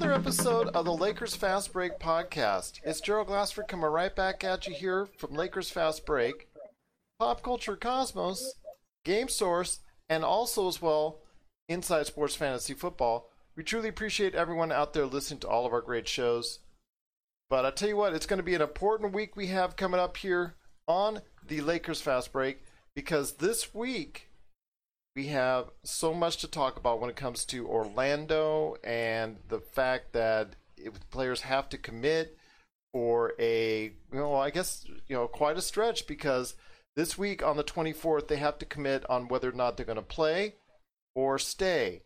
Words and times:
another 0.00 0.18
episode 0.18 0.68
of 0.68 0.86
the 0.86 0.94
Lakers 0.94 1.36
Fast 1.36 1.74
Break 1.74 1.98
podcast. 1.98 2.80
It's 2.82 3.02
Gerald 3.02 3.26
Glassford 3.26 3.68
coming 3.68 3.84
right 3.84 4.16
back 4.16 4.42
at 4.42 4.66
you 4.66 4.72
here 4.72 5.06
from 5.18 5.34
Lakers 5.34 5.68
Fast 5.68 6.06
Break, 6.06 6.48
Pop 7.18 7.42
Culture 7.42 7.76
Cosmos, 7.76 8.54
Game 9.04 9.28
Source, 9.28 9.80
and 10.08 10.24
also 10.24 10.68
as 10.68 10.80
well 10.80 11.18
Inside 11.68 12.06
Sports 12.06 12.34
Fantasy 12.34 12.72
Football. 12.72 13.28
We 13.54 13.62
truly 13.62 13.90
appreciate 13.90 14.34
everyone 14.34 14.72
out 14.72 14.94
there 14.94 15.04
listening 15.04 15.40
to 15.40 15.48
all 15.48 15.66
of 15.66 15.74
our 15.74 15.82
great 15.82 16.08
shows. 16.08 16.60
But 17.50 17.66
I 17.66 17.70
tell 17.70 17.90
you 17.90 17.96
what, 17.98 18.14
it's 18.14 18.24
going 18.26 18.38
to 18.38 18.42
be 18.42 18.54
an 18.54 18.62
important 18.62 19.12
week 19.12 19.36
we 19.36 19.48
have 19.48 19.76
coming 19.76 20.00
up 20.00 20.16
here 20.16 20.54
on 20.88 21.20
the 21.46 21.60
Lakers 21.60 22.00
Fast 22.00 22.32
Break 22.32 22.62
because 22.94 23.34
this 23.34 23.74
week 23.74 24.29
we 25.16 25.26
have 25.26 25.70
so 25.82 26.14
much 26.14 26.38
to 26.38 26.48
talk 26.48 26.76
about 26.76 27.00
when 27.00 27.10
it 27.10 27.16
comes 27.16 27.44
to 27.46 27.66
Orlando 27.66 28.76
and 28.84 29.38
the 29.48 29.60
fact 29.60 30.12
that 30.12 30.54
players 31.10 31.42
have 31.42 31.68
to 31.70 31.78
commit 31.78 32.38
for 32.92 33.34
a 33.38 33.92
you 34.12 34.18
know 34.18 34.34
I 34.34 34.50
guess 34.50 34.84
you 35.08 35.16
know 35.16 35.28
quite 35.28 35.56
a 35.56 35.62
stretch 35.62 36.06
because 36.06 36.54
this 36.96 37.18
week 37.18 37.42
on 37.42 37.56
the 37.56 37.64
24th 37.64 38.28
they 38.28 38.36
have 38.36 38.58
to 38.58 38.66
commit 38.66 39.08
on 39.08 39.28
whether 39.28 39.48
or 39.48 39.52
not 39.52 39.76
they're 39.76 39.86
going 39.86 39.96
to 39.96 40.02
play 40.02 40.54
or 41.14 41.38
stay. 41.38 42.02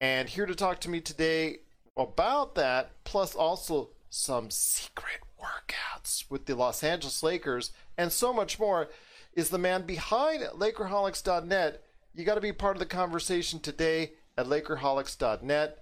And 0.00 0.28
here 0.28 0.46
to 0.46 0.54
talk 0.54 0.80
to 0.80 0.90
me 0.90 1.00
today 1.00 1.58
about 1.96 2.54
that 2.54 3.04
plus 3.04 3.34
also 3.34 3.90
some 4.08 4.50
secret 4.50 5.20
workouts 5.38 6.24
with 6.30 6.46
the 6.46 6.54
Los 6.54 6.82
Angeles 6.82 7.22
Lakers 7.22 7.72
and 7.98 8.10
so 8.10 8.32
much 8.32 8.58
more 8.58 8.88
is 9.34 9.50
the 9.50 9.58
man 9.58 9.82
behind 9.82 10.42
Lakerholics.net 10.42 11.82
you 12.14 12.24
got 12.24 12.34
to 12.34 12.40
be 12.40 12.52
part 12.52 12.76
of 12.76 12.80
the 12.80 12.86
conversation 12.86 13.60
today 13.60 14.12
at 14.36 14.46
Lakerholics.net. 14.46 15.78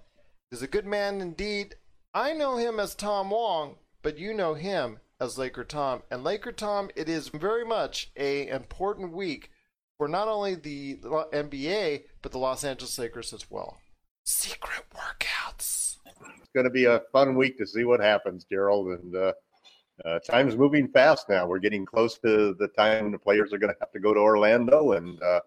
He's 0.50 0.62
a 0.62 0.66
good 0.66 0.86
man 0.86 1.20
indeed. 1.20 1.76
I 2.14 2.32
know 2.32 2.56
him 2.56 2.80
as 2.80 2.94
Tom 2.94 3.30
Wong, 3.30 3.76
but 4.02 4.18
you 4.18 4.34
know 4.34 4.54
him 4.54 4.98
as 5.20 5.38
Laker 5.38 5.64
Tom. 5.64 6.02
And 6.10 6.24
Laker 6.24 6.52
Tom, 6.52 6.90
it 6.96 7.08
is 7.08 7.28
very 7.28 7.64
much 7.64 8.10
a 8.16 8.48
important 8.48 9.12
week 9.12 9.50
for 9.96 10.08
not 10.08 10.28
only 10.28 10.54
the 10.54 10.96
NBA 10.96 12.04
but 12.22 12.32
the 12.32 12.38
Los 12.38 12.64
Angeles 12.64 12.98
Lakers 12.98 13.32
as 13.32 13.50
well. 13.50 13.78
Secret 14.24 14.84
workouts. 14.94 15.96
It's 16.06 16.50
going 16.54 16.64
to 16.64 16.70
be 16.70 16.84
a 16.84 17.02
fun 17.12 17.34
week 17.36 17.58
to 17.58 17.66
see 17.66 17.84
what 17.84 18.00
happens, 18.00 18.44
Gerald. 18.44 18.88
And 18.88 19.16
uh, 19.16 19.32
uh, 20.04 20.18
time's 20.20 20.56
moving 20.56 20.88
fast 20.88 21.28
now. 21.28 21.46
We're 21.46 21.58
getting 21.58 21.84
close 21.84 22.18
to 22.18 22.54
the 22.58 22.68
time 22.68 23.10
the 23.10 23.18
players 23.18 23.52
are 23.52 23.58
going 23.58 23.72
to 23.72 23.78
have 23.80 23.92
to 23.92 24.00
go 24.00 24.14
to 24.14 24.20
Orlando, 24.20 24.92
and 24.92 25.20
uh, 25.22 25.40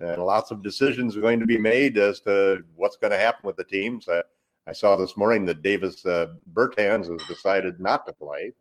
and 0.00 0.22
lots 0.24 0.50
of 0.50 0.62
decisions 0.62 1.16
are 1.16 1.20
going 1.20 1.40
to 1.40 1.46
be 1.46 1.58
made 1.58 1.98
as 1.98 2.20
to 2.20 2.64
what's 2.74 2.96
going 2.96 3.10
to 3.10 3.18
happen 3.18 3.46
with 3.46 3.56
the 3.56 3.64
teams. 3.64 4.08
I, 4.08 4.22
I 4.66 4.72
saw 4.72 4.96
this 4.96 5.16
morning 5.16 5.44
that 5.46 5.62
Davis 5.62 6.04
uh, 6.06 6.28
Bertans 6.52 7.10
has 7.10 7.26
decided 7.28 7.80
not 7.80 8.06
to 8.06 8.12
play. 8.12 8.52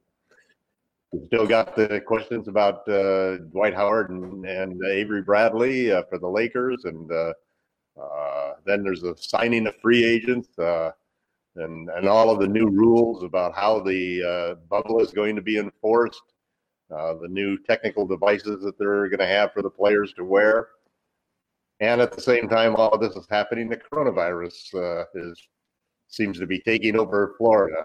We've 1.11 1.25
still 1.25 1.47
got 1.47 1.75
the 1.75 2.01
questions 2.01 2.47
about 2.47 2.87
uh, 2.87 3.37
Dwight 3.37 3.73
Howard 3.73 4.11
and, 4.11 4.45
and 4.45 4.79
Avery 4.85 5.21
Bradley 5.21 5.91
uh, 5.91 6.03
for 6.09 6.19
the 6.19 6.27
Lakers, 6.27 6.85
and 6.85 7.11
uh, 7.11 7.33
uh, 7.99 8.53
then 8.65 8.83
there's 8.83 9.01
the 9.01 9.15
signing 9.17 9.65
of 9.65 9.75
free 9.81 10.05
agents 10.05 10.57
uh, 10.59 10.91
and 11.55 11.89
and 11.89 12.07
all 12.07 12.29
of 12.29 12.39
the 12.39 12.47
new 12.47 12.69
rules 12.69 13.23
about 13.23 13.55
how 13.55 13.79
the 13.79 14.57
bubble 14.69 14.99
is 14.99 15.11
going 15.11 15.35
to 15.35 15.41
be 15.41 15.57
enforced, 15.57 16.21
the 16.89 17.27
new 17.27 17.57
technical 17.57 18.05
devices 18.05 18.63
that 18.63 18.77
they're 18.77 19.09
going 19.09 19.19
to 19.19 19.25
have 19.25 19.51
for 19.51 19.63
the 19.63 19.69
players 19.69 20.13
to 20.13 20.23
wear. 20.23 20.67
And 21.79 22.01
at 22.01 22.11
the 22.11 22.21
same 22.21 22.49
time, 22.49 22.75
all 22.75 22.97
this 22.97 23.15
is 23.15 23.27
happening. 23.29 23.69
The 23.69 23.77
coronavirus 23.77 24.73
uh, 24.75 25.05
is 25.15 25.41
seems 26.09 26.39
to 26.39 26.47
be 26.47 26.59
taking 26.59 26.97
over 26.97 27.35
Florida, 27.37 27.83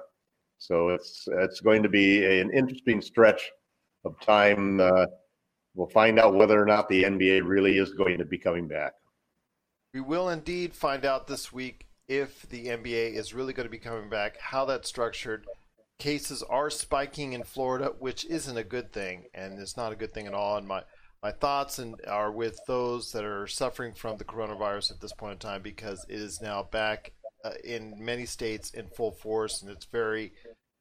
so 0.59 0.89
it's 0.89 1.29
it's 1.43 1.61
going 1.61 1.83
to 1.83 1.89
be 1.89 2.25
an 2.41 2.51
interesting 2.53 3.01
stretch 3.01 3.51
of 4.05 4.19
time. 4.21 4.81
Uh, 4.81 5.07
we'll 5.75 5.89
find 5.89 6.19
out 6.19 6.35
whether 6.35 6.61
or 6.61 6.67
not 6.67 6.89
the 6.89 7.05
NBA 7.05 7.43
really 7.45 7.79
is 7.79 7.93
going 7.93 8.19
to 8.19 8.25
be 8.25 8.39
coming 8.39 8.67
back. 8.67 8.95
We 9.93 10.01
will 10.01 10.29
indeed 10.29 10.75
find 10.75 11.05
out 11.05 11.29
this 11.29 11.53
week 11.53 11.87
if 12.09 12.49
the 12.49 12.67
NBA 12.67 13.15
is 13.15 13.33
really 13.33 13.53
going 13.53 13.67
to 13.67 13.71
be 13.71 13.79
coming 13.79 14.09
back, 14.09 14.39
how 14.41 14.65
that's 14.65 14.89
structured. 14.89 15.47
Cases 16.01 16.43
are 16.43 16.71
spiking 16.71 17.33
in 17.33 17.45
Florida, 17.45 17.93
which 18.01 18.25
isn't 18.25 18.57
a 18.57 18.65
good 18.65 18.93
thing, 18.93 19.27
and 19.33 19.59
it's 19.61 19.77
not 19.77 19.93
a 19.93 19.97
good 19.97 20.13
thing 20.13 20.27
at 20.27 20.35
all 20.35 20.59
in 20.59 20.67
my 20.67 20.83
my 21.25 21.33
thoughts 21.33 21.79
and 21.79 21.99
are 22.07 22.31
with 22.31 22.61
those 22.67 23.11
that 23.13 23.25
are 23.25 23.47
suffering 23.47 23.95
from 23.95 24.19
the 24.19 24.25
coronavirus 24.25 24.91
at 24.91 25.01
this 25.01 25.15
point 25.15 25.33
in 25.33 25.39
time 25.39 25.63
because 25.63 26.05
it 26.07 26.21
is 26.21 26.43
now 26.43 26.63
back 26.71 27.13
uh, 27.47 27.53
in 27.65 27.95
many 27.99 28.27
states 28.27 28.71
in 28.73 28.87
full 28.89 29.11
force 29.11 29.63
and 29.63 29.71
it's 29.71 29.87
very 29.87 30.33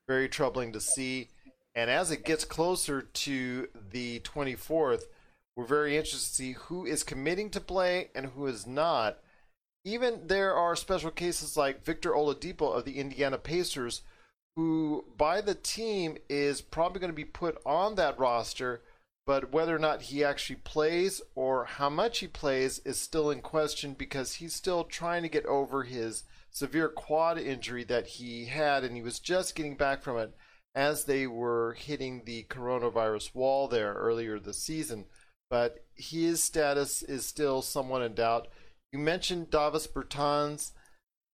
very 0.05 0.27
troubling 0.27 0.73
to 0.73 0.81
see. 0.81 1.29
And 1.75 1.89
as 1.89 2.11
it 2.11 2.25
gets 2.25 2.43
closer 2.43 3.01
to 3.01 3.69
the 3.91 4.19
24th 4.19 5.03
we're 5.55 5.63
very 5.63 5.95
interested 5.95 6.27
to 6.27 6.35
see 6.35 6.51
who 6.53 6.85
is 6.85 7.03
committing 7.03 7.49
to 7.51 7.61
play 7.61 8.09
and 8.13 8.25
who 8.25 8.45
is 8.47 8.67
not. 8.67 9.19
Even 9.85 10.27
there 10.27 10.55
are 10.55 10.75
special 10.75 11.11
cases 11.11 11.55
like 11.55 11.85
Victor 11.85 12.11
Oladipo 12.11 12.75
of 12.75 12.83
the 12.83 12.99
Indiana 12.99 13.37
Pacers 13.37 14.01
who 14.57 15.05
by 15.17 15.39
the 15.39 15.55
team 15.55 16.17
is 16.27 16.59
probably 16.59 16.99
going 16.99 17.11
to 17.11 17.15
be 17.15 17.23
put 17.23 17.57
on 17.65 17.95
that 17.95 18.19
roster 18.19 18.81
but 19.25 19.51
whether 19.51 19.75
or 19.75 19.79
not 19.79 20.03
he 20.03 20.23
actually 20.23 20.57
plays 20.57 21.21
or 21.35 21.65
how 21.65 21.89
much 21.89 22.19
he 22.19 22.27
plays 22.27 22.79
is 22.79 22.99
still 22.99 23.31
in 23.31 23.41
question 23.41 23.93
because 23.93 24.35
he's 24.35 24.53
still 24.53 24.83
trying 24.83 25.23
to 25.23 25.29
get 25.29 25.45
over 25.45 25.83
his 25.83 26.23
severe 26.51 26.89
quad 26.89 27.37
injury 27.37 27.83
that 27.85 28.07
he 28.07 28.45
had, 28.45 28.83
and 28.83 28.95
he 28.95 29.01
was 29.01 29.19
just 29.19 29.55
getting 29.55 29.75
back 29.75 30.03
from 30.03 30.17
it 30.17 30.35
as 30.75 31.05
they 31.05 31.27
were 31.27 31.75
hitting 31.79 32.23
the 32.25 32.43
coronavirus 32.49 33.33
wall 33.33 33.67
there 33.67 33.93
earlier 33.93 34.39
this 34.39 34.59
season. 34.59 35.05
But 35.49 35.85
his 35.95 36.43
status 36.43 37.03
is 37.03 37.25
still 37.25 37.61
somewhat 37.61 38.01
in 38.01 38.15
doubt. 38.15 38.47
You 38.91 38.99
mentioned 38.99 39.51
Davis 39.51 39.87
Bertans. 39.87 40.71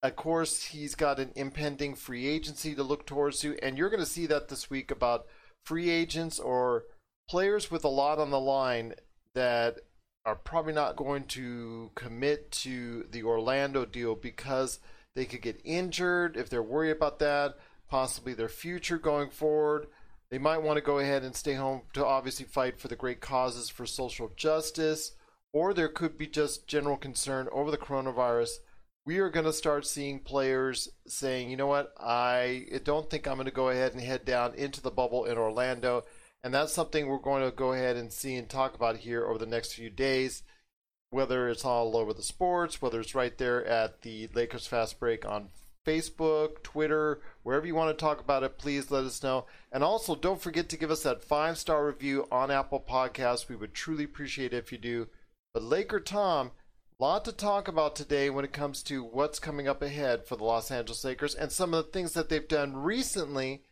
Of 0.04 0.16
course, 0.16 0.64
he's 0.64 0.96
got 0.96 1.20
an 1.20 1.32
impending 1.36 1.96
free 1.96 2.28
agency 2.28 2.76
to 2.76 2.84
look 2.84 3.06
towards 3.06 3.40
to, 3.42 3.58
and 3.64 3.78
you're 3.78 3.90
going 3.90 4.00
to 4.00 4.06
see 4.06 4.26
that 4.28 4.48
this 4.48 4.70
week 4.70 4.92
about 4.92 5.26
free 5.66 5.90
agents 5.90 6.40
or 6.40 6.84
players 7.30 7.70
with 7.70 7.86
a 7.86 7.90
lot 7.90 8.18
on 8.18 8.32
the 8.32 8.40
line 8.40 8.96
that 9.36 9.78
are 10.26 10.36
probably 10.36 10.74
not 10.74 10.96
going 10.96 11.24
to 11.24 11.92
commit 11.94 12.52
to 12.52 13.06
the 13.12 13.24
Orlando 13.24 13.86
deal 13.86 14.16
because 14.16 14.80
they 15.16 15.26
could 15.26 15.42
get 15.42 15.62
injured 15.64 16.36
if 16.36 16.50
they're 16.50 16.64
worried 16.64 16.92
about 16.92 17.20
that, 17.20 17.56
possibly 17.88 18.34
their 18.34 18.50
future 18.50 18.98
going 18.98 19.30
forward. 19.30 19.88
They 20.32 20.40
might 20.40 20.64
want 20.64 20.78
to 20.78 20.82
go 20.82 21.00
ahead 21.00 21.24
and 21.24 21.36
stay 21.36 21.54
home 21.54 21.84
to 21.94 22.06
obviously 22.06 22.46
fight 22.46 22.80
for 22.80 22.88
the 22.88 22.96
great 22.96 23.22
causes 23.22 23.70
for 23.70 23.86
social 23.86 24.32
justice, 24.36 25.12
or 25.54 25.74
there 25.74 25.88
could 25.88 26.18
be 26.18 26.28
just 26.28 26.68
general 26.68 26.98
concern 26.98 27.48
over 27.52 27.72
the 27.72 27.78
coronavirus. 27.78 28.58
We 29.06 29.20
are 29.20 29.30
going 29.30 29.46
to 29.46 29.54
start 29.54 29.88
seeing 29.88 30.20
players 30.20 30.90
saying, 31.08 31.50
you 31.50 31.58
know 31.58 31.68
what, 31.68 31.94
I 32.00 32.68
don't 32.84 33.10
think 33.10 33.28
I'm 33.28 33.36
going 33.36 33.46
to 33.46 33.52
go 33.52 33.70
ahead 33.70 33.94
and 33.94 34.02
head 34.02 34.26
down 34.26 34.54
into 34.56 34.82
the 34.82 34.92
bubble 34.92 35.26
in 35.26 35.38
Orlando 35.38 36.06
and 36.44 36.54
that's 36.54 36.74
something 36.74 37.08
we're 37.08 37.18
going 37.18 37.44
to 37.44 37.56
go 37.56 37.74
ahead 37.74 37.98
and 37.98 38.12
see 38.12 38.36
and 38.36 38.50
talk 38.50 38.76
about 38.76 38.98
here 38.98 39.26
over 39.26 39.38
the 39.38 39.46
next 39.46 39.74
few 39.74 39.90
days. 39.90 40.44
Whether 41.12 41.50
it's 41.50 41.66
all 41.66 41.98
over 41.98 42.14
the 42.14 42.22
sports, 42.22 42.82
whether 42.82 43.00
it's 43.00 43.16
right 43.16 43.36
there 43.38 43.66
at 43.66 44.04
the 44.04 44.30
Lakers 44.34 44.68
Fast 44.68 45.00
Break 45.00 45.26
on 45.26 45.50
Facebook, 45.86 46.62
Twitter, 46.62 47.20
wherever 47.42 47.66
you 47.66 47.74
want 47.74 47.98
to 47.98 48.00
talk 48.00 48.20
about 48.20 48.44
it, 48.44 48.60
please 48.60 48.92
let 48.92 49.06
us 49.06 49.24
know. 49.24 49.46
And 49.72 49.84
also, 49.84 50.14
don't 50.14 50.42
forget 50.42 50.70
to 50.70 50.78
give 50.78 50.92
us 50.92 51.02
that 51.04 51.24
five 51.24 51.58
star 51.58 51.88
review 51.88 52.28
on 52.32 52.52
Apple 52.52 52.84
Podcasts. 52.88 53.50
We 53.50 53.56
would 53.56 53.74
truly 53.74 54.04
appreciate 54.04 54.54
it 54.54 54.58
if 54.58 54.72
you 54.72 54.78
do. 54.78 55.08
But 55.52 55.64
Laker 55.64 56.00
Tom, 56.00 56.52
lot 57.00 57.26
to 57.26 57.32
talk 57.32 57.68
about 57.68 57.96
today 57.96 58.30
when 58.30 58.46
it 58.46 58.54
comes 58.54 58.84
to 58.84 59.04
what's 59.04 59.40
coming 59.40 59.68
up 59.68 59.82
ahead 59.82 60.28
for 60.28 60.36
the 60.36 60.44
Los 60.44 60.70
Angeles 60.70 61.04
Lakers 61.04 61.34
and 61.34 61.52
some 61.52 61.74
of 61.74 61.86
the 61.86 61.92
things 61.92 62.14
that 62.14 62.30
they've 62.30 62.48
done 62.48 62.76
recently 62.76 63.64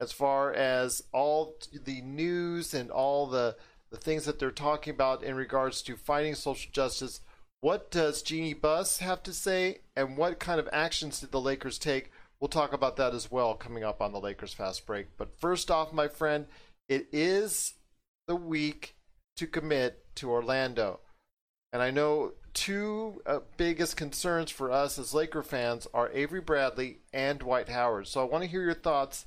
as 0.00 0.12
far 0.12 0.52
as 0.52 1.02
all 1.12 1.56
the 1.84 2.00
news 2.02 2.74
and 2.74 2.90
all 2.90 3.26
the, 3.26 3.56
the 3.90 3.96
things 3.96 4.24
that 4.24 4.38
they're 4.38 4.50
talking 4.50 4.92
about 4.92 5.22
in 5.22 5.34
regards 5.34 5.82
to 5.82 5.96
fighting 5.96 6.34
social 6.34 6.70
justice. 6.72 7.20
What 7.60 7.90
does 7.90 8.22
Jeanie 8.22 8.54
Buss 8.54 8.98
have 8.98 9.22
to 9.24 9.32
say, 9.32 9.78
and 9.96 10.16
what 10.16 10.38
kind 10.38 10.60
of 10.60 10.68
actions 10.72 11.20
did 11.20 11.32
the 11.32 11.40
Lakers 11.40 11.78
take? 11.78 12.12
We'll 12.40 12.48
talk 12.48 12.72
about 12.72 12.96
that 12.96 13.14
as 13.14 13.32
well 13.32 13.54
coming 13.54 13.82
up 13.82 14.00
on 14.00 14.12
the 14.12 14.20
Lakers 14.20 14.54
Fast 14.54 14.86
Break. 14.86 15.08
But 15.16 15.40
first 15.40 15.70
off, 15.70 15.92
my 15.92 16.06
friend, 16.06 16.46
it 16.88 17.08
is 17.10 17.74
the 18.28 18.36
week 18.36 18.94
to 19.36 19.48
commit 19.48 20.04
to 20.16 20.30
Orlando. 20.30 21.00
And 21.72 21.82
I 21.82 21.90
know 21.90 22.34
two 22.54 23.22
uh, 23.26 23.40
biggest 23.56 23.96
concerns 23.96 24.50
for 24.50 24.70
us 24.70 24.98
as 24.98 25.12
Laker 25.12 25.42
fans 25.42 25.86
are 25.92 26.10
Avery 26.12 26.40
Bradley 26.40 26.98
and 27.12 27.40
Dwight 27.40 27.68
Howard. 27.68 28.06
So 28.06 28.20
I 28.20 28.24
want 28.24 28.44
to 28.44 28.50
hear 28.50 28.62
your 28.62 28.74
thoughts 28.74 29.26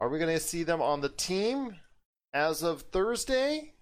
are 0.00 0.08
we 0.08 0.18
going 0.18 0.34
to 0.34 0.40
see 0.40 0.62
them 0.62 0.80
on 0.80 1.00
the 1.00 1.08
team 1.08 1.76
as 2.32 2.62
of 2.62 2.82
Thursday? 2.82 3.74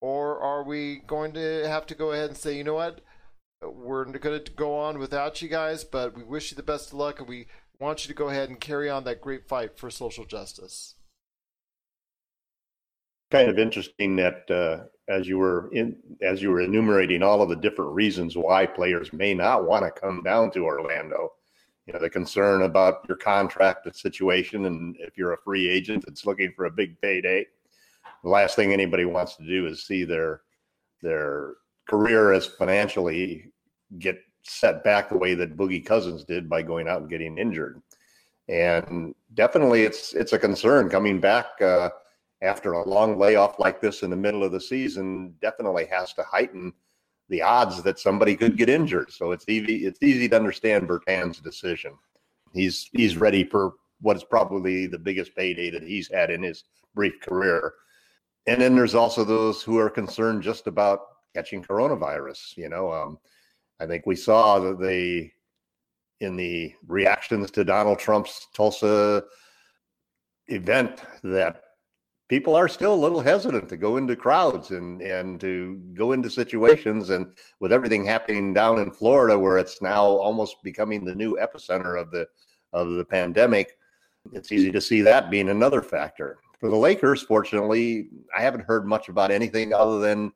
Or 0.00 0.40
are 0.40 0.64
we 0.64 1.02
going 1.06 1.32
to 1.34 1.68
have 1.68 1.86
to 1.86 1.94
go 1.94 2.12
ahead 2.12 2.30
and 2.30 2.36
say, 2.36 2.56
you 2.56 2.64
know 2.64 2.74
what? 2.74 3.00
We're 3.62 4.04
going 4.04 4.42
to 4.42 4.52
go 4.52 4.76
on 4.76 4.98
without 4.98 5.40
you 5.40 5.48
guys, 5.48 5.84
but 5.84 6.16
we 6.16 6.24
wish 6.24 6.50
you 6.50 6.56
the 6.56 6.62
best 6.62 6.88
of 6.88 6.94
luck 6.94 7.20
and 7.20 7.28
we 7.28 7.46
want 7.78 8.04
you 8.04 8.08
to 8.08 8.14
go 8.14 8.28
ahead 8.28 8.48
and 8.48 8.60
carry 8.60 8.90
on 8.90 9.04
that 9.04 9.20
great 9.20 9.46
fight 9.46 9.78
for 9.78 9.90
social 9.90 10.24
justice. 10.24 10.94
Kind 13.30 13.48
of 13.48 13.58
interesting 13.58 14.16
that 14.16 14.50
uh, 14.50 14.84
as 15.08 15.28
you 15.28 15.38
were 15.38 15.70
in, 15.72 15.96
as 16.20 16.42
you 16.42 16.50
were 16.50 16.60
enumerating 16.60 17.22
all 17.22 17.40
of 17.40 17.48
the 17.48 17.56
different 17.56 17.92
reasons 17.92 18.36
why 18.36 18.66
players 18.66 19.12
may 19.12 19.34
not 19.34 19.66
want 19.66 19.84
to 19.84 20.00
come 20.00 20.22
down 20.22 20.50
to 20.52 20.64
Orlando. 20.64 21.32
You 21.86 21.92
know, 21.92 21.98
the 21.98 22.10
concern 22.10 22.62
about 22.62 23.04
your 23.08 23.16
contract 23.16 23.94
situation, 23.96 24.66
and 24.66 24.96
if 25.00 25.18
you're 25.18 25.32
a 25.32 25.42
free 25.42 25.68
agent 25.68 26.04
that's 26.06 26.26
looking 26.26 26.52
for 26.54 26.66
a 26.66 26.70
big 26.70 27.00
payday, 27.00 27.46
the 28.22 28.30
last 28.30 28.54
thing 28.54 28.72
anybody 28.72 29.04
wants 29.04 29.36
to 29.36 29.46
do 29.46 29.66
is 29.66 29.84
see 29.84 30.04
their 30.04 30.42
their 31.02 31.54
career 31.88 32.32
as 32.32 32.46
financially 32.46 33.50
get 33.98 34.18
set 34.44 34.84
back 34.84 35.08
the 35.08 35.18
way 35.18 35.34
that 35.34 35.56
Boogie 35.56 35.84
Cousins 35.84 36.24
did 36.24 36.48
by 36.48 36.62
going 36.62 36.88
out 36.88 37.00
and 37.00 37.10
getting 37.10 37.36
injured. 37.36 37.82
And 38.48 39.14
definitely, 39.34 39.82
it's 39.82 40.14
it's 40.14 40.32
a 40.32 40.38
concern 40.38 40.88
coming 40.88 41.20
back 41.20 41.60
uh, 41.60 41.90
after 42.42 42.72
a 42.72 42.88
long 42.88 43.18
layoff 43.18 43.58
like 43.58 43.80
this 43.80 44.02
in 44.02 44.10
the 44.10 44.16
middle 44.16 44.44
of 44.44 44.52
the 44.52 44.60
season. 44.60 45.34
Definitely 45.40 45.86
has 45.86 46.12
to 46.14 46.22
heighten 46.22 46.72
the 47.32 47.42
odds 47.42 47.82
that 47.82 47.98
somebody 47.98 48.36
could 48.36 48.58
get 48.58 48.68
injured. 48.68 49.10
So 49.10 49.32
it's 49.32 49.48
easy 49.48 49.86
it's 49.86 50.02
easy 50.02 50.28
to 50.28 50.36
understand 50.36 50.86
Bertan's 50.86 51.40
decision. 51.40 51.94
He's 52.52 52.90
he's 52.92 53.16
ready 53.16 53.42
for 53.42 53.72
what 54.02 54.16
is 54.16 54.22
probably 54.22 54.86
the 54.86 54.98
biggest 54.98 55.34
payday 55.34 55.70
that 55.70 55.82
he's 55.82 56.12
had 56.12 56.30
in 56.30 56.42
his 56.42 56.64
brief 56.94 57.18
career. 57.22 57.72
And 58.46 58.60
then 58.60 58.76
there's 58.76 58.94
also 58.94 59.24
those 59.24 59.62
who 59.62 59.78
are 59.78 59.88
concerned 59.88 60.42
just 60.42 60.66
about 60.66 61.00
catching 61.34 61.62
coronavirus. 61.62 62.58
You 62.58 62.68
know, 62.68 62.92
um, 62.92 63.18
I 63.80 63.86
think 63.86 64.04
we 64.04 64.16
saw 64.16 64.58
that 64.58 64.78
they 64.78 65.32
in 66.20 66.36
the 66.36 66.74
reactions 66.86 67.50
to 67.52 67.64
Donald 67.64 67.98
Trump's 67.98 68.48
Tulsa 68.54 69.24
event 70.48 71.00
that 71.24 71.61
people 72.32 72.56
are 72.56 72.66
still 72.66 72.94
a 72.94 73.04
little 73.04 73.20
hesitant 73.20 73.68
to 73.68 73.76
go 73.76 73.98
into 73.98 74.16
crowds 74.16 74.70
and 74.70 75.02
and 75.02 75.38
to 75.38 75.78
go 75.92 76.12
into 76.12 76.30
situations 76.30 77.10
and 77.10 77.26
with 77.60 77.70
everything 77.74 78.06
happening 78.06 78.54
down 78.54 78.78
in 78.78 78.90
Florida 78.90 79.38
where 79.38 79.58
it's 79.58 79.82
now 79.82 80.02
almost 80.02 80.56
becoming 80.62 81.04
the 81.04 81.14
new 81.14 81.36
epicenter 81.36 82.00
of 82.00 82.10
the 82.10 82.26
of 82.72 82.88
the 82.92 83.04
pandemic 83.04 83.76
it's 84.32 84.50
easy 84.50 84.72
to 84.72 84.80
see 84.80 85.02
that 85.02 85.30
being 85.30 85.50
another 85.50 85.82
factor. 85.82 86.38
For 86.58 86.70
the 86.70 86.76
Lakers 86.76 87.20
fortunately 87.20 88.08
I 88.34 88.40
haven't 88.40 88.64
heard 88.64 88.86
much 88.86 89.10
about 89.10 89.30
anything 89.30 89.74
other 89.74 89.98
than 89.98 90.32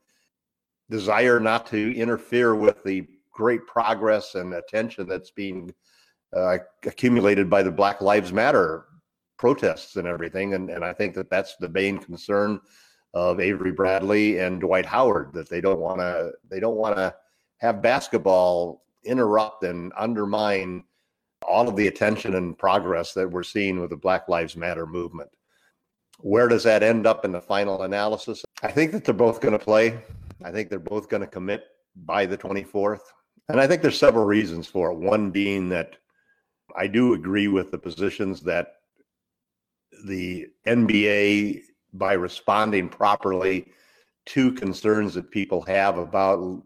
desire 0.91 1.41
not 1.41 1.65
to 1.69 1.97
interfere 1.97 2.55
with 2.55 2.85
the 2.85 3.07
great 3.33 3.67
progress 3.67 4.35
and 4.35 4.53
attention 4.53 5.09
that's 5.09 5.31
being 5.31 5.73
uh, 6.37 6.59
accumulated 6.85 7.49
by 7.49 7.63
the 7.63 7.73
Black 7.73 8.03
Lives 8.03 8.35
Matter 8.35 8.85
protests 9.39 9.97
and 9.97 10.07
everything. 10.07 10.55
And, 10.55 10.71
and 10.71 10.85
I 10.85 10.93
think 10.93 11.15
that 11.15 11.31
that's 11.31 11.57
the 11.57 11.69
main 11.69 11.99
concern 11.99 12.61
of 13.15 13.41
Avery 13.41 13.73
Bradley 13.73 14.39
and 14.39 14.61
Dwight 14.61 14.87
Howard 14.87 15.33
that 15.33 15.49
they 15.49 15.61
don't 15.61 15.81
want 15.81 16.01
to 16.01 16.33
they 16.51 16.61
don't 16.61 16.77
want 16.77 16.97
to 16.97 17.15
have 17.59 17.81
basketball 17.81 18.83
interrupt 19.05 19.63
and 19.65 19.93
undermine 19.97 20.85
all 21.47 21.69
of 21.69 21.77
the 21.77 21.87
attention 21.87 22.35
and 22.35 22.59
progress 22.59 23.13
that 23.15 23.31
we're 23.31 23.43
seeing 23.43 23.81
with 23.81 23.91
the 23.91 23.97
Black 23.97 24.29
Lives 24.29 24.57
Matter 24.57 24.87
movement. 24.87 25.31
Where 26.19 26.49
does 26.49 26.65
that 26.65 26.83
end 26.83 27.07
up 27.07 27.25
in 27.25 27.33
the 27.33 27.41
final 27.41 27.83
analysis? 27.83 28.45
I 28.63 28.71
think 28.71 28.93
that 28.93 29.05
they're 29.05 29.15
both 29.15 29.41
going 29.41 29.53
to 29.53 29.59
play. 29.59 29.99
I 30.45 30.51
think 30.51 30.71
they're 30.71 30.79
both 30.79 31.09
going 31.09 31.21
to 31.21 31.27
commit 31.27 31.65
by 31.95 32.27
the 32.27 32.39
24th. 32.39 33.01
And 33.49 33.61
I 33.61 33.67
think 33.67 33.83
there's 33.83 33.99
several 33.99 34.25
reasons 34.25 34.67
for 34.67 34.91
it. 34.91 34.99
One 34.99 35.31
being 35.31 35.69
that 35.71 35.97
I 36.77 36.87
do 36.87 37.15
agree 37.15 37.49
with 37.49 37.71
the 37.71 37.79
positions 37.79 38.41
that 38.43 38.75
the 40.05 40.49
NBA, 40.67 41.63
by 41.95 42.13
responding 42.13 42.89
properly 42.89 43.73
to 44.27 44.53
concerns 44.53 45.15
that 45.15 45.31
people 45.31 45.63
have 45.63 45.99
about 45.99 46.63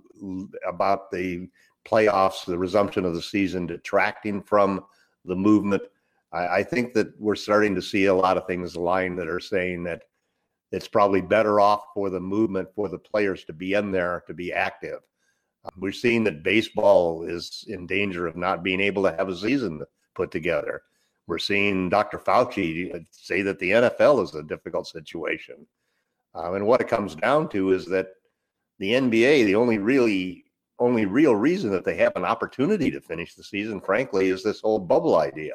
about 0.66 1.10
the 1.10 1.48
playoffs, 1.86 2.44
the 2.44 2.58
resumption 2.58 3.04
of 3.04 3.14
the 3.14 3.22
season, 3.22 3.66
detracting 3.66 4.42
from 4.42 4.84
the 5.24 5.36
movement. 5.36 5.82
I, 6.32 6.46
I 6.46 6.62
think 6.62 6.92
that 6.94 7.18
we're 7.18 7.36
starting 7.36 7.74
to 7.74 7.82
see 7.82 8.06
a 8.06 8.14
lot 8.14 8.36
of 8.36 8.46
things 8.46 8.74
align 8.74 9.16
that 9.16 9.28
are 9.28 9.40
saying 9.40 9.84
that 9.84 10.02
it's 10.72 10.88
probably 10.88 11.20
better 11.20 11.60
off 11.60 11.84
for 11.94 12.10
the 12.10 12.20
movement 12.20 12.68
for 12.74 12.88
the 12.88 12.98
players 12.98 13.44
to 13.44 13.52
be 13.52 13.74
in 13.74 13.90
there 13.92 14.22
to 14.26 14.34
be 14.34 14.52
active 14.52 15.00
um, 15.64 15.72
we're 15.78 15.92
seeing 15.92 16.24
that 16.24 16.42
baseball 16.42 17.24
is 17.24 17.64
in 17.68 17.86
danger 17.86 18.26
of 18.26 18.36
not 18.36 18.62
being 18.62 18.80
able 18.80 19.02
to 19.04 19.14
have 19.16 19.28
a 19.28 19.36
season 19.36 19.82
put 20.14 20.30
together. 20.30 20.82
We're 21.30 21.38
seeing 21.38 21.88
Dr. 21.88 22.18
Fauci 22.18 23.06
say 23.12 23.42
that 23.42 23.60
the 23.60 23.70
NFL 23.70 24.24
is 24.24 24.34
a 24.34 24.42
difficult 24.42 24.88
situation. 24.88 25.64
Um, 26.34 26.56
and 26.56 26.66
what 26.66 26.80
it 26.80 26.88
comes 26.88 27.14
down 27.14 27.48
to 27.50 27.70
is 27.70 27.86
that 27.86 28.08
the 28.80 28.90
NBA, 28.94 29.44
the 29.44 29.54
only 29.54 29.78
really 29.78 30.44
only 30.80 31.06
real 31.06 31.36
reason 31.36 31.70
that 31.70 31.84
they 31.84 31.94
have 31.98 32.16
an 32.16 32.24
opportunity 32.24 32.90
to 32.90 33.00
finish 33.00 33.36
the 33.36 33.44
season, 33.44 33.80
frankly, 33.80 34.30
is 34.30 34.42
this 34.42 34.60
whole 34.60 34.80
bubble 34.80 35.18
idea 35.18 35.54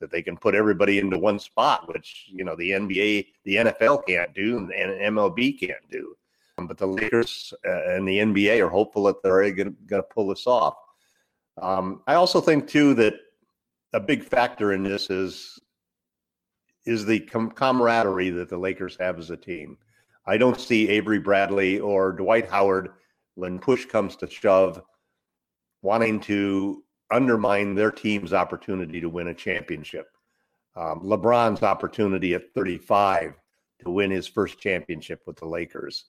that 0.00 0.10
they 0.10 0.22
can 0.22 0.38
put 0.38 0.54
everybody 0.54 0.98
into 0.98 1.18
one 1.18 1.38
spot, 1.38 1.86
which 1.92 2.28
you 2.28 2.42
know 2.42 2.56
the 2.56 2.70
NBA, 2.70 3.26
the 3.44 3.56
NFL 3.56 4.06
can't 4.06 4.32
do, 4.32 4.56
and 4.56 4.70
MLB 4.70 5.60
can't 5.60 5.90
do. 5.90 6.16
But 6.56 6.78
the 6.78 6.86
Lakers 6.86 7.52
uh, 7.66 7.96
and 7.96 8.08
the 8.08 8.16
NBA 8.16 8.64
are 8.64 8.70
hopeful 8.70 9.02
that 9.02 9.22
they're 9.22 9.52
going 9.52 9.76
to 9.90 10.02
pull 10.04 10.28
this 10.28 10.46
off. 10.46 10.76
Um, 11.60 12.00
I 12.06 12.14
also 12.14 12.40
think 12.40 12.66
too 12.66 12.94
that 12.94 13.14
a 13.92 14.00
big 14.00 14.24
factor 14.24 14.72
in 14.72 14.82
this 14.82 15.10
is 15.10 15.58
is 16.84 17.06
the 17.06 17.20
com- 17.20 17.50
camaraderie 17.50 18.30
that 18.30 18.48
the 18.48 18.58
Lakers 18.58 18.96
have 18.98 19.18
as 19.18 19.30
a 19.30 19.36
team. 19.36 19.78
I 20.26 20.36
don't 20.36 20.60
see 20.60 20.88
Avery 20.88 21.20
Bradley 21.20 21.78
or 21.78 22.12
Dwight 22.12 22.48
Howard 22.50 22.90
when 23.34 23.60
push 23.60 23.86
comes 23.86 24.16
to 24.16 24.28
shove 24.28 24.82
wanting 25.82 26.18
to 26.20 26.82
undermine 27.12 27.74
their 27.74 27.92
team's 27.92 28.32
opportunity 28.32 29.00
to 29.00 29.08
win 29.08 29.28
a 29.28 29.34
championship. 29.34 30.08
Um, 30.74 31.00
LeBron's 31.04 31.62
opportunity 31.62 32.34
at 32.34 32.52
35 32.52 33.34
to 33.84 33.90
win 33.90 34.10
his 34.10 34.26
first 34.26 34.58
championship 34.58 35.22
with 35.26 35.36
the 35.36 35.46
Lakers 35.46 36.06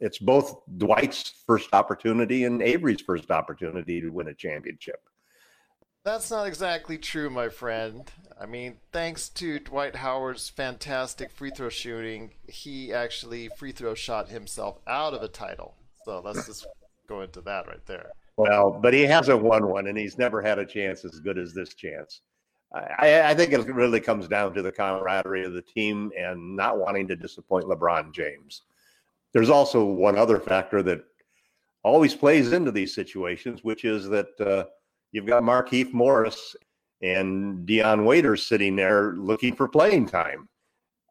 it's 0.00 0.18
both 0.18 0.60
Dwight's 0.76 1.32
first 1.46 1.72
opportunity 1.72 2.44
and 2.44 2.62
Avery's 2.62 3.00
first 3.00 3.30
opportunity 3.30 4.00
to 4.00 4.10
win 4.10 4.28
a 4.28 4.34
championship. 4.34 5.07
That's 6.08 6.30
not 6.30 6.46
exactly 6.46 6.96
true, 6.96 7.28
my 7.28 7.50
friend. 7.50 8.10
I 8.40 8.46
mean, 8.46 8.78
thanks 8.92 9.28
to 9.28 9.58
Dwight 9.58 9.96
Howard's 9.96 10.48
fantastic 10.48 11.30
free 11.30 11.50
throw 11.50 11.68
shooting, 11.68 12.30
he 12.46 12.94
actually 12.94 13.50
free 13.58 13.72
throw 13.72 13.94
shot 13.94 14.30
himself 14.30 14.78
out 14.86 15.12
of 15.12 15.22
a 15.22 15.28
title. 15.28 15.74
So 16.06 16.22
let's 16.24 16.46
just 16.46 16.66
go 17.10 17.20
into 17.20 17.42
that 17.42 17.66
right 17.66 17.84
there. 17.84 18.12
Well, 18.38 18.70
but 18.70 18.94
he 18.94 19.02
hasn't 19.02 19.42
won 19.42 19.68
one, 19.68 19.86
and 19.86 19.98
he's 19.98 20.16
never 20.16 20.40
had 20.40 20.58
a 20.58 20.64
chance 20.64 21.04
as 21.04 21.20
good 21.20 21.36
as 21.36 21.52
this 21.52 21.74
chance. 21.74 22.22
I, 22.72 23.24
I 23.24 23.34
think 23.34 23.52
it 23.52 23.66
really 23.66 24.00
comes 24.00 24.28
down 24.28 24.54
to 24.54 24.62
the 24.62 24.72
camaraderie 24.72 25.44
of 25.44 25.52
the 25.52 25.60
team 25.60 26.10
and 26.18 26.56
not 26.56 26.78
wanting 26.78 27.06
to 27.08 27.16
disappoint 27.16 27.66
LeBron 27.66 28.14
James. 28.14 28.62
There's 29.34 29.50
also 29.50 29.84
one 29.84 30.16
other 30.16 30.40
factor 30.40 30.82
that 30.84 31.04
always 31.82 32.14
plays 32.14 32.52
into 32.52 32.72
these 32.72 32.94
situations, 32.94 33.62
which 33.62 33.84
is 33.84 34.08
that 34.08 34.40
uh, 34.40 34.64
you've 35.12 35.26
got 35.26 35.42
Markieff 35.42 35.92
Morris 35.92 36.56
and 37.02 37.64
Dion 37.66 38.04
Waiters 38.04 38.46
sitting 38.46 38.76
there 38.76 39.12
looking 39.12 39.54
for 39.54 39.68
playing 39.68 40.06
time. 40.06 40.48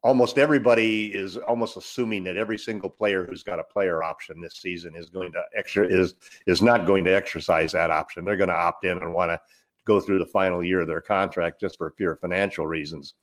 Almost 0.04 0.38
everybody 0.38 1.08
is 1.08 1.38
almost 1.38 1.75
assuming 1.75 2.24
that 2.25 2.38
every 2.38 2.58
single 2.58 2.89
player 2.89 3.25
who's 3.25 3.44
got 3.44 3.60
a 3.60 3.63
player 3.63 4.04
option 4.04 4.39
this 4.39 4.58
season 4.58 4.96
is 4.96 5.10
going 5.10 5.32
to 5.32 5.42
extra 5.56 5.86
is 5.86 6.16
is 6.46 6.62
not 6.62 6.86
going 6.86 7.04
to 7.06 7.16
exercise 7.16 7.72
that 7.72 7.92
option. 7.92 8.24
They're 8.24 8.38
going 8.38 8.50
to 8.50 8.56
opt 8.56 8.86
in 8.86 8.98
and 9.00 9.13
want 9.13 9.32
to 9.32 9.42
go 9.86 10.00
through 10.00 10.20
the 10.20 10.25
final 10.25 10.63
year 10.63 10.82
of 10.82 10.88
their 10.88 11.01
contract 11.01 11.60
just 11.60 11.77
for 11.77 11.89
pure 11.92 12.16
financial 12.16 12.68
reasons. 12.68 13.16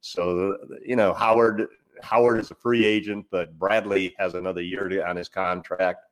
So 0.00 0.56
you 0.84 0.96
know 0.96 1.12
Howard 1.12 1.66
Howard 2.02 2.40
is 2.40 2.50
a 2.50 2.54
free 2.54 2.86
agent, 2.86 3.26
but 3.30 3.58
Bradley 3.58 4.14
has 4.18 4.34
another 4.34 4.62
year 4.62 5.04
on 5.04 5.16
his 5.16 5.28
contract. 5.28 6.04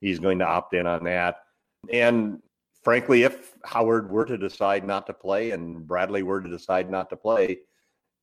He's 0.00 0.18
going 0.18 0.38
to 0.38 0.46
opt 0.46 0.74
in 0.74 0.86
on 0.86 1.04
that. 1.04 1.38
And 1.92 2.40
frankly, 2.84 3.22
if 3.22 3.54
Howard 3.64 4.10
were 4.10 4.26
to 4.26 4.38
decide 4.38 4.86
not 4.86 5.06
to 5.06 5.14
play 5.14 5.50
and 5.52 5.86
Bradley 5.86 6.22
were 6.22 6.40
to 6.40 6.48
decide 6.48 6.90
not 6.90 7.08
to 7.10 7.16
play, 7.16 7.58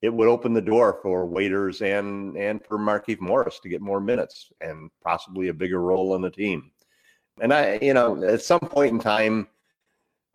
it 0.02 0.14
would 0.14 0.28
open 0.28 0.54
the 0.54 0.62
door 0.62 1.00
for 1.02 1.26
Waiters 1.26 1.82
and 1.82 2.38
and 2.38 2.64
for 2.66 2.78
Markieff 2.78 3.20
Morris 3.20 3.60
to 3.60 3.70
get 3.70 3.82
more 3.82 4.00
minutes 4.00 4.52
and 4.62 4.90
possibly 5.04 5.50
a 5.50 5.54
bigger 5.54 5.82
role 5.82 6.14
on 6.14 6.22
the 6.22 6.30
team. 6.30 6.72
And 7.42 7.54
I, 7.54 7.80
you 7.82 7.94
know, 7.94 8.24
at 8.24 8.42
some 8.42 8.60
point 8.60 8.94
in 8.94 9.00
time, 9.00 9.48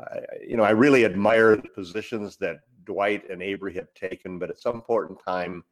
I, 0.01 0.21
you 0.47 0.57
know, 0.57 0.65
I 0.65 0.71
really 0.71 1.05
admire 1.05 1.57
the 1.57 1.69
positions 1.69 2.37
that 2.39 2.61
Dwight 2.85 3.29
and 3.31 3.43
Avery 3.43 3.75
have 3.75 3.93
taken, 3.95 4.39
but 4.39 4.51
at 4.51 4.61
some 4.61 4.83
point 4.83 5.11
in 5.11 5.17
time, 5.17 5.65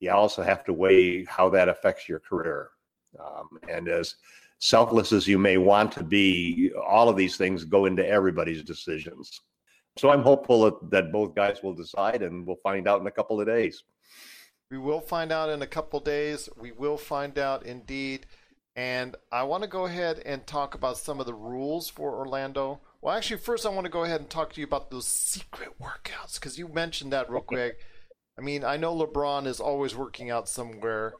you 0.00 0.10
also 0.10 0.42
have 0.42 0.64
to 0.64 0.72
weigh 0.72 1.24
how 1.24 1.48
that 1.50 1.68
affects 1.68 2.08
your 2.08 2.20
career. 2.20 2.70
Um, 3.18 3.48
and 3.68 3.88
as 3.88 4.16
selfless 4.58 5.12
as 5.12 5.26
you 5.26 5.38
may 5.38 5.56
want 5.58 5.92
to 5.92 6.04
be, 6.04 6.70
all 6.88 7.08
of 7.08 7.16
these 7.16 7.36
things 7.36 7.64
go 7.64 7.84
into 7.86 8.06
everybody's 8.06 8.62
decisions. 8.62 9.40
So 9.98 10.10
I'm 10.10 10.22
hopeful 10.22 10.64
that, 10.64 10.90
that 10.90 11.12
both 11.12 11.34
guys 11.34 11.62
will 11.62 11.74
decide, 11.74 12.22
and 12.22 12.46
we'll 12.46 12.56
find 12.62 12.86
out 12.86 13.00
in 13.00 13.06
a 13.06 13.10
couple 13.12 13.40
of 13.40 13.46
days. 13.46 13.82
We 14.70 14.78
will 14.78 15.00
find 15.00 15.32
out 15.32 15.48
in 15.48 15.62
a 15.62 15.66
couple 15.66 16.00
days. 16.00 16.48
We 16.56 16.72
will 16.72 16.98
find 16.98 17.38
out 17.38 17.64
indeed. 17.64 18.26
And 18.74 19.16
I 19.32 19.44
want 19.44 19.62
to 19.62 19.68
go 19.68 19.86
ahead 19.86 20.20
and 20.26 20.46
talk 20.46 20.74
about 20.74 20.98
some 20.98 21.18
of 21.18 21.26
the 21.26 21.32
rules 21.32 21.88
for 21.88 22.14
Orlando. 22.14 22.80
Well, 23.00 23.16
actually, 23.16 23.38
first, 23.38 23.64
I 23.64 23.70
want 23.70 23.86
to 23.86 23.90
go 23.90 24.04
ahead 24.04 24.20
and 24.20 24.28
talk 24.28 24.52
to 24.52 24.60
you 24.60 24.66
about 24.66 24.90
those 24.90 25.06
secret 25.06 25.70
workouts 25.80 26.34
because 26.34 26.58
you 26.58 26.68
mentioned 26.68 27.12
that 27.12 27.30
real 27.30 27.40
quick. 27.40 27.78
I 28.38 28.42
mean, 28.42 28.64
I 28.64 28.76
know 28.76 28.94
LeBron 28.94 29.46
is 29.46 29.60
always 29.60 29.96
working 29.96 30.30
out 30.30 30.48
somewhere 30.48 31.14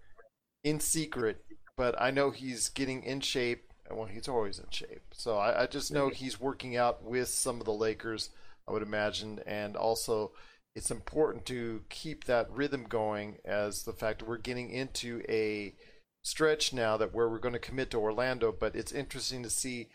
in 0.65 0.81
secret, 0.81 1.43
but 1.77 2.01
I 2.01 2.11
know 2.11 2.31
he's 2.31 2.69
getting 2.69 3.03
in 3.03 3.21
shape. 3.21 3.73
Well, 3.91 4.07
he's 4.07 4.29
always 4.29 4.59
in 4.59 4.71
shape. 4.71 5.03
So 5.13 5.37
I, 5.37 5.63
I 5.63 5.67
just 5.67 5.93
know 5.93 6.09
he's 6.09 6.41
working 6.41 6.77
out 6.77 7.05
with 7.05 7.29
some 7.29 7.61
of 7.61 7.67
the 7.67 7.73
Lakers, 7.73 8.31
I 8.67 8.73
would 8.73 8.83
imagine. 8.83 9.41
And 9.47 9.77
also, 9.77 10.33
it's 10.75 10.91
important 10.91 11.47
to 11.47 11.83
keep 11.89 12.25
that 12.25 12.51
rhythm 12.51 12.85
going 12.89 13.39
as 13.45 13.83
the 13.83 13.93
fact 13.93 14.21
that 14.21 14.29
we're 14.29 14.39
getting 14.39 14.71
into 14.71 15.23
a 15.29 15.75
stretch 16.23 16.73
now 16.73 16.97
that 16.97 17.15
where 17.15 17.29
we're 17.29 17.39
going 17.39 17.53
to 17.53 17.61
commit 17.61 17.91
to 17.91 17.99
Orlando. 17.99 18.53
But 18.59 18.75
it's 18.75 18.93
interesting 18.93 19.43
to 19.45 19.51
see 19.51 19.89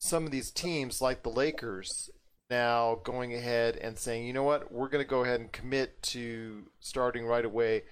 some 0.00 0.24
of 0.24 0.32
these 0.32 0.50
teams 0.50 1.00
like 1.00 1.22
the 1.22 1.30
Lakers 1.30 2.10
now 2.50 3.00
going 3.04 3.32
ahead 3.32 3.76
and 3.76 3.98
saying, 3.98 4.26
you 4.26 4.32
know 4.32 4.42
what, 4.42 4.72
we're 4.72 4.88
going 4.88 5.04
to 5.04 5.08
go 5.08 5.22
ahead 5.22 5.40
and 5.40 5.52
commit 5.52 6.02
to 6.02 6.64
starting 6.80 7.26
right 7.26 7.44
away 7.44 7.82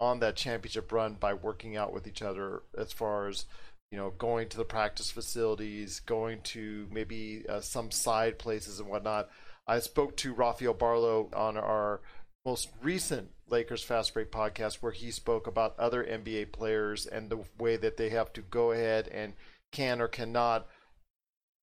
on 0.00 0.20
that 0.20 0.36
championship 0.36 0.92
run 0.92 1.14
by 1.14 1.34
working 1.34 1.76
out 1.76 1.92
with 1.92 2.06
each 2.06 2.22
other 2.22 2.62
as 2.76 2.92
far 2.92 3.28
as 3.28 3.46
you 3.90 3.98
know 3.98 4.10
going 4.10 4.48
to 4.48 4.56
the 4.56 4.64
practice 4.64 5.10
facilities 5.10 6.00
going 6.00 6.40
to 6.42 6.86
maybe 6.90 7.44
uh, 7.48 7.60
some 7.60 7.90
side 7.90 8.38
places 8.38 8.80
and 8.80 8.88
whatnot. 8.88 9.28
I 9.66 9.80
spoke 9.80 10.16
to 10.18 10.32
rafael 10.32 10.74
barlow 10.74 11.28
on 11.34 11.56
our 11.56 12.00
most 12.44 12.68
recent 12.80 13.30
lakers 13.48 13.82
fast 13.82 14.14
break 14.14 14.30
podcast 14.30 14.76
where 14.76 14.92
he 14.92 15.10
spoke 15.10 15.46
about 15.46 15.78
other 15.78 16.04
nba 16.04 16.52
players 16.52 17.06
and 17.06 17.30
the 17.30 17.40
way 17.58 17.76
that 17.76 17.96
they 17.96 18.10
have 18.10 18.32
to 18.32 18.42
go 18.42 18.72
ahead 18.72 19.08
and 19.08 19.32
can 19.72 20.00
or 20.00 20.08
cannot 20.08 20.66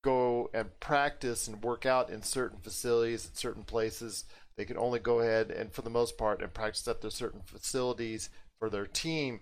go 0.03 0.49
and 0.53 0.77
practice 0.79 1.47
and 1.47 1.63
work 1.63 1.85
out 1.85 2.09
in 2.09 2.21
certain 2.21 2.59
facilities 2.59 3.25
at 3.25 3.37
certain 3.37 3.63
places 3.63 4.25
they 4.55 4.65
can 4.65 4.77
only 4.77 4.99
go 4.99 5.19
ahead 5.19 5.51
and, 5.51 5.71
for 5.71 5.81
the 5.81 5.89
most 5.89 6.17
part, 6.17 6.41
and 6.41 6.53
practice 6.53 6.87
at 6.87 7.01
their 7.01 7.11
certain 7.11 7.41
facilities 7.45 8.29
for 8.59 8.69
their 8.69 8.85
team, 8.85 9.41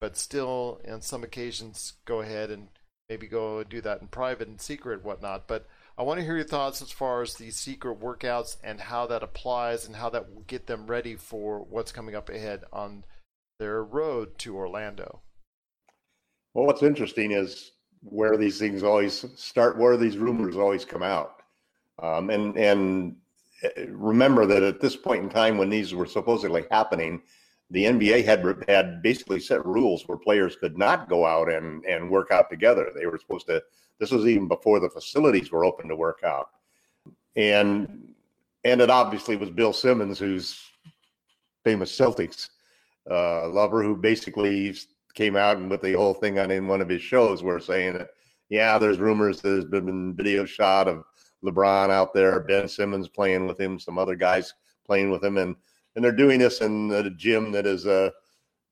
but 0.00 0.16
still, 0.16 0.80
on 0.88 1.02
some 1.02 1.24
occasions, 1.24 1.94
go 2.04 2.20
ahead 2.20 2.50
and 2.50 2.68
maybe 3.08 3.26
go 3.26 3.58
and 3.58 3.68
do 3.68 3.80
that 3.80 4.00
in 4.00 4.08
private 4.08 4.48
and 4.48 4.60
secret, 4.60 5.04
whatnot. 5.04 5.46
But 5.46 5.66
I 5.98 6.02
want 6.02 6.18
to 6.20 6.24
hear 6.24 6.36
your 6.36 6.44
thoughts 6.44 6.82
as 6.82 6.90
far 6.90 7.22
as 7.22 7.34
the 7.34 7.50
secret 7.50 8.00
workouts 8.00 8.56
and 8.62 8.80
how 8.80 9.06
that 9.06 9.22
applies 9.22 9.86
and 9.86 9.96
how 9.96 10.10
that 10.10 10.34
will 10.34 10.42
get 10.42 10.66
them 10.66 10.86
ready 10.86 11.16
for 11.16 11.60
what's 11.60 11.92
coming 11.92 12.14
up 12.14 12.28
ahead 12.28 12.64
on 12.72 13.04
their 13.58 13.82
road 13.82 14.38
to 14.38 14.56
Orlando. 14.56 15.20
Well, 16.52 16.66
what's 16.66 16.82
interesting 16.82 17.32
is 17.32 17.72
where 18.02 18.36
these 18.36 18.58
things 18.58 18.82
always 18.82 19.24
start, 19.36 19.78
where 19.78 19.96
these 19.96 20.18
rumors 20.18 20.56
always 20.56 20.84
come 20.84 21.02
out. 21.02 21.42
Um, 22.02 22.28
and 22.28 22.56
and 22.58 23.16
remember 23.88 24.46
that 24.46 24.62
at 24.62 24.80
this 24.80 24.96
point 24.96 25.22
in 25.24 25.30
time, 25.30 25.58
when 25.58 25.70
these 25.70 25.94
were 25.94 26.06
supposedly 26.06 26.64
happening, 26.70 27.22
the 27.70 27.84
NBA 27.84 28.24
had 28.24 28.64
had 28.68 29.02
basically 29.02 29.40
set 29.40 29.64
rules 29.66 30.06
where 30.06 30.18
players 30.18 30.56
could 30.56 30.78
not 30.78 31.08
go 31.08 31.26
out 31.26 31.50
and 31.50 31.84
and 31.84 32.10
work 32.10 32.30
out 32.30 32.48
together. 32.50 32.90
They 32.94 33.06
were 33.06 33.18
supposed 33.18 33.46
to. 33.48 33.62
This 33.98 34.10
was 34.10 34.26
even 34.26 34.46
before 34.46 34.78
the 34.78 34.90
facilities 34.90 35.50
were 35.50 35.64
open 35.64 35.88
to 35.88 35.96
work 35.96 36.20
out, 36.24 36.50
and 37.34 38.14
and 38.64 38.80
it 38.80 38.90
obviously 38.90 39.36
was 39.36 39.50
Bill 39.50 39.72
Simmons, 39.72 40.18
who's 40.18 40.60
famous 41.64 41.96
Celtics 41.96 42.50
uh, 43.10 43.48
lover, 43.48 43.82
who 43.82 43.96
basically 43.96 44.74
came 45.14 45.34
out 45.34 45.56
and 45.56 45.70
with 45.70 45.80
the 45.80 45.94
whole 45.94 46.14
thing 46.14 46.38
on 46.38 46.50
in 46.50 46.68
one 46.68 46.80
of 46.80 46.88
his 46.88 47.02
shows, 47.02 47.42
where 47.42 47.58
saying 47.58 47.94
that 47.94 48.10
yeah, 48.48 48.78
there's 48.78 48.98
rumors 48.98 49.40
there's 49.40 49.64
been 49.64 50.14
video 50.14 50.44
shot 50.44 50.86
of 50.86 51.04
LeBron 51.46 51.90
out 51.90 52.12
there, 52.12 52.40
Ben 52.40 52.68
Simmons 52.68 53.08
playing 53.08 53.46
with 53.46 53.58
him, 53.58 53.78
some 53.78 53.98
other 53.98 54.16
guys 54.16 54.52
playing 54.84 55.10
with 55.10 55.24
him, 55.24 55.38
and 55.38 55.56
and 55.94 56.04
they're 56.04 56.12
doing 56.12 56.38
this 56.38 56.60
in 56.60 56.92
a 56.92 57.08
gym 57.10 57.52
that 57.52 57.66
is 57.66 57.86
a 57.86 58.12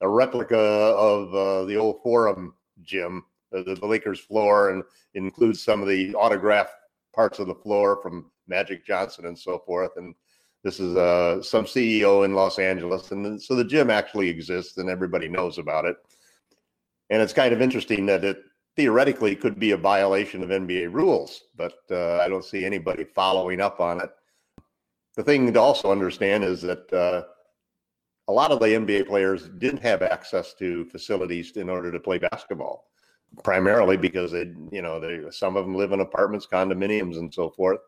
a 0.00 0.08
replica 0.08 0.58
of 0.58 1.34
uh, 1.34 1.64
the 1.64 1.76
old 1.76 2.02
Forum 2.02 2.54
gym, 2.82 3.24
uh, 3.56 3.62
the, 3.62 3.74
the 3.74 3.86
Lakers 3.86 4.20
floor, 4.20 4.70
and 4.70 4.82
includes 5.14 5.62
some 5.62 5.80
of 5.80 5.88
the 5.88 6.14
autographed 6.14 6.74
parts 7.14 7.38
of 7.38 7.46
the 7.46 7.54
floor 7.54 8.00
from 8.02 8.30
Magic 8.46 8.84
Johnson 8.84 9.26
and 9.26 9.38
so 9.38 9.58
forth. 9.58 9.92
And 9.96 10.14
this 10.62 10.80
is 10.80 10.96
uh, 10.96 11.42
some 11.42 11.64
CEO 11.64 12.24
in 12.24 12.34
Los 12.34 12.58
Angeles, 12.58 13.12
and 13.12 13.40
so 13.40 13.54
the 13.54 13.64
gym 13.64 13.90
actually 13.90 14.28
exists, 14.28 14.76
and 14.78 14.88
everybody 14.88 15.28
knows 15.28 15.58
about 15.58 15.84
it. 15.84 15.96
And 17.10 17.22
it's 17.22 17.32
kind 17.32 17.52
of 17.52 17.62
interesting 17.62 18.06
that 18.06 18.24
it 18.24 18.42
theoretically 18.76 19.36
could 19.36 19.58
be 19.58 19.70
a 19.70 19.76
violation 19.76 20.42
of 20.42 20.50
NBA 20.50 20.92
rules, 20.92 21.44
but 21.56 21.74
uh, 21.90 22.18
I 22.18 22.28
don't 22.28 22.44
see 22.44 22.64
anybody 22.64 23.04
following 23.04 23.60
up 23.60 23.80
on 23.80 24.00
it. 24.00 24.10
The 25.16 25.22
thing 25.22 25.52
to 25.52 25.60
also 25.60 25.92
understand 25.92 26.42
is 26.42 26.60
that 26.62 26.92
uh, 26.92 27.22
a 28.26 28.32
lot 28.32 28.50
of 28.50 28.58
the 28.58 28.66
NBA 28.66 29.06
players 29.06 29.48
didn't 29.58 29.82
have 29.82 30.02
access 30.02 30.54
to 30.54 30.84
facilities 30.86 31.52
in 31.52 31.68
order 31.68 31.92
to 31.92 32.00
play 32.00 32.18
basketball, 32.18 32.88
primarily 33.44 33.96
because 33.96 34.32
they, 34.32 34.52
you 34.72 34.82
know, 34.82 34.98
they 34.98 35.30
some 35.30 35.56
of 35.56 35.64
them 35.64 35.76
live 35.76 35.92
in 35.92 36.00
apartments, 36.00 36.46
condominiums, 36.50 37.18
and 37.18 37.32
so 37.32 37.50
forth. 37.50 37.78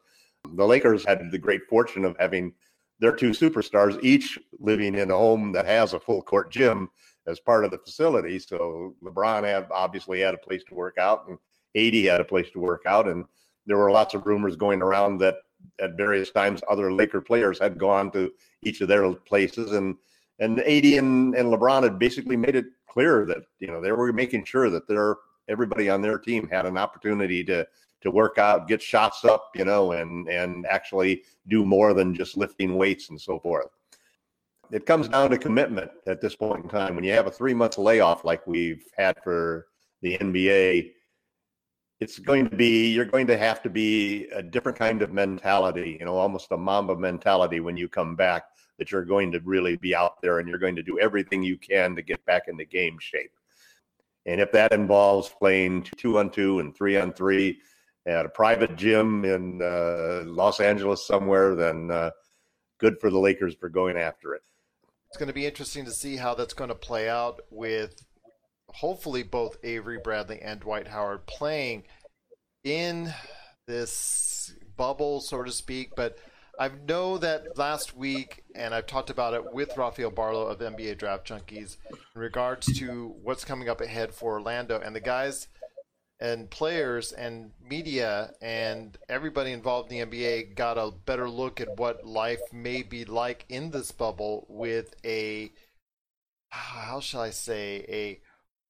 The 0.54 0.66
Lakers 0.66 1.04
had 1.04 1.30
the 1.32 1.38
great 1.38 1.62
fortune 1.68 2.04
of 2.04 2.16
having 2.20 2.52
their 3.00 3.12
two 3.12 3.30
superstars 3.30 4.02
each 4.02 4.38
living 4.60 4.94
in 4.94 5.10
a 5.10 5.16
home 5.16 5.52
that 5.52 5.66
has 5.66 5.92
a 5.92 6.00
full 6.00 6.22
court 6.22 6.52
gym 6.52 6.88
as 7.26 7.40
part 7.40 7.64
of 7.64 7.70
the 7.70 7.78
facility. 7.78 8.38
So 8.38 8.94
LeBron 9.02 9.44
had 9.44 9.66
obviously 9.70 10.20
had 10.20 10.34
a 10.34 10.38
place 10.38 10.62
to 10.68 10.74
work 10.74 10.96
out, 10.98 11.26
and 11.28 11.38
AD 11.76 11.94
had 12.04 12.20
a 12.20 12.24
place 12.24 12.50
to 12.52 12.60
work 12.60 12.82
out, 12.86 13.08
and 13.08 13.24
there 13.66 13.76
were 13.76 13.90
lots 13.90 14.14
of 14.14 14.26
rumors 14.26 14.56
going 14.56 14.82
around 14.82 15.18
that 15.18 15.36
at 15.80 15.96
various 15.96 16.30
times 16.30 16.60
other 16.68 16.92
Laker 16.92 17.20
players 17.20 17.58
had 17.58 17.78
gone 17.78 18.10
to 18.12 18.32
each 18.62 18.80
of 18.80 18.88
their 18.88 19.12
places, 19.12 19.72
and 19.72 19.96
and 20.38 20.60
AD 20.60 20.84
and, 20.84 21.34
and 21.34 21.52
LeBron 21.52 21.82
had 21.82 21.98
basically 21.98 22.36
made 22.36 22.56
it 22.56 22.66
clear 22.88 23.24
that 23.26 23.44
you 23.58 23.68
know 23.68 23.80
they 23.80 23.92
were 23.92 24.12
making 24.12 24.44
sure 24.44 24.70
that 24.70 24.86
their 24.86 25.16
everybody 25.48 25.88
on 25.88 26.02
their 26.02 26.18
team 26.18 26.48
had 26.48 26.66
an 26.66 26.78
opportunity 26.78 27.42
to 27.44 27.66
to 28.02 28.10
work 28.10 28.36
out, 28.38 28.68
get 28.68 28.82
shots 28.82 29.24
up, 29.24 29.50
you 29.54 29.64
know, 29.64 29.92
and 29.92 30.28
and 30.28 30.66
actually 30.66 31.24
do 31.48 31.64
more 31.64 31.94
than 31.94 32.14
just 32.14 32.36
lifting 32.36 32.76
weights 32.76 33.10
and 33.10 33.20
so 33.20 33.38
forth 33.40 33.68
it 34.70 34.86
comes 34.86 35.08
down 35.08 35.30
to 35.30 35.38
commitment 35.38 35.90
at 36.06 36.20
this 36.20 36.36
point 36.36 36.64
in 36.64 36.70
time. 36.70 36.94
When 36.94 37.04
you 37.04 37.12
have 37.12 37.26
a 37.26 37.30
three 37.30 37.54
month 37.54 37.78
layoff 37.78 38.24
like 38.24 38.46
we've 38.46 38.84
had 38.96 39.16
for 39.22 39.66
the 40.02 40.18
NBA, 40.18 40.92
it's 42.00 42.18
going 42.18 42.50
to 42.50 42.56
be 42.56 42.88
you're 42.92 43.04
going 43.04 43.26
to 43.28 43.38
have 43.38 43.62
to 43.62 43.70
be 43.70 44.26
a 44.28 44.42
different 44.42 44.78
kind 44.78 45.02
of 45.02 45.12
mentality, 45.12 45.96
you 45.98 46.04
know, 46.04 46.16
almost 46.16 46.52
a 46.52 46.56
Mamba 46.56 46.96
mentality 46.96 47.60
when 47.60 47.76
you 47.76 47.88
come 47.88 48.16
back. 48.16 48.44
That 48.78 48.92
you're 48.92 49.06
going 49.06 49.32
to 49.32 49.40
really 49.40 49.76
be 49.76 49.94
out 49.94 50.20
there 50.20 50.38
and 50.38 50.46
you're 50.46 50.58
going 50.58 50.76
to 50.76 50.82
do 50.82 50.98
everything 50.98 51.42
you 51.42 51.56
can 51.56 51.96
to 51.96 52.02
get 52.02 52.22
back 52.26 52.42
into 52.46 52.66
game 52.66 52.98
shape. 53.00 53.32
And 54.26 54.38
if 54.38 54.52
that 54.52 54.72
involves 54.72 55.30
playing 55.30 55.84
two 55.96 56.18
on 56.18 56.28
two 56.28 56.58
and 56.58 56.76
three 56.76 56.98
on 56.98 57.14
three 57.14 57.60
at 58.04 58.26
a 58.26 58.28
private 58.28 58.76
gym 58.76 59.24
in 59.24 59.62
uh, 59.62 60.24
Los 60.26 60.60
Angeles 60.60 61.06
somewhere, 61.06 61.54
then 61.54 61.90
uh, 61.90 62.10
good 62.78 63.00
for 63.00 63.08
the 63.08 63.18
Lakers 63.18 63.54
for 63.54 63.70
going 63.70 63.96
after 63.96 64.34
it. 64.34 64.42
It's 65.16 65.18
going 65.18 65.28
to 65.28 65.32
be 65.32 65.46
interesting 65.46 65.86
to 65.86 65.92
see 65.92 66.16
how 66.16 66.34
that's 66.34 66.52
going 66.52 66.68
to 66.68 66.74
play 66.74 67.08
out 67.08 67.40
with 67.50 68.04
hopefully 68.68 69.22
both 69.22 69.56
Avery 69.64 69.96
Bradley 69.96 70.42
and 70.42 70.60
Dwight 70.60 70.88
Howard 70.88 71.24
playing 71.24 71.84
in 72.64 73.14
this 73.66 74.52
bubble, 74.76 75.20
so 75.20 75.42
to 75.42 75.50
speak. 75.50 75.96
But 75.96 76.18
I 76.60 76.68
know 76.86 77.16
that 77.16 77.56
last 77.56 77.96
week, 77.96 78.44
and 78.54 78.74
I've 78.74 78.86
talked 78.86 79.08
about 79.08 79.32
it 79.32 79.54
with 79.54 79.78
Rafael 79.78 80.10
Barlow 80.10 80.48
of 80.48 80.58
NBA 80.58 80.98
Draft 80.98 81.26
Junkies 81.26 81.78
in 82.14 82.20
regards 82.20 82.78
to 82.78 83.14
what's 83.22 83.46
coming 83.46 83.70
up 83.70 83.80
ahead 83.80 84.12
for 84.12 84.34
Orlando. 84.34 84.78
And 84.78 84.94
the 84.94 85.00
guys 85.00 85.48
and 86.18 86.50
players 86.50 87.12
and 87.12 87.50
media 87.62 88.32
and 88.40 88.96
everybody 89.08 89.52
involved 89.52 89.92
in 89.92 90.10
the 90.10 90.16
NBA 90.16 90.54
got 90.54 90.78
a 90.78 90.90
better 90.90 91.28
look 91.28 91.60
at 91.60 91.78
what 91.78 92.06
life 92.06 92.40
may 92.52 92.82
be 92.82 93.04
like 93.04 93.44
in 93.48 93.70
this 93.70 93.92
bubble 93.92 94.46
with 94.48 94.94
a 95.04 95.52
how 96.48 97.00
shall 97.00 97.20
I 97.20 97.30
say 97.30 97.84
a 97.88 98.20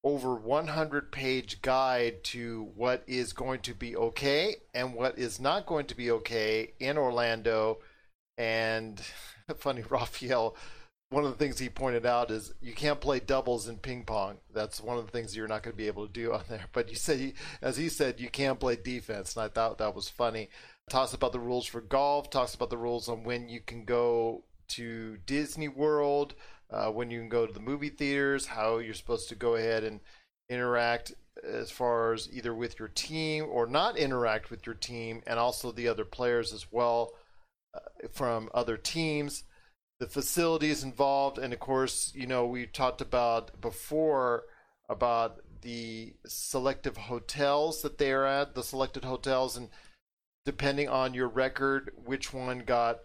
over 0.07 0.37
100 0.37 1.11
page 1.11 1.61
guide 1.63 2.23
to 2.23 2.71
what 2.77 3.03
is 3.09 3.33
going 3.33 3.61
to 3.61 3.75
be 3.75 3.97
okay 3.97 4.55
and 4.73 4.95
what 4.95 5.19
is 5.19 5.41
not 5.41 5.67
going 5.67 5.87
to 5.87 5.97
be 5.97 6.11
okay 6.13 6.75
in 6.79 6.97
Orlando. 6.97 7.79
And 8.39 9.01
funny 9.57 9.83
Rafael 9.89 10.57
one 11.11 11.25
of 11.25 11.31
the 11.31 11.37
things 11.37 11.59
he 11.59 11.69
pointed 11.69 12.05
out 12.05 12.31
is 12.31 12.53
you 12.61 12.73
can't 12.73 13.01
play 13.01 13.21
doubles 13.21 13.69
in 13.69 13.79
ping 13.79 14.05
pong. 14.05 14.39
That's 14.53 14.81
one 14.81 14.99
of 14.99 15.07
the 15.07 15.13
things 15.13 15.37
you're 15.37 15.47
not 15.47 15.63
going 15.63 15.73
to 15.73 15.79
be 15.79 15.87
able 15.87 16.07
to 16.07 16.13
do 16.13 16.33
on 16.33 16.43
there. 16.49 16.67
But 16.73 16.89
you 16.89 16.97
said, 16.97 17.33
as 17.63 17.77
he 17.77 17.89
said, 17.89 18.21
you 18.21 18.29
can't 18.29 18.61
play 18.61 18.77
defense, 18.77 19.37
and 19.37 19.45
I 19.45 19.49
thought 19.49 19.79
that 19.79 19.95
was 19.95 20.09
funny. 20.09 20.49
talks 20.91 21.15
about 21.15 21.33
the 21.33 21.41
rules 21.41 21.67
for 21.67 21.81
golf, 21.81 22.31
talks 22.31 22.55
about 22.55 22.71
the 22.71 22.77
rules 22.77 23.09
on 23.09 23.25
when 23.25 23.49
you 23.49 23.61
can 23.61 23.85
go 23.85 24.45
to 24.69 25.19
Disney 25.27 25.69
World, 25.69 26.35
uh, 26.71 26.91
when 26.91 27.11
you 27.11 27.21
can 27.21 27.29
go 27.29 27.47
to 27.47 27.53
the 27.53 27.61
movie 27.61 27.89
theaters, 27.89 28.47
how 28.47 28.79
you're 28.79 28.95
supposed 28.95 29.29
to 29.29 29.37
go 29.37 29.55
ahead 29.55 29.85
and 29.85 30.01
interact 30.49 31.15
as 31.45 31.71
far 31.71 32.13
as 32.13 32.29
either 32.33 32.55
with 32.55 32.79
your 32.79 32.89
team 32.89 33.47
or 33.49 33.67
not 33.67 33.97
interact 33.97 34.51
with 34.51 34.67
your 34.67 34.75
team, 34.75 35.23
and 35.27 35.39
also 35.39 35.71
the 35.71 35.87
other 35.87 36.05
players 36.05 36.53
as 36.53 36.67
well 36.73 37.13
uh, 37.75 38.09
from 38.11 38.49
other 38.53 38.77
teams. 38.77 39.45
The 39.99 40.07
facilities 40.07 40.83
involved, 40.83 41.39
and 41.39 41.53
of 41.53 41.61
course, 41.61 42.13
you 42.15 42.27
know, 42.27 42.47
we 42.47 42.67
talked 42.67 43.01
about 43.01 43.61
before 43.61 44.45
about 44.89 45.41
the 45.63 46.15
selective 46.27 46.97
hotels 46.97 47.83
that 47.83 47.99
they 47.99 48.13
are 48.13 48.27
at, 48.27 48.55
the 48.55 48.63
selected 48.63 49.05
hotels, 49.05 49.57
and 49.57 49.71
depending 50.45 50.89
on 50.89 51.15
your 51.15 51.29
record, 51.29 51.93
which 52.05 52.33
one 52.33 52.61
got 52.61 53.01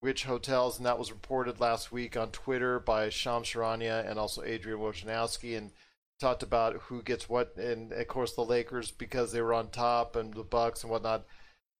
which 0.00 0.24
hotels, 0.24 0.76
and 0.76 0.86
that 0.86 0.98
was 0.98 1.10
reported 1.10 1.58
last 1.58 1.90
week 1.90 2.16
on 2.16 2.30
Twitter 2.30 2.78
by 2.78 3.08
Shams 3.08 3.48
Charania 3.48 4.08
and 4.08 4.18
also 4.18 4.42
Adrian 4.42 4.78
Wojnarowski, 4.78 5.56
and 5.56 5.72
talked 6.20 6.42
about 6.42 6.76
who 6.82 7.02
gets 7.02 7.28
what, 7.28 7.56
and 7.56 7.92
of 7.92 8.06
course 8.06 8.34
the 8.34 8.42
Lakers 8.42 8.90
because 8.90 9.32
they 9.32 9.40
were 9.40 9.54
on 9.54 9.68
top, 9.68 10.14
and 10.14 10.32
the 10.34 10.44
Bucks 10.44 10.82
and 10.82 10.90
whatnot, 10.90 11.24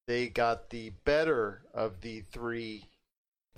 they 0.07 0.29
got 0.29 0.71
the 0.71 0.91
better 1.05 1.63
of 1.73 2.01
the 2.01 2.21
three, 2.21 2.87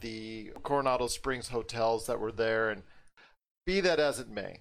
the 0.00 0.52
Coronado 0.62 1.06
Springs 1.06 1.48
hotels 1.48 2.06
that 2.06 2.20
were 2.20 2.32
there, 2.32 2.70
and 2.70 2.82
be 3.66 3.80
that 3.80 4.00
as 4.00 4.18
it 4.18 4.28
may, 4.28 4.60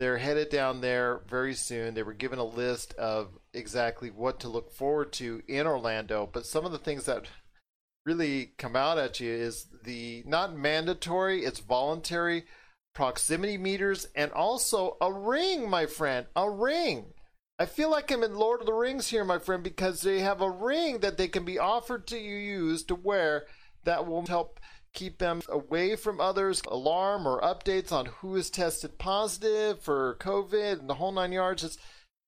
they're 0.00 0.18
headed 0.18 0.48
down 0.48 0.80
there 0.80 1.20
very 1.28 1.54
soon. 1.54 1.94
They 1.94 2.02
were 2.02 2.12
given 2.12 2.38
a 2.38 2.44
list 2.44 2.94
of 2.94 3.38
exactly 3.52 4.10
what 4.10 4.40
to 4.40 4.48
look 4.48 4.70
forward 4.70 5.12
to 5.14 5.42
in 5.48 5.66
Orlando, 5.66 6.28
but 6.30 6.46
some 6.46 6.64
of 6.64 6.72
the 6.72 6.78
things 6.78 7.04
that 7.06 7.26
really 8.06 8.52
come 8.56 8.76
out 8.76 8.96
at 8.96 9.20
you 9.20 9.30
is 9.30 9.66
the 9.84 10.22
not 10.26 10.56
mandatory, 10.56 11.44
it's 11.44 11.60
voluntary 11.60 12.44
proximity 12.94 13.58
meters 13.58 14.08
and 14.14 14.32
also 14.32 14.96
a 15.00 15.12
ring, 15.12 15.68
my 15.68 15.86
friend, 15.86 16.26
a 16.34 16.50
ring. 16.50 17.12
I 17.58 17.66
feel 17.66 17.90
like 17.90 18.10
I'm 18.10 18.22
in 18.22 18.34
Lord 18.34 18.60
of 18.60 18.66
the 18.66 18.72
Rings 18.72 19.08
here, 19.08 19.24
my 19.24 19.38
friend, 19.38 19.62
because 19.62 20.00
they 20.00 20.20
have 20.20 20.40
a 20.40 20.50
ring 20.50 21.00
that 21.00 21.16
they 21.16 21.28
can 21.28 21.44
be 21.44 21.58
offered 21.58 22.06
to 22.08 22.18
you 22.18 22.36
use 22.36 22.84
to 22.84 22.94
wear 22.94 23.46
that 23.84 24.06
will 24.06 24.26
help 24.26 24.60
keep 24.92 25.18
them 25.18 25.42
away 25.48 25.96
from 25.96 26.20
others, 26.20 26.62
alarm 26.66 27.26
or 27.26 27.40
updates 27.40 27.92
on 27.92 28.06
who 28.06 28.36
is 28.36 28.50
tested 28.50 28.98
positive 28.98 29.80
for 29.80 30.16
COVID 30.20 30.80
and 30.80 30.88
the 30.88 30.94
whole 30.94 31.12
nine 31.12 31.32
yards. 31.32 31.62
It's 31.64 31.78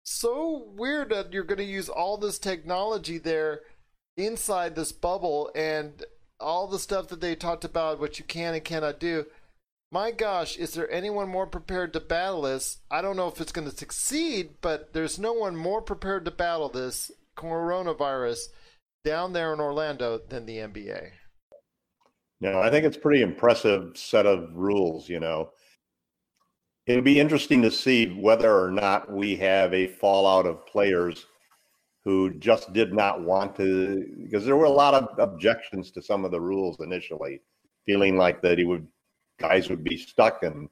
so 0.04 0.70
weird 0.74 1.10
that 1.10 1.32
you're 1.32 1.44
going 1.44 1.58
to 1.58 1.64
use 1.64 1.88
all 1.88 2.16
this 2.16 2.38
technology 2.38 3.18
there 3.18 3.60
inside 4.16 4.74
this 4.74 4.92
bubble 4.92 5.50
and 5.54 6.04
all 6.38 6.66
the 6.66 6.78
stuff 6.78 7.08
that 7.08 7.20
they 7.20 7.34
talked 7.34 7.64
about, 7.64 8.00
what 8.00 8.18
you 8.18 8.24
can 8.24 8.54
and 8.54 8.64
cannot 8.64 9.00
do. 9.00 9.26
My 9.92 10.12
gosh, 10.12 10.56
is 10.56 10.74
there 10.74 10.90
anyone 10.90 11.28
more 11.28 11.46
prepared 11.46 11.92
to 11.94 12.00
battle 12.00 12.42
this? 12.42 12.78
I 12.90 13.02
don't 13.02 13.16
know 13.16 13.28
if 13.28 13.40
it's 13.40 13.52
going 13.52 13.68
to 13.68 13.76
succeed, 13.76 14.50
but 14.60 14.92
there's 14.92 15.18
no 15.18 15.32
one 15.32 15.56
more 15.56 15.82
prepared 15.82 16.24
to 16.26 16.30
battle 16.30 16.68
this 16.68 17.10
coronavirus 17.36 18.38
down 19.04 19.32
there 19.32 19.52
in 19.52 19.60
Orlando 19.60 20.18
than 20.18 20.46
the 20.46 20.58
NBA. 20.58 21.10
No, 22.40 22.60
I 22.60 22.70
think 22.70 22.86
it's 22.86 22.96
pretty 22.96 23.22
impressive 23.22 23.96
set 23.96 24.26
of 24.26 24.54
rules, 24.54 25.08
you 25.08 25.20
know. 25.20 25.50
It'll 26.86 27.02
be 27.02 27.20
interesting 27.20 27.60
to 27.62 27.70
see 27.70 28.06
whether 28.06 28.58
or 28.58 28.70
not 28.70 29.12
we 29.12 29.36
have 29.36 29.74
a 29.74 29.86
fallout 29.86 30.46
of 30.46 30.66
players 30.66 31.26
who 32.02 32.32
just 32.38 32.72
did 32.72 32.94
not 32.94 33.22
want 33.22 33.54
to 33.56 34.06
because 34.22 34.46
there 34.46 34.56
were 34.56 34.64
a 34.64 34.70
lot 34.70 34.94
of 34.94 35.18
objections 35.18 35.90
to 35.90 36.02
some 36.02 36.24
of 36.24 36.30
the 36.30 36.40
rules 36.40 36.80
initially, 36.80 37.42
feeling 37.84 38.16
like 38.16 38.40
that 38.40 38.58
he 38.58 38.64
would 38.64 38.86
guys 39.38 39.68
would 39.68 39.84
be 39.84 39.96
stuck 39.98 40.42
and 40.42 40.68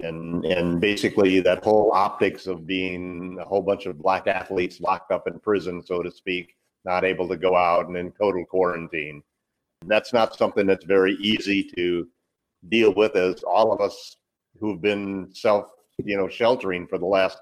and 0.00 0.44
and 0.46 0.80
basically 0.80 1.40
that 1.40 1.62
whole 1.62 1.92
optics 1.92 2.46
of 2.46 2.66
being 2.66 3.36
a 3.40 3.44
whole 3.44 3.62
bunch 3.62 3.84
of 3.84 3.98
black 3.98 4.26
athletes 4.26 4.80
locked 4.80 5.12
up 5.12 5.28
in 5.28 5.38
prison, 5.38 5.82
so 5.84 6.02
to 6.02 6.10
speak, 6.10 6.56
not 6.86 7.04
able 7.04 7.28
to 7.28 7.36
go 7.36 7.54
out 7.54 7.88
and 7.88 7.96
in 7.96 8.10
total 8.12 8.44
quarantine 8.46 9.22
that's 9.86 10.12
not 10.12 10.36
something 10.36 10.66
that's 10.66 10.84
very 10.84 11.14
easy 11.14 11.70
to 11.76 12.08
deal 12.68 12.92
with, 12.94 13.16
as 13.16 13.42
all 13.42 13.72
of 13.72 13.80
us 13.80 14.16
who've 14.58 14.80
been 14.80 15.28
self, 15.32 15.70
you 16.04 16.16
know, 16.16 16.28
sheltering 16.28 16.86
for 16.86 16.98
the 16.98 17.06
last 17.06 17.38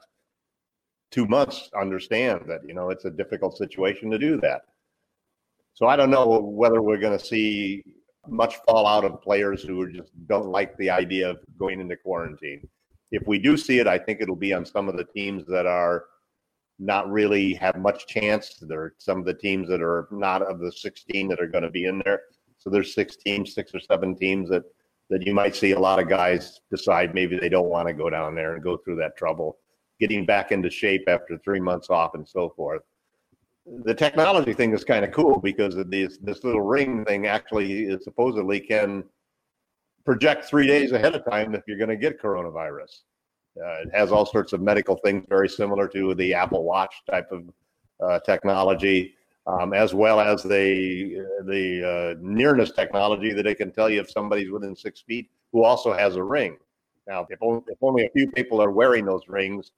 two 1.11 1.27
months 1.27 1.71
understand 1.81 2.43
that 2.49 2.61
you 2.67 2.75
know 2.75 2.91
it's 2.91 3.05
a 3.05 3.11
difficult 3.11 3.57
situation 3.57 4.11
to 4.11 4.19
do 4.19 4.41
that. 4.41 4.63
So 5.75 5.87
I 5.87 5.97
don't 5.97 6.11
know 6.11 6.41
whether 6.41 6.83
we're 6.83 6.99
going 6.99 7.19
to 7.19 7.25
see 7.25 7.85
much 8.29 8.57
fallout 8.67 9.05
of 9.05 9.23
players 9.23 9.63
who 9.63 9.91
just 9.93 10.11
don't 10.27 10.49
like 10.49 10.77
the 10.77 10.91
idea 10.91 11.31
of 11.31 11.39
going 11.59 11.81
into 11.81 11.97
quarantine. 11.97 12.67
If 13.13 13.27
we 13.27 13.39
do 13.39 13.57
see 13.57 13.79
it, 13.79 13.87
I 13.87 13.99
think 13.99 14.21
it'll 14.21 14.37
be 14.37 14.53
on 14.53 14.65
some 14.65 14.89
of 14.89 14.97
the 14.97 15.05
teams 15.05 15.47
that 15.47 15.67
are 15.67 16.07
not 16.79 17.11
really 17.11 17.55
have 17.55 17.77
much 17.77 18.07
chance. 18.07 18.57
There 18.61 18.81
are 18.81 18.95
some 18.99 19.19
of 19.19 19.25
the 19.25 19.35
teams 19.35 19.69
that 19.69 19.81
are 19.81 20.09
not 20.11 20.43
of 20.43 20.61
the 20.61 20.71
16 20.71 21.29
that 21.29 21.41
are 21.41 21.47
going 21.47 21.65
to 21.65 21.71
be 21.71 21.87
in 21.87 22.03
there. 22.05 22.23
So 22.59 22.71
there's 22.71 22.95
six 22.95 23.17
teams, 23.17 23.55
six 23.55 23.75
or 23.75 23.81
seven 23.81 24.15
teams 24.15 24.51
that 24.51 24.65
that 25.09 25.25
you 25.25 25.33
might 25.33 25.55
see 25.55 25.71
a 25.71 25.79
lot 25.79 26.01
of 26.01 26.09
guys 26.09 26.61
decide 26.69 27.15
maybe 27.15 27.39
they 27.39 27.49
don't 27.49 27.69
want 27.69 27.87
to 27.87 27.95
go 27.95 28.11
down 28.11 28.35
there 28.35 28.55
and 28.55 28.63
go 28.63 28.77
through 28.77 28.97
that 28.97 29.17
trouble, 29.17 29.57
getting 30.01 30.27
back 30.27 30.51
into 30.51 30.69
shape 30.69 31.05
after 31.07 31.39
three 31.39 31.61
months 31.61 31.91
off 31.91 32.15
and 32.15 32.27
so 32.27 32.51
forth. 32.57 32.83
The 33.85 33.95
technology 33.95 34.53
thing 34.53 34.73
is 34.73 34.83
kind 34.83 35.05
of 35.05 35.13
cool 35.13 35.41
because 35.41 35.77
of 35.77 35.91
this 35.91 36.19
this 36.19 36.45
little 36.45 36.63
ring 36.63 37.05
thing 37.05 37.27
actually 37.27 37.85
is 37.85 38.05
supposedly 38.05 38.61
can 38.61 39.05
project 40.05 40.45
three 40.45 40.67
days 40.67 40.93
ahead 40.93 41.15
of 41.15 41.25
time 41.25 41.55
if 41.55 41.63
you're 41.67 41.79
going 41.79 41.91
to 41.91 41.97
get 41.97 42.21
coronavirus. 42.21 43.03
Uh, 43.59 43.83
it 43.83 43.91
has 43.93 44.13
all 44.13 44.27
sorts 44.27 44.53
of 44.53 44.61
medical 44.61 44.97
things 44.97 45.25
very 45.29 45.49
similar 45.49 45.89
to 45.89 46.15
the 46.15 46.35
Apple 46.35 46.65
Watch 46.65 46.95
type 47.11 47.31
of 47.33 47.45
uh, 48.01 48.21
technology, 48.21 49.15
um, 49.47 49.73
as 49.73 49.95
well 49.95 50.21
as 50.21 50.43
the 50.43 51.25
the 51.45 52.17
uh, 52.17 52.19
nearness 52.21 52.71
technology 52.73 53.33
that 53.33 53.47
it 53.47 53.57
can 53.57 53.73
tell 53.73 53.89
you 53.89 54.01
if 54.01 54.11
somebody's 54.11 54.51
within 54.51 54.77
six 54.77 55.01
feet 55.01 55.31
who 55.53 55.63
also 55.65 55.93
has 55.93 56.17
a 56.17 56.23
ring. 56.23 56.57
Now, 57.07 57.27
if 57.31 57.39
only, 57.41 57.63
if 57.69 57.79
only 57.83 58.05
a 58.05 58.11
few 58.11 58.31
people 58.33 58.61
are 58.61 58.71
wearing 58.71 59.05
those 59.05 59.23
rings, 59.29 59.71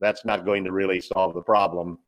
that's 0.00 0.24
not 0.24 0.44
going 0.44 0.64
to 0.64 0.72
really 0.72 1.00
solve 1.00 1.34
the 1.34 1.42
problem. 1.42 1.98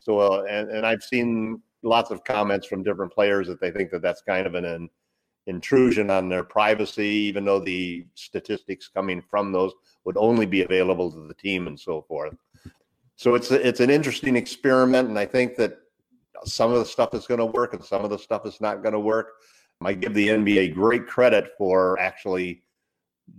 So, 0.00 0.18
uh, 0.18 0.44
and, 0.48 0.70
and 0.70 0.86
I've 0.86 1.02
seen 1.02 1.60
lots 1.82 2.10
of 2.10 2.24
comments 2.24 2.66
from 2.66 2.82
different 2.82 3.12
players 3.12 3.46
that 3.48 3.60
they 3.60 3.70
think 3.70 3.90
that 3.90 4.02
that's 4.02 4.22
kind 4.22 4.46
of 4.46 4.54
an, 4.54 4.64
an 4.64 4.88
intrusion 5.46 6.10
on 6.10 6.28
their 6.28 6.44
privacy, 6.44 7.06
even 7.06 7.44
though 7.44 7.60
the 7.60 8.06
statistics 8.14 8.88
coming 8.88 9.22
from 9.22 9.52
those 9.52 9.72
would 10.04 10.16
only 10.16 10.46
be 10.46 10.62
available 10.62 11.10
to 11.10 11.26
the 11.26 11.34
team 11.34 11.66
and 11.66 11.78
so 11.78 12.02
forth. 12.02 12.34
So 13.16 13.34
it's 13.34 13.50
a, 13.50 13.66
it's 13.66 13.80
an 13.80 13.90
interesting 13.90 14.36
experiment, 14.36 15.08
and 15.08 15.18
I 15.18 15.24
think 15.24 15.56
that 15.56 15.78
some 16.44 16.72
of 16.72 16.78
the 16.78 16.84
stuff 16.84 17.14
is 17.14 17.26
going 17.26 17.38
to 17.38 17.46
work 17.46 17.72
and 17.72 17.82
some 17.82 18.04
of 18.04 18.10
the 18.10 18.18
stuff 18.18 18.44
is 18.44 18.60
not 18.60 18.82
going 18.82 18.92
to 18.92 19.00
work. 19.00 19.34
I 19.82 19.92
give 19.92 20.14
the 20.14 20.28
NBA 20.28 20.74
great 20.74 21.06
credit 21.06 21.52
for 21.58 21.98
actually 21.98 22.62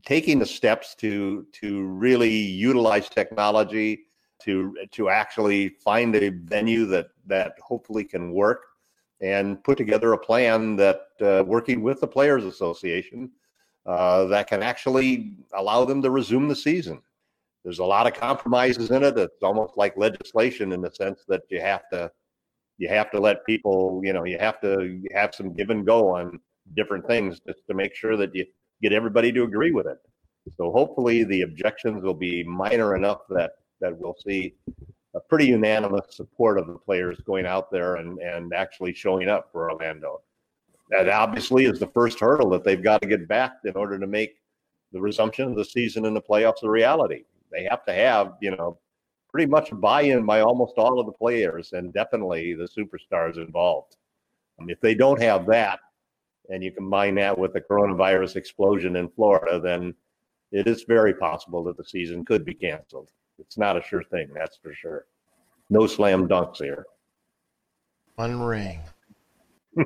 taking 0.06 0.40
the 0.40 0.46
steps 0.46 0.96
to 0.96 1.48
to 1.54 1.84
really 1.84 2.36
utilize 2.36 3.10
technology 3.10 4.06
to 4.44 4.76
to 4.92 5.10
actually 5.10 5.70
find 5.70 6.16
a 6.16 6.30
venue 6.30 6.86
that 6.86 7.08
that 7.26 7.54
hopefully 7.62 8.04
can 8.04 8.32
work 8.32 8.67
and 9.22 9.64
put 9.64 9.78
together 9.78 10.14
a 10.14 10.18
plan 10.18 10.76
that 10.76 11.02
uh, 11.22 11.44
working 11.46 11.82
with 11.82 12.00
the 12.02 12.08
players 12.08 12.46
association 12.46 13.32
uh, 13.86 14.26
that 14.26 14.48
can 14.48 14.62
actually 14.62 15.34
allow 15.54 15.86
them 15.86 16.02
to 16.02 16.12
resume 16.12 16.48
the 16.48 16.56
season. 16.56 17.02
There's 17.64 17.80
a 17.80 17.86
lot 17.86 18.08
of 18.08 18.14
compromises 18.14 18.92
in 18.92 19.04
it. 19.04 19.18
It's 19.18 19.44
almost 19.44 19.78
like 19.78 19.98
legislation 19.98 20.72
in 20.72 20.82
the 20.82 20.92
sense 20.92 21.24
that 21.28 21.42
you 21.50 21.60
have 21.60 21.84
to 21.92 22.12
you 22.78 22.88
have 22.88 23.10
to 23.12 23.20
let 23.20 23.46
people 23.46 24.02
you 24.04 24.14
know 24.14 24.24
you 24.24 24.38
have 24.38 24.62
to 24.62 25.02
have 25.14 25.34
some 25.34 25.54
give 25.54 25.70
and 25.70 25.86
go 25.86 26.10
on 26.16 26.40
different 26.76 27.08
things 27.08 27.40
just 27.46 27.60
to 27.68 27.74
make 27.74 27.96
sure 27.96 28.16
that 28.18 28.34
you 28.36 28.46
get 28.82 28.94
everybody 28.94 29.32
to 29.32 29.44
agree 29.44 29.72
with 29.72 29.88
it. 29.88 29.98
So 30.58 30.72
hopefully 30.72 31.24
the 31.24 31.42
objections 31.42 32.04
will 32.04 32.14
be 32.14 32.44
minor 32.44 32.96
enough 32.96 33.22
that 33.30 33.52
that 33.82 33.98
we'll 33.98 34.16
see 34.26 34.54
a 35.16 35.20
pretty 35.20 35.46
unanimous 35.46 36.16
support 36.16 36.60
of 36.60 36.68
the 36.68 36.78
players 36.78 37.20
going 37.26 37.46
out 37.46 37.72
there 37.72 37.96
and, 37.96 38.20
and 38.20 38.54
actually 38.54 38.94
showing 38.94 39.30
up 39.30 39.50
for 39.52 39.72
Orlando. 39.72 40.22
That 40.90 41.10
obviously 41.10 41.66
is 41.66 41.80
the 41.80 41.88
first 41.88 42.20
hurdle 42.20 42.50
that 42.52 42.64
they've 42.64 42.84
got 42.84 43.02
to 43.02 43.08
get 43.08 43.28
back 43.28 43.54
in 43.66 43.76
order 43.76 44.00
to 44.00 44.08
make 44.08 44.36
the 44.92 45.02
resumption 45.02 45.50
of 45.50 45.56
the 45.56 45.66
season 45.66 46.06
and 46.06 46.16
the 46.16 46.22
playoffs 46.22 46.64
a 46.64 46.70
reality. 46.70 47.24
They 47.52 47.64
have 47.64 47.84
to 47.86 47.94
have, 47.94 48.34
you 48.42 48.52
know, 48.52 48.78
pretty 49.30 49.50
much 49.50 49.70
buy-in 49.74 50.26
by 50.26 50.42
almost 50.42 50.78
all 50.78 51.00
of 51.00 51.06
the 51.06 51.12
players 51.12 51.74
and 51.74 51.94
definitely 51.94 52.54
the 52.54 52.68
superstars 52.68 53.38
involved. 53.38 53.98
And 54.60 54.72
if 54.72 54.80
they 54.82 54.96
don't 54.96 55.22
have 55.22 55.46
that, 55.48 55.80
and 56.50 56.64
you 56.64 56.72
combine 56.72 57.16
that 57.16 57.38
with 57.38 57.54
the 57.54 57.62
coronavirus 57.62 58.38
explosion 58.38 58.96
in 58.96 59.10
Florida, 59.10 59.60
then 59.60 59.94
it 60.52 60.68
is 60.68 60.84
very 60.84 61.14
possible 61.14 61.64
that 61.66 61.76
the 61.76 61.84
season 61.84 62.24
could 62.24 62.46
be 62.46 62.54
canceled 62.54 63.12
it's 63.40 63.58
not 63.58 63.78
a 63.78 63.82
sure 63.82 64.04
thing, 64.04 64.30
that's 64.34 64.58
for 64.58 64.74
sure. 64.74 65.06
No 65.70 65.88
slam 65.88 66.28
dunks 66.28 66.58
here. 66.58 66.86
One 68.16 68.42
ring. 68.42 68.82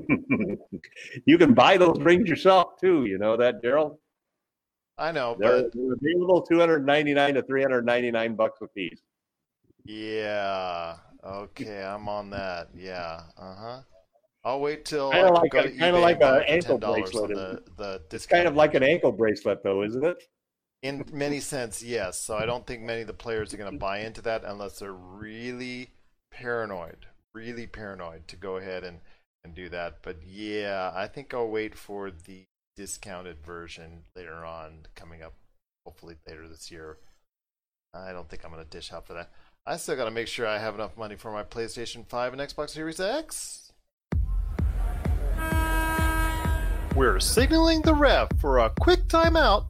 you 1.25 1.37
can 1.37 1.53
buy 1.53 1.77
those 1.77 1.99
rings 1.99 2.29
yourself 2.29 2.79
too. 2.79 3.05
You 3.05 3.17
know 3.17 3.35
that, 3.37 3.61
Daryl. 3.61 3.97
I 4.97 5.11
know, 5.11 5.35
They're, 5.37 5.63
but 5.63 5.73
they're 5.73 5.93
available 5.93 6.41
299 6.43 7.33
to 7.33 7.41
399 7.41 8.35
bucks 8.35 8.59
a 8.61 8.67
piece. 8.67 9.01
yeah, 9.83 10.97
okay, 11.23 11.83
I'm 11.83 12.07
on 12.07 12.29
that. 12.29 12.69
Yeah, 12.75 13.21
uh 13.37 13.55
huh. 13.55 13.79
I'll 14.43 14.61
wait 14.61 14.85
till 14.85 15.11
Kinda 15.11 15.27
I 15.27 15.31
like 15.41 15.53
a- 15.53 15.63
to 15.63 15.69
kinda 15.69 15.99
like 15.99 16.15
and 16.15 16.19
buy 16.21 16.37
a 16.39 16.43
ankle 16.43 16.77
bracelet, 16.77 17.29
the 17.29 17.61
the 17.77 18.01
It's 18.11 18.25
kind 18.25 18.47
of 18.47 18.55
like 18.55 18.75
an 18.75 18.83
ankle 18.83 19.11
bracelet, 19.11 19.63
though, 19.63 19.83
isn't 19.83 20.05
it? 20.05 20.23
In 20.83 21.05
many 21.11 21.39
sense, 21.39 21.83
yes. 21.83 22.19
So 22.19 22.35
I 22.35 22.45
don't 22.45 22.65
think 22.65 22.81
many 22.81 23.01
of 23.01 23.07
the 23.07 23.13
players 23.13 23.53
are 23.53 23.57
going 23.57 23.71
to 23.71 23.77
buy 23.77 23.99
into 23.99 24.21
that 24.23 24.43
unless 24.43 24.79
they're 24.79 24.91
really 24.91 25.91
paranoid, 26.31 27.05
really 27.35 27.67
paranoid 27.67 28.27
to 28.29 28.35
go 28.35 28.57
ahead 28.57 28.83
and, 28.83 28.99
and 29.43 29.53
do 29.53 29.69
that. 29.69 29.97
But 30.01 30.17
yeah, 30.25 30.91
I 30.95 31.07
think 31.07 31.33
I'll 31.33 31.49
wait 31.49 31.77
for 31.77 32.09
the 32.09 32.45
discounted 32.75 33.45
version 33.45 34.03
later 34.15 34.43
on, 34.43 34.87
coming 34.95 35.21
up 35.21 35.33
hopefully 35.85 36.15
later 36.27 36.47
this 36.47 36.71
year. 36.71 36.97
I 37.93 38.11
don't 38.11 38.29
think 38.29 38.43
I'm 38.43 38.51
going 38.51 38.63
to 38.63 38.69
dish 38.69 38.91
out 38.93 39.05
for 39.05 39.13
that. 39.13 39.29
I 39.65 39.77
still 39.77 39.95
got 39.95 40.05
to 40.05 40.11
make 40.11 40.27
sure 40.27 40.47
I 40.47 40.57
have 40.57 40.73
enough 40.73 40.97
money 40.97 41.15
for 41.15 41.31
my 41.31 41.43
PlayStation 41.43 42.07
5 42.07 42.33
and 42.33 42.41
Xbox 42.41 42.71
Series 42.71 42.99
X. 42.99 43.71
We're 46.95 47.19
signaling 47.19 47.81
the 47.83 47.93
ref 47.93 48.29
for 48.39 48.59
a 48.59 48.71
quick 48.79 49.07
timeout, 49.07 49.69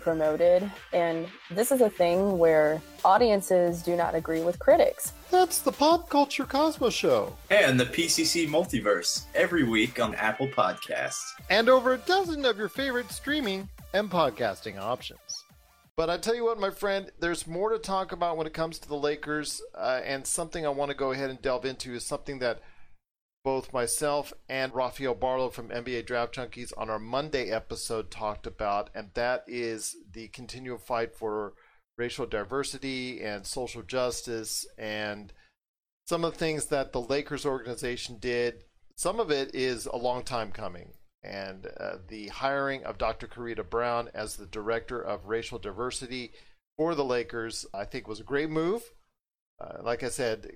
promoted. 0.00 0.70
And 0.92 1.26
this 1.50 1.72
is 1.72 1.80
a 1.80 1.90
thing 1.90 2.38
where 2.38 2.80
audiences 3.04 3.82
do 3.82 3.96
not 3.96 4.14
agree 4.14 4.42
with 4.42 4.58
critics. 4.58 5.12
That's 5.30 5.58
the 5.58 5.72
Pop 5.72 6.08
Culture 6.08 6.44
Cosmos 6.44 6.94
Show, 6.94 7.36
and 7.50 7.78
the 7.78 7.86
PCC 7.86 8.46
Multiverse 8.48 9.24
every 9.34 9.64
week 9.64 10.00
on 10.00 10.14
Apple 10.14 10.48
Podcasts. 10.48 11.32
and 11.50 11.68
over 11.68 11.94
a 11.94 11.98
dozen 11.98 12.44
of 12.44 12.58
your 12.58 12.68
favorite 12.68 13.10
streaming 13.10 13.68
and 13.92 14.10
podcasting 14.10 14.78
options. 14.78 15.18
But 15.96 16.08
I 16.08 16.16
tell 16.16 16.34
you 16.34 16.44
what, 16.44 16.58
my 16.58 16.70
friend, 16.70 17.10
there's 17.20 17.46
more 17.46 17.70
to 17.70 17.78
talk 17.78 18.12
about 18.12 18.38
when 18.38 18.46
it 18.46 18.54
comes 18.54 18.78
to 18.78 18.88
the 18.88 18.96
Lakers, 18.96 19.60
uh, 19.74 20.00
and 20.04 20.26
something 20.26 20.64
I 20.64 20.70
want 20.70 20.90
to 20.90 20.96
go 20.96 21.12
ahead 21.12 21.28
and 21.28 21.40
delve 21.42 21.66
into 21.66 21.94
is 21.94 22.04
something 22.04 22.38
that 22.38 22.60
both 23.44 23.72
myself 23.72 24.32
and 24.48 24.74
Rafael 24.74 25.14
Barlow 25.14 25.50
from 25.50 25.68
NBA 25.68 26.06
Draft 26.06 26.34
Junkies 26.34 26.72
on 26.76 26.88
our 26.88 26.98
Monday 26.98 27.50
episode 27.50 28.10
talked 28.10 28.46
about, 28.46 28.90
and 28.94 29.10
that 29.14 29.44
is 29.46 29.96
the 30.12 30.28
continual 30.28 30.78
fight 30.78 31.14
for 31.14 31.54
racial 31.98 32.26
diversity 32.26 33.20
and 33.20 33.46
social 33.46 33.82
justice 33.82 34.66
and 34.78 35.32
some 36.06 36.24
of 36.24 36.32
the 36.32 36.38
things 36.38 36.66
that 36.66 36.92
the 36.92 37.00
Lakers 37.00 37.44
organization 37.44 38.18
did. 38.18 38.64
Some 38.96 39.18
of 39.18 39.30
it 39.30 39.54
is 39.54 39.86
a 39.86 39.96
long 39.96 40.22
time 40.22 40.52
coming. 40.52 40.92
And 41.24 41.68
uh, 41.78 41.98
the 42.08 42.28
hiring 42.28 42.84
of 42.84 42.98
Dr. 42.98 43.26
Karita 43.26 43.68
Brown 43.68 44.08
as 44.12 44.36
the 44.36 44.46
director 44.46 45.00
of 45.00 45.26
racial 45.26 45.58
diversity 45.58 46.32
for 46.76 46.94
the 46.94 47.04
Lakers, 47.04 47.64
I 47.72 47.84
think, 47.84 48.08
was 48.08 48.20
a 48.20 48.24
great 48.24 48.50
move. 48.50 48.82
Uh, 49.60 49.82
like 49.82 50.02
I 50.02 50.08
said, 50.08 50.50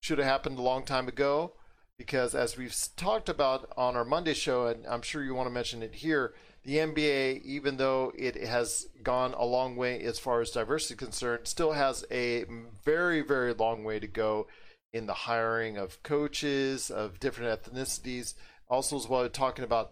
should 0.00 0.18
have 0.18 0.26
happened 0.26 0.58
a 0.58 0.62
long 0.62 0.84
time 0.84 1.06
ago 1.06 1.52
because, 1.98 2.34
as 2.34 2.56
we've 2.56 2.74
talked 2.96 3.28
about 3.28 3.70
on 3.76 3.96
our 3.96 4.04
Monday 4.04 4.32
show, 4.32 4.66
and 4.66 4.86
I'm 4.86 5.02
sure 5.02 5.22
you 5.22 5.34
want 5.34 5.48
to 5.48 5.54
mention 5.54 5.82
it 5.82 5.96
here, 5.96 6.32
the 6.64 6.76
NBA, 6.76 7.42
even 7.42 7.76
though 7.76 8.12
it 8.16 8.36
has 8.36 8.86
gone 9.02 9.34
a 9.34 9.44
long 9.44 9.74
way 9.74 10.00
as 10.02 10.18
far 10.18 10.40
as 10.40 10.50
diversity 10.50 10.94
is 10.94 10.98
concerned, 10.98 11.48
still 11.48 11.72
has 11.72 12.04
a 12.10 12.44
very, 12.84 13.20
very 13.20 13.52
long 13.52 13.84
way 13.84 13.98
to 13.98 14.06
go 14.06 14.46
in 14.92 15.06
the 15.06 15.14
hiring 15.14 15.76
of 15.76 16.02
coaches 16.02 16.90
of 16.90 17.18
different 17.20 17.62
ethnicities. 17.62 18.34
Also, 18.68 18.96
as 18.96 19.08
well, 19.08 19.28
talking 19.28 19.64
about 19.64 19.90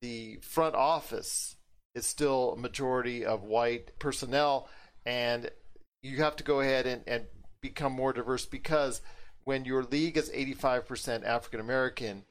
the 0.00 0.38
front 0.42 0.74
office 0.74 1.56
is 1.94 2.06
still 2.06 2.52
a 2.52 2.58
majority 2.58 3.24
of 3.24 3.42
white 3.42 3.98
personnel, 3.98 4.68
and 5.04 5.50
you 6.02 6.18
have 6.18 6.36
to 6.36 6.44
go 6.44 6.60
ahead 6.60 6.86
and, 6.86 7.02
and 7.06 7.24
become 7.60 7.92
more 7.92 8.12
diverse 8.12 8.46
because 8.46 9.00
when 9.46 9.64
your 9.64 9.84
league 9.84 10.16
is 10.16 10.28
85% 10.28 11.24
African 11.24 11.60
American, 11.60 12.24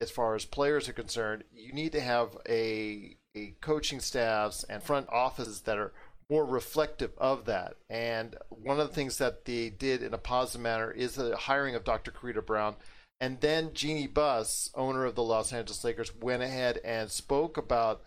as 0.00 0.10
far 0.10 0.34
as 0.34 0.46
players 0.46 0.88
are 0.88 0.94
concerned, 0.94 1.44
you 1.54 1.72
need 1.72 1.92
to 1.92 2.00
have 2.00 2.38
a, 2.48 3.16
a 3.36 3.54
coaching 3.60 4.00
staffs 4.00 4.64
and 4.64 4.82
front 4.82 5.06
offices 5.10 5.60
that 5.60 5.76
are 5.76 5.92
more 6.30 6.46
reflective 6.46 7.12
of 7.18 7.44
that. 7.44 7.74
And 7.90 8.36
one 8.48 8.80
of 8.80 8.88
the 8.88 8.94
things 8.94 9.18
that 9.18 9.44
they 9.44 9.68
did 9.68 10.02
in 10.02 10.14
a 10.14 10.18
positive 10.18 10.62
manner 10.62 10.90
is 10.90 11.14
the 11.14 11.36
hiring 11.36 11.74
of 11.74 11.84
Dr. 11.84 12.10
Karita 12.10 12.44
Brown. 12.44 12.76
And 13.20 13.42
then 13.42 13.74
Jeanie 13.74 14.06
Buss, 14.06 14.70
owner 14.74 15.04
of 15.04 15.16
the 15.16 15.22
Los 15.22 15.52
Angeles 15.52 15.84
Lakers, 15.84 16.16
went 16.16 16.42
ahead 16.42 16.80
and 16.82 17.10
spoke 17.10 17.58
about 17.58 18.02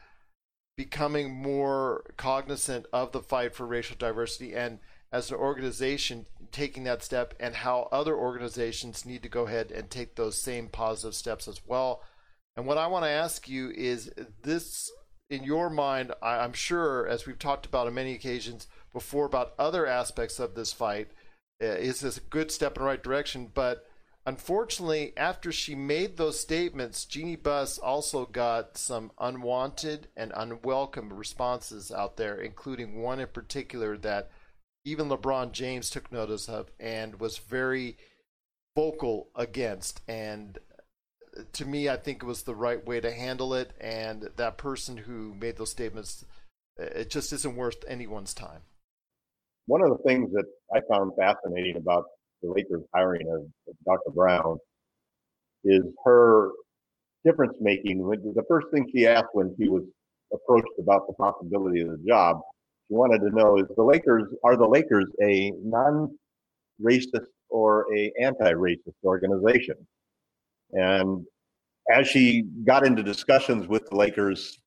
becoming 0.76 1.36
more 1.36 2.04
cognizant 2.18 2.88
of 2.92 3.12
the 3.12 3.22
fight 3.22 3.54
for 3.54 3.68
racial 3.68 3.96
diversity 3.96 4.56
and 4.56 4.80
as 5.12 5.30
an 5.30 5.38
organization 5.38 6.26
taking 6.52 6.84
that 6.86 7.04
step 7.04 7.34
and 7.40 7.56
how 7.56 7.90
other 7.92 8.16
organizations 8.16 9.06
need 9.06 9.24
to 9.24 9.30
go 9.30 9.48
ahead 9.48 9.72
and 9.72 9.90
take 9.90 10.16
those 10.16 10.42
same 10.42 10.68
positive 10.68 11.16
steps 11.16 11.48
as 11.48 11.62
well. 11.66 12.04
And 12.56 12.66
what 12.66 12.78
I 12.78 12.88
want 12.88 13.06
to 13.06 13.10
ask 13.10 13.48
you 13.48 13.70
is 13.72 14.12
this 14.42 14.92
in 15.30 15.44
your 15.44 15.70
mind, 15.70 16.14
I- 16.22 16.40
I'm 16.40 16.54
sure, 16.54 17.08
as 17.08 17.26
we've 17.26 17.40
talked 17.40 17.66
about 17.66 17.88
on 17.88 17.94
many 17.94 18.14
occasions 18.14 18.68
before 18.94 19.26
about 19.26 19.54
other 19.60 19.86
aspects 19.86 20.40
of 20.40 20.56
this 20.56 20.74
fight, 20.74 21.12
uh, 21.62 21.66
is 21.66 22.00
this 22.00 22.18
a 22.18 22.22
good 22.22 22.52
step 22.52 22.78
in 22.78 22.84
the 22.84 22.88
right 22.88 23.04
direction? 23.04 23.52
But 23.54 23.86
unfortunately, 24.26 25.14
after 25.18 25.52
she 25.52 25.76
made 25.76 26.18
those 26.18 26.40
statements, 26.40 27.06
Jeanie 27.06 27.36
Buss 27.36 27.78
also 27.78 28.26
got 28.26 28.78
some 28.78 29.12
unwanted 29.20 30.08
and 30.16 30.32
unwelcome 30.36 31.14
responses 31.14 31.92
out 31.92 32.18
there, 32.18 32.40
including 32.40 33.02
one 33.02 33.20
in 33.20 33.28
particular 33.28 33.98
that 33.98 34.32
even 34.88 35.10
LeBron 35.10 35.52
James 35.52 35.90
took 35.90 36.12
notice 36.14 36.48
of 36.48 36.72
and 36.80 37.20
was 37.20 37.38
very 37.38 37.98
vocal 38.74 39.28
against. 39.36 40.00
And 40.08 40.58
to 41.52 41.66
me, 41.66 41.90
I 41.90 41.98
think 41.98 42.24
it 42.24 42.26
was 42.26 42.44
the 42.44 42.56
right 42.56 42.84
way 42.86 43.02
to 43.02 43.12
handle 43.12 43.54
it. 43.54 43.72
And 43.82 44.30
that 44.38 44.58
person 44.58 44.96
who 44.96 45.36
made 45.36 45.58
those 45.58 45.72
statements, 45.72 46.24
it 46.78 47.10
just 47.10 47.34
isn't 47.34 47.58
worth 47.58 47.84
anyone's 47.86 48.34
time. 48.34 48.62
One 49.66 49.82
of 49.82 49.90
the 49.90 50.04
things 50.08 50.32
that 50.32 50.46
I 50.74 50.80
found 50.90 51.12
fascinating 51.20 51.76
about 51.76 52.06
the 52.42 52.50
Lakers 52.50 52.84
hiring 52.96 53.28
of 53.30 53.74
Dr. 53.86 54.12
Brown 54.16 54.58
is 55.66 55.84
her 56.06 56.52
difference 57.26 57.58
making. 57.60 57.98
The 57.98 58.46
first 58.48 58.68
thing 58.74 58.90
she 58.96 59.06
asked 59.06 59.28
when 59.34 59.54
she 59.60 59.68
was 59.68 59.84
approached 60.32 60.80
about 60.80 61.08
the 61.08 61.14
possibility 61.16 61.82
of 61.82 61.90
the 61.90 62.00
job, 62.08 62.40
she 62.88 62.94
wanted 62.96 63.20
to 63.20 63.36
know 63.36 63.58
is 63.58 63.68
the 63.76 63.84
Lakers 63.84 64.34
are 64.44 64.56
the 64.56 64.68
Lakers 64.68 65.10
a 65.22 65.52
non-racist 65.64 67.28
or 67.50 67.86
a 67.96 68.12
anti-racist 68.22 68.96
organization? 69.04 69.76
And 70.74 71.26
as 71.92 72.08
she 72.08 72.44
got 72.66 72.86
into 72.86 73.04
discussions 73.04 73.68
with 73.68 73.86
the 73.90 73.96
Lakers 73.96 74.60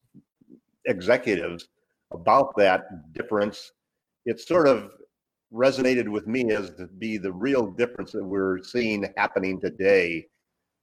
executives 0.86 1.68
about 2.12 2.56
that 2.56 3.12
difference, 3.12 3.72
it 4.24 4.40
sort 4.40 4.66
of 4.66 4.90
resonated 5.52 6.08
with 6.08 6.26
me 6.26 6.52
as 6.52 6.70
to 6.70 6.86
be 6.86 7.18
the 7.18 7.32
real 7.32 7.66
difference 7.66 8.12
that 8.12 8.24
we're 8.24 8.62
seeing 8.62 9.12
happening 9.16 9.60
today 9.60 10.26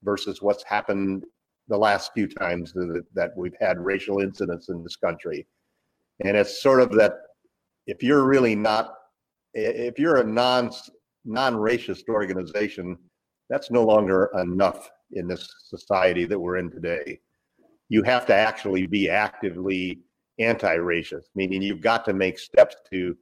versus 0.03 0.41
what's 0.41 0.63
happened 0.63 1.23
the 1.69 1.77
last 1.77 2.11
few 2.13 2.27
times 2.27 2.73
that, 2.73 3.03
that 3.13 3.31
we've 3.35 3.55
had 3.59 3.79
racial 3.79 4.19
incidents 4.19 4.69
in 4.69 4.83
this 4.83 4.95
country. 4.95 5.45
And 6.23 6.35
it's 6.35 6.61
sort 6.61 6.81
of 6.81 6.91
that 6.93 7.13
if 7.87 8.03
you're 8.03 8.25
really 8.25 8.55
not, 8.55 8.93
if 9.53 9.97
you're 9.97 10.17
a 10.17 10.23
non 10.23 10.71
non-racist 11.25 12.07
organization, 12.09 12.97
That's 13.49 13.71
no 13.71 13.83
longer 13.83 14.29
enough 14.35 14.89
in 15.13 15.27
this 15.27 15.47
society 15.65 16.25
that 16.25 16.39
we're 16.39 16.57
in 16.57 16.69
today. 16.69 17.19
You 17.89 18.03
have 18.03 18.25
to 18.27 18.33
actually 18.33 18.87
be 18.87 19.09
actively 19.09 20.01
anti-racist, 20.39 21.27
meaning 21.35 21.61
you've 21.61 21.81
got 21.81 22.05
to 22.05 22.13
make 22.13 22.39
steps 22.39 22.75
to 22.91 23.17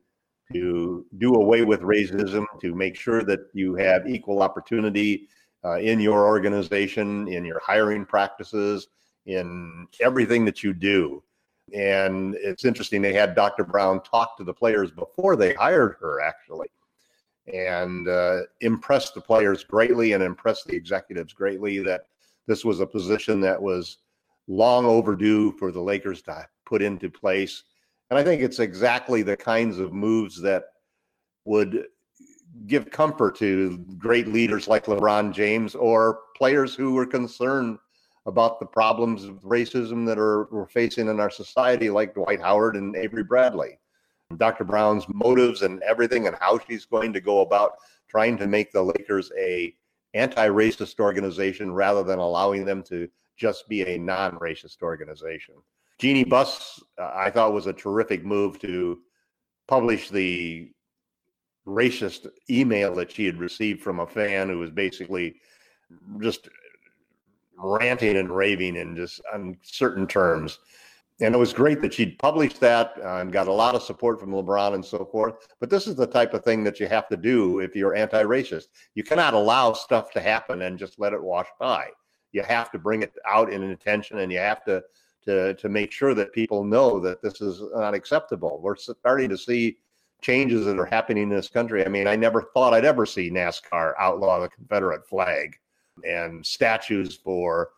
to 0.53 1.05
do 1.17 1.33
away 1.35 1.63
with 1.63 1.81
racism, 1.81 2.45
to 2.61 2.75
make 2.75 2.95
sure 2.95 3.23
that 3.23 3.39
you 3.53 3.73
have 3.75 4.07
equal 4.07 4.43
opportunity 4.43 5.27
uh, 5.63 5.79
in 5.79 5.99
your 5.99 6.27
organization, 6.27 7.27
in 7.27 7.43
your 7.43 7.59
hiring 7.65 8.05
practices, 8.05 8.87
in 9.25 9.87
everything 10.01 10.45
that 10.45 10.63
you 10.63 10.71
do. 10.73 11.23
And 11.73 12.35
it's 12.35 12.65
interesting, 12.65 13.01
they 13.01 13.13
had 13.13 13.35
Dr. 13.35 13.63
Brown 13.63 14.01
talk 14.03 14.37
to 14.37 14.43
the 14.43 14.53
players 14.53 14.91
before 14.91 15.35
they 15.35 15.53
hired 15.53 15.95
her, 15.99 16.21
actually, 16.21 16.67
and 17.51 18.07
uh, 18.07 18.41
impressed 18.61 19.15
the 19.15 19.21
players 19.21 19.63
greatly 19.63 20.13
and 20.13 20.23
impressed 20.23 20.67
the 20.67 20.75
executives 20.75 21.33
greatly 21.33 21.79
that 21.79 22.05
this 22.47 22.63
was 22.63 22.79
a 22.79 22.85
position 22.85 23.41
that 23.41 23.61
was 23.61 23.97
long 24.47 24.85
overdue 24.85 25.51
for 25.53 25.71
the 25.71 25.81
Lakers 25.81 26.21
to 26.21 26.47
put 26.65 26.81
into 26.81 27.09
place. 27.09 27.63
And 28.09 28.19
I 28.19 28.23
think 28.23 28.41
it's 28.41 28.59
exactly 28.59 29.23
the 29.23 29.37
kinds 29.37 29.79
of 29.79 29.91
moves 29.91 30.39
that 30.41 30.65
would 31.45 31.85
give 32.67 32.89
comfort 32.89 33.35
to 33.37 33.77
great 33.97 34.27
leaders 34.27 34.67
like 34.67 34.85
LeBron 34.85 35.33
James 35.33 35.75
or 35.75 36.19
players 36.37 36.75
who 36.75 36.93
were 36.93 37.05
concerned 37.05 37.77
about 38.25 38.59
the 38.59 38.65
problems 38.65 39.23
of 39.23 39.41
racism 39.43 40.05
that 40.05 40.17
are 40.17 40.47
we're 40.51 40.67
facing 40.67 41.07
in 41.07 41.19
our 41.19 41.29
society, 41.29 41.89
like 41.89 42.15
Dwight 42.15 42.41
Howard 42.41 42.75
and 42.75 42.95
Avery 42.95 43.23
Bradley. 43.23 43.79
Dr. 44.37 44.63
Brown's 44.63 45.05
motives 45.07 45.61
and 45.61 45.81
everything, 45.83 46.27
and 46.27 46.35
how 46.39 46.59
she's 46.59 46.85
going 46.85 47.13
to 47.13 47.21
go 47.21 47.41
about 47.41 47.73
trying 48.09 48.37
to 48.37 48.47
make 48.47 48.71
the 48.71 48.81
Lakers 48.81 49.31
a 49.37 49.75
anti-racist 50.15 50.99
organization 50.99 51.71
rather 51.71 52.01
than 52.01 52.19
allowing 52.19 52.65
them 52.65 52.81
to 52.81 53.07
just 53.37 53.67
be 53.67 53.81
a 53.83 53.99
non-racist 53.99 54.81
organization. 54.81 55.55
Jeanie 55.99 56.23
Buss, 56.23 56.81
uh, 56.99 57.11
I 57.13 57.29
thought, 57.29 57.53
was 57.53 57.67
a 57.67 57.73
terrific 57.73 58.25
move 58.25 58.57
to 58.59 58.99
publish 59.67 60.09
the 60.09 60.71
racist 61.67 62.27
email 62.49 62.93
that 62.95 63.11
she 63.11 63.25
had 63.25 63.37
received 63.37 63.81
from 63.81 63.99
a 63.99 64.07
fan 64.07 64.49
who 64.49 64.59
was 64.59 64.71
basically 64.71 65.35
just 66.21 66.49
ranting 67.57 68.17
and 68.17 68.35
raving 68.35 68.75
in 68.75 68.95
just 68.95 69.21
uncertain 69.33 70.07
terms. 70.07 70.59
And 71.21 71.33
it 71.33 71.37
was 71.37 71.53
great 71.53 71.81
that 71.81 71.93
she'd 71.93 72.19
published 72.19 72.59
that 72.59 72.93
uh, 73.01 73.17
and 73.17 73.31
got 73.31 73.47
a 73.47 73.53
lot 73.53 73.73
of 73.73 73.81
support 73.81 74.19
from 74.19 74.31
LeBron 74.31 74.73
and 74.73 74.83
so 74.83 75.05
forth. 75.05 75.47
But 75.61 75.69
this 75.69 75.87
is 75.87 75.95
the 75.95 76.07
type 76.07 76.33
of 76.33 76.43
thing 76.43 76.63
that 76.65 76.79
you 76.79 76.87
have 76.87 77.07
to 77.07 77.15
do 77.15 77.59
if 77.59 77.73
you're 77.73 77.95
anti 77.95 78.23
racist. 78.23 78.65
You 78.95 79.03
cannot 79.03 79.33
allow 79.33 79.71
stuff 79.71 80.11
to 80.11 80.19
happen 80.19 80.63
and 80.63 80.77
just 80.77 80.99
let 80.99 81.13
it 81.13 81.23
wash 81.23 81.47
by. 81.57 81.87
You 82.33 82.43
have 82.43 82.69
to 82.71 82.79
bring 82.79 83.01
it 83.01 83.13
out 83.25 83.51
in 83.51 83.63
attention 83.63 84.19
and 84.19 84.29
you 84.29 84.39
have 84.39 84.65
to, 84.65 84.83
to, 85.23 85.53
to 85.53 85.69
make 85.69 85.93
sure 85.93 86.13
that 86.13 86.33
people 86.33 86.65
know 86.65 86.99
that 86.99 87.21
this 87.21 87.39
is 87.39 87.61
unacceptable. 87.73 88.59
We're 88.61 88.75
starting 88.75 89.29
to 89.29 89.37
see 89.37 89.77
changes 90.21 90.65
that 90.65 90.77
are 90.77 90.85
happening 90.85 91.23
in 91.23 91.29
this 91.29 91.47
country. 91.47 91.85
I 91.85 91.87
mean, 91.87 92.07
I 92.07 92.17
never 92.17 92.41
thought 92.41 92.73
I'd 92.73 92.83
ever 92.83 93.05
see 93.05 93.31
NASCAR 93.31 93.93
outlaw 93.97 94.41
the 94.41 94.49
Confederate 94.49 95.07
flag 95.07 95.55
and 96.03 96.45
statues 96.45 97.15
for 97.15 97.69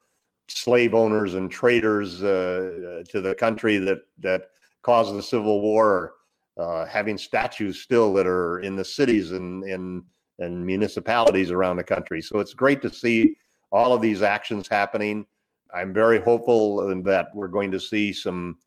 slave 0.47 0.93
owners 0.93 1.34
and 1.36 1.51
traders 1.51 2.23
uh, 2.23 3.03
to 3.10 3.21
the 3.21 3.36
country 3.36 3.77
that 3.77 3.99
that 4.19 4.49
caused 4.82 5.15
the 5.15 5.23
Civil 5.23 5.62
War, 5.62 6.13
uh, 6.58 6.86
having 6.86 7.17
statues 7.17 7.82
still 7.82 8.13
that 8.13 8.25
are 8.27 8.60
in 8.62 8.75
the 8.75 8.86
cities 8.86 9.32
and 9.32 9.63
in 9.63 10.03
and 10.39 10.65
municipalities 10.65 11.51
around 11.51 11.77
the 11.77 11.84
country. 11.84 12.21
So 12.21 12.39
it's 12.39 12.53
great 12.53 12.82
to 12.84 12.93
see 12.93 13.36
all 13.71 13.93
of 13.93 14.01
these 14.01 14.21
actions 14.21 14.67
happening. 14.67 15.25
I'm 15.73 15.93
very 15.93 16.21
hopeful 16.21 16.77
that 17.03 17.27
we're 17.34 17.47
going 17.47 17.71
to 17.71 17.80
see 17.80 18.13
some 18.13 18.58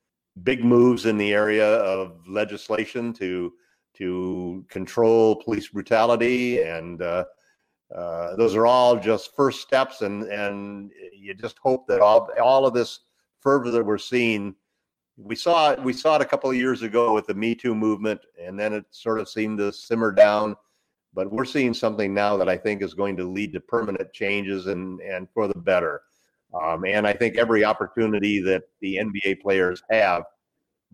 big 0.42 0.64
moves 0.64 1.06
in 1.06 1.16
the 1.16 1.32
area 1.32 1.76
of 1.76 2.20
legislation 2.28 3.12
to 3.14 3.52
to 3.94 4.64
control 4.68 5.36
police 5.36 5.68
brutality, 5.68 6.62
and 6.62 7.02
uh, 7.02 7.24
uh, 7.94 8.36
those 8.36 8.54
are 8.54 8.66
all 8.66 8.98
just 8.98 9.34
first 9.34 9.60
steps. 9.60 10.02
And 10.02 10.24
and 10.24 10.90
you 11.12 11.34
just 11.34 11.58
hope 11.58 11.86
that 11.88 12.00
all 12.00 12.28
all 12.42 12.66
of 12.66 12.74
this 12.74 13.00
fervor 13.40 13.70
that 13.70 13.84
we're 13.84 13.98
seeing, 13.98 14.54
we 15.16 15.34
saw 15.34 15.72
it 15.72 15.82
we 15.82 15.92
saw 15.92 16.16
it 16.16 16.22
a 16.22 16.26
couple 16.26 16.50
of 16.50 16.56
years 16.56 16.82
ago 16.82 17.12
with 17.14 17.26
the 17.26 17.34
Me 17.34 17.54
Too 17.54 17.74
movement, 17.74 18.20
and 18.40 18.58
then 18.58 18.72
it 18.72 18.84
sort 18.90 19.20
of 19.20 19.28
seemed 19.28 19.58
to 19.58 19.72
simmer 19.72 20.12
down. 20.12 20.56
But 21.12 21.32
we're 21.32 21.44
seeing 21.44 21.74
something 21.74 22.14
now 22.14 22.36
that 22.36 22.48
I 22.48 22.56
think 22.56 22.82
is 22.82 22.94
going 22.94 23.16
to 23.16 23.28
lead 23.28 23.52
to 23.54 23.60
permanent 23.60 24.12
changes 24.12 24.66
and 24.66 25.00
and 25.00 25.28
for 25.34 25.48
the 25.48 25.58
better. 25.58 26.02
Um, 26.52 26.84
and 26.84 27.06
I 27.06 27.12
think 27.12 27.36
every 27.36 27.64
opportunity 27.64 28.40
that 28.42 28.64
the 28.80 28.96
NBA 28.96 29.40
players 29.40 29.82
have 29.90 30.24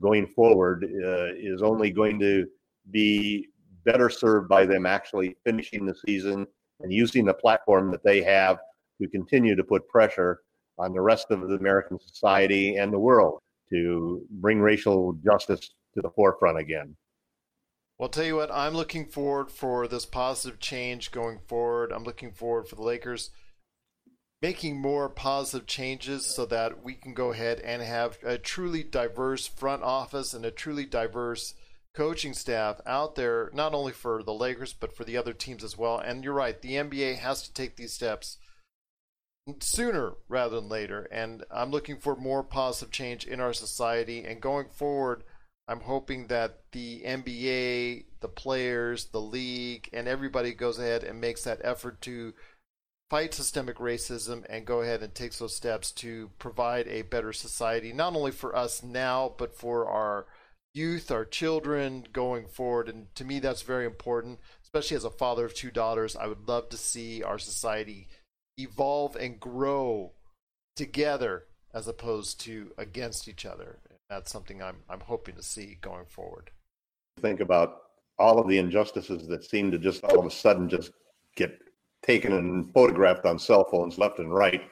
going 0.01 0.27
forward 0.27 0.85
uh, 0.85 1.33
is 1.35 1.63
only 1.63 1.91
going 1.91 2.19
to 2.21 2.47
be 2.91 3.49
better 3.85 4.11
served 4.11 4.49
by 4.49 4.67
them 4.67 4.85
actually 4.85 5.37
finishing 5.45 5.87
the 5.87 5.95
season 6.07 6.47
and 6.81 6.93
using 6.93 7.25
the 7.25 7.35
platform 7.35 7.91
that 7.91 8.05
they 8.05 8.23
have 8.23 8.59
to 9.01 9.09
continue 9.09 9.55
to 9.57 9.65
put 9.65 9.89
pressure 9.89 10.41
on 10.79 10.93
the 10.93 11.01
rest 11.01 11.31
of 11.31 11.41
the 11.49 11.55
American 11.55 11.99
society 11.99 12.77
and 12.77 12.93
the 12.93 12.99
world 12.99 13.41
to 13.71 14.23
bring 14.31 14.61
racial 14.61 15.15
justice 15.25 15.71
to 15.95 16.03
the 16.03 16.11
forefront 16.11 16.59
again. 16.59 16.97
Well, 17.99 18.07
I'll 18.07 18.11
tell 18.11 18.25
you 18.25 18.37
what, 18.37 18.51
I'm 18.53 18.75
looking 18.75 19.07
forward 19.07 19.51
for 19.51 19.89
this 19.89 20.05
positive 20.05 20.61
change 20.61 21.11
going 21.11 21.39
forward. 21.47 21.93
I'm 21.93 22.05
looking 22.05 22.33
forward 22.33 22.69
for 22.69 22.77
the 22.77 22.83
Lakers 22.83 23.31
making 24.43 24.79
more 24.79 25.09
positive 25.09 25.67
changes 25.67 26.27
so 26.27 26.45
that 26.45 26.85
we 26.85 26.95
can 26.95 27.15
go 27.15 27.33
ahead 27.33 27.59
and 27.61 27.81
have 27.83 28.19
a 28.23 28.37
truly 28.37 28.83
diverse 28.83 29.47
front 29.47 29.83
office 29.83 30.35
and 30.35 30.45
a 30.45 30.51
truly 30.51 30.85
diverse 30.85 31.55
coaching 31.97 32.35
staff 32.35 32.81
out 32.87 33.15
there, 33.15 33.51
not 33.55 33.73
only 33.73 33.93
for 33.93 34.23
the 34.23 34.35
Lakers, 34.35 34.75
but 34.75 34.95
for 34.95 35.05
the 35.05 35.17
other 35.17 35.33
teams 35.33 35.65
as 35.65 35.79
well. 35.79 35.99
And 35.99 36.23
you're 36.23 36.35
right, 36.35 36.61
the 36.61 36.75
NBA 36.75 37.19
has 37.19 37.43
to 37.43 37.53
take 37.53 37.77
these 37.77 37.95
steps 37.95 38.37
sooner 39.61 40.13
rather 40.29 40.57
than 40.57 40.69
later. 40.69 41.09
And 41.11 41.45
I'm 41.51 41.71
looking 41.71 41.97
for 41.97 42.15
more 42.15 42.43
positive 42.43 42.93
change 42.93 43.25
in 43.27 43.41
our 43.41 43.55
society. 43.55 44.25
And 44.25 44.41
going 44.41 44.67
forward, 44.69 45.25
I'm 45.67 45.81
hoping 45.81 46.27
that 46.27 46.61
the 46.73 47.03
NBA, 47.05 48.05
the 48.21 48.29
players, 48.29 49.07
the 49.07 49.21
league, 49.21 49.89
and 49.93 50.07
everybody 50.07 50.53
goes 50.53 50.79
ahead 50.79 51.03
and 51.03 51.21
makes 51.21 51.45
that 51.45 51.63
effort 51.65 52.03
to 52.03 52.35
fight 53.09 53.33
systemic 53.33 53.79
racism 53.79 54.45
and 54.51 54.67
go 54.67 54.83
ahead 54.83 55.03
and 55.03 55.15
takes 55.15 55.39
those 55.39 55.55
steps 55.55 55.93
to 55.93 56.31
provide 56.39 56.89
a 56.89 57.03
better 57.03 57.33
society, 57.33 57.93
not 57.93 58.15
only 58.15 58.33
for 58.33 58.55
us 58.55 58.83
now, 58.83 59.33
but 59.39 59.57
for 59.57 59.89
our 59.89 60.27
youth, 60.77 61.11
our 61.11 61.25
children 61.25 62.07
going 62.12 62.47
forward. 62.47 62.89
And 62.89 63.15
to 63.15 63.25
me, 63.25 63.39
that's 63.39 63.62
very 63.62 63.87
important, 63.87 64.39
especially 64.62 64.97
as 64.97 65.05
a 65.05 65.11
father 65.11 65.47
of 65.47 65.55
two 65.55 65.71
daughters. 65.71 66.17
I 66.17 66.27
would 66.27 66.47
love 66.47 66.69
to 66.71 66.77
see 66.77 67.23
our 67.23 67.39
society 67.39 68.09
evolve 68.59 69.17
and 69.17 69.41
grow 69.41 70.12
together 70.77 71.45
as 71.75 71.89
opposed 71.89 72.41
to 72.41 72.73
against 72.79 73.29
each 73.29 73.47
other. 73.47 73.79
That's 74.09 74.31
something 74.31 74.62
I'm, 74.62 74.77
I'm 74.89 75.01
hoping 75.01 75.35
to 75.37 75.43
see 75.43 75.79
going 75.81 76.07
forward. 76.07 76.51
Think 77.21 77.41
about 77.41 77.83
all 78.19 78.39
of 78.39 78.49
the 78.49 78.59
injustices 78.59 79.27
that 79.29 79.45
seem 79.45 79.71
to 79.71 79.79
just 79.79 80.05
all 80.05 80.19
of 80.19 80.27
a 80.27 80.31
sudden 80.31 80.69
just 80.69 80.93
get 81.35 81.59
taken 82.03 82.33
and 82.33 82.73
photographed 82.73 83.27
on 83.27 83.39
cell 83.39 83.65
phones 83.71 83.99
left 83.99 84.19
and 84.19 84.33
right 84.33 84.62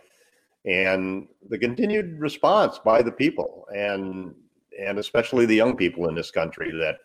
and 0.64 1.29
the 1.51 1.59
continued 1.59 2.19
response 2.19 2.79
by 2.79 3.03
the 3.03 3.12
people 3.12 3.67
and 3.75 4.35
and 4.81 4.99
especially 4.99 5.47
the 5.47 5.55
young 5.55 5.77
people 5.77 6.09
in 6.09 6.15
this 6.15 6.31
country 6.31 6.71
that 6.73 6.97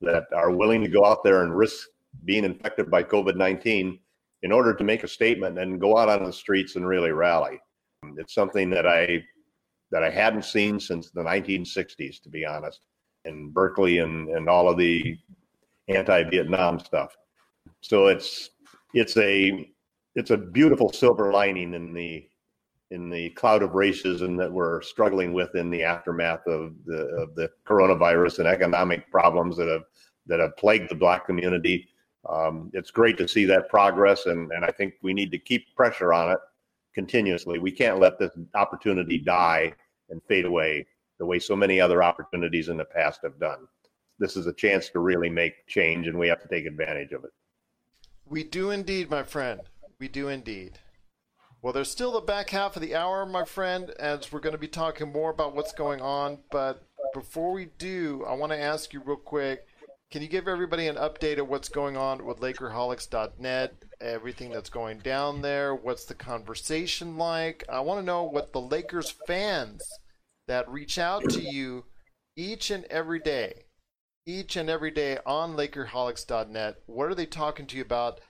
that 0.00 0.24
are 0.34 0.50
willing 0.50 0.80
to 0.82 0.88
go 0.88 1.04
out 1.04 1.22
there 1.22 1.42
and 1.42 1.56
risk 1.56 1.88
being 2.24 2.44
infected 2.44 2.90
by 2.90 3.02
COVID-19 3.02 3.98
in 4.42 4.52
order 4.52 4.74
to 4.74 4.84
make 4.84 5.04
a 5.04 5.08
statement 5.08 5.58
and 5.58 5.80
go 5.80 5.98
out 5.98 6.08
on 6.08 6.24
the 6.24 6.32
streets 6.32 6.76
and 6.76 6.86
really 6.86 7.12
rally. 7.12 7.60
It's 8.16 8.34
something 8.34 8.70
that 8.70 8.86
I 8.86 9.22
that 9.90 10.02
I 10.02 10.10
hadn't 10.10 10.44
seen 10.44 10.78
since 10.78 11.10
the 11.10 11.22
1960s, 11.22 12.22
to 12.22 12.28
be 12.28 12.46
honest, 12.46 12.80
in 13.24 13.50
Berkeley 13.50 13.98
and 13.98 14.28
and 14.30 14.48
all 14.48 14.68
of 14.68 14.78
the 14.78 15.16
anti-Vietnam 15.88 16.78
stuff. 16.78 17.14
So 17.82 18.06
it's 18.06 18.50
it's 18.94 19.16
a 19.16 19.70
it's 20.14 20.30
a 20.30 20.36
beautiful 20.36 20.92
silver 20.92 21.32
lining 21.32 21.74
in 21.74 21.92
the 21.92 22.26
in 22.90 23.08
the 23.08 23.30
cloud 23.30 23.62
of 23.62 23.70
racism 23.70 24.36
that 24.38 24.50
we're 24.50 24.82
struggling 24.82 25.32
with 25.32 25.54
in 25.54 25.70
the 25.70 25.82
aftermath 25.82 26.46
of 26.46 26.74
the 26.84 27.06
of 27.16 27.34
the 27.34 27.50
coronavirus 27.66 28.40
and 28.40 28.48
economic 28.48 29.10
problems 29.10 29.56
that 29.56 29.68
have 29.68 29.84
that 30.26 30.40
have 30.40 30.56
plagued 30.56 30.90
the 30.90 30.94
black 30.94 31.26
community. 31.26 31.88
Um, 32.28 32.70
it's 32.74 32.90
great 32.90 33.16
to 33.18 33.28
see 33.28 33.44
that 33.46 33.68
progress, 33.68 34.26
and 34.26 34.50
and 34.52 34.64
I 34.64 34.70
think 34.72 34.94
we 35.02 35.14
need 35.14 35.30
to 35.32 35.38
keep 35.38 35.74
pressure 35.74 36.12
on 36.12 36.32
it 36.32 36.38
continuously. 36.94 37.58
We 37.58 37.72
can't 37.72 38.00
let 38.00 38.18
this 38.18 38.32
opportunity 38.54 39.18
die 39.18 39.72
and 40.10 40.20
fade 40.28 40.44
away 40.44 40.86
the 41.18 41.26
way 41.26 41.38
so 41.38 41.54
many 41.54 41.80
other 41.80 42.02
opportunities 42.02 42.68
in 42.68 42.76
the 42.76 42.84
past 42.84 43.20
have 43.22 43.38
done. 43.38 43.68
This 44.18 44.36
is 44.36 44.46
a 44.46 44.52
chance 44.52 44.88
to 44.90 44.98
really 44.98 45.30
make 45.30 45.66
change, 45.66 46.08
and 46.08 46.18
we 46.18 46.28
have 46.28 46.42
to 46.42 46.48
take 46.48 46.66
advantage 46.66 47.12
of 47.12 47.24
it. 47.24 47.30
We 48.26 48.42
do 48.44 48.70
indeed, 48.70 49.10
my 49.10 49.22
friend. 49.22 49.60
We 49.98 50.08
do 50.08 50.28
indeed. 50.28 50.78
Well, 51.62 51.74
there's 51.74 51.90
still 51.90 52.12
the 52.12 52.20
back 52.20 52.50
half 52.50 52.76
of 52.76 52.82
the 52.82 52.94
hour, 52.94 53.26
my 53.26 53.44
friend, 53.44 53.90
as 53.98 54.32
we're 54.32 54.40
going 54.40 54.54
to 54.54 54.58
be 54.58 54.68
talking 54.68 55.12
more 55.12 55.30
about 55.30 55.54
what's 55.54 55.72
going 55.72 56.00
on. 56.00 56.38
But 56.50 56.82
before 57.12 57.52
we 57.52 57.66
do, 57.78 58.24
I 58.26 58.32
want 58.34 58.52
to 58.52 58.58
ask 58.58 58.92
you 58.92 59.02
real 59.04 59.16
quick 59.16 59.66
can 60.10 60.22
you 60.22 60.28
give 60.28 60.48
everybody 60.48 60.88
an 60.88 60.96
update 60.96 61.38
of 61.38 61.48
what's 61.48 61.68
going 61.68 61.96
on 61.96 62.24
with 62.26 62.40
Lakerholics.net, 62.40 63.74
everything 64.00 64.50
that's 64.50 64.68
going 64.68 64.98
down 64.98 65.40
there? 65.40 65.72
What's 65.72 66.04
the 66.04 66.14
conversation 66.14 67.16
like? 67.16 67.62
I 67.68 67.78
want 67.78 68.00
to 68.00 68.06
know 68.06 68.24
what 68.24 68.52
the 68.52 68.60
Lakers 68.60 69.14
fans 69.28 69.80
that 70.48 70.68
reach 70.68 70.98
out 70.98 71.30
to 71.30 71.40
you 71.40 71.84
each 72.36 72.72
and 72.72 72.86
every 72.86 73.20
day, 73.20 73.66
each 74.26 74.56
and 74.56 74.68
every 74.68 74.90
day 74.90 75.18
on 75.24 75.56
Lakerholics.net, 75.56 76.78
what 76.86 77.08
are 77.08 77.14
they 77.14 77.26
talking 77.26 77.66
to 77.66 77.76
you 77.76 77.82
about? 77.82 78.20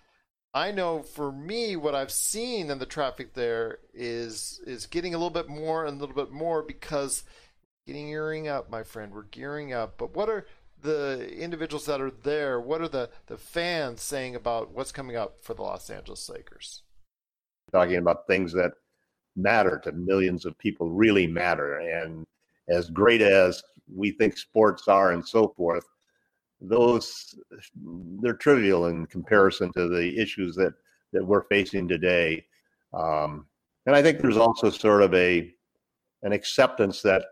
I 0.52 0.72
know 0.72 1.02
for 1.02 1.30
me, 1.30 1.76
what 1.76 1.94
I've 1.94 2.10
seen 2.10 2.70
in 2.70 2.78
the 2.78 2.86
traffic 2.86 3.34
there 3.34 3.78
is 3.94 4.60
is 4.66 4.86
getting 4.86 5.14
a 5.14 5.18
little 5.18 5.30
bit 5.30 5.48
more 5.48 5.84
and 5.84 5.96
a 5.96 6.00
little 6.00 6.16
bit 6.16 6.32
more 6.32 6.62
because 6.62 7.22
getting 7.86 8.08
gearing 8.08 8.48
up, 8.48 8.70
my 8.70 8.82
friend. 8.82 9.12
We're 9.12 9.22
gearing 9.24 9.72
up. 9.72 9.96
But 9.96 10.14
what 10.14 10.28
are 10.28 10.46
the 10.82 11.28
individuals 11.36 11.86
that 11.86 12.00
are 12.00 12.10
there? 12.10 12.60
What 12.60 12.80
are 12.80 12.88
the 12.88 13.10
the 13.26 13.36
fans 13.36 14.02
saying 14.02 14.34
about 14.34 14.72
what's 14.72 14.92
coming 14.92 15.16
up 15.16 15.36
for 15.40 15.54
the 15.54 15.62
Los 15.62 15.88
Angeles 15.88 16.28
Lakers? 16.28 16.82
Talking 17.72 17.96
about 17.96 18.26
things 18.26 18.52
that 18.54 18.72
matter 19.36 19.80
to 19.84 19.92
millions 19.92 20.44
of 20.44 20.58
people 20.58 20.90
really 20.90 21.28
matter, 21.28 21.78
and 21.78 22.26
as 22.68 22.90
great 22.90 23.22
as 23.22 23.62
we 23.92 24.10
think 24.10 24.36
sports 24.36 24.88
are, 24.88 25.12
and 25.12 25.26
so 25.26 25.54
forth 25.56 25.86
those 26.60 27.34
they're 28.20 28.34
trivial 28.34 28.86
in 28.86 29.06
comparison 29.06 29.72
to 29.72 29.88
the 29.88 30.18
issues 30.18 30.54
that 30.56 30.74
that 31.12 31.24
we're 31.24 31.44
facing 31.44 31.88
today. 31.88 32.44
Um, 32.92 33.46
and 33.86 33.96
I 33.96 34.02
think 34.02 34.20
there's 34.20 34.36
also 34.36 34.70
sort 34.70 35.02
of 35.02 35.14
a 35.14 35.52
an 36.22 36.32
acceptance 36.32 37.02
that 37.02 37.24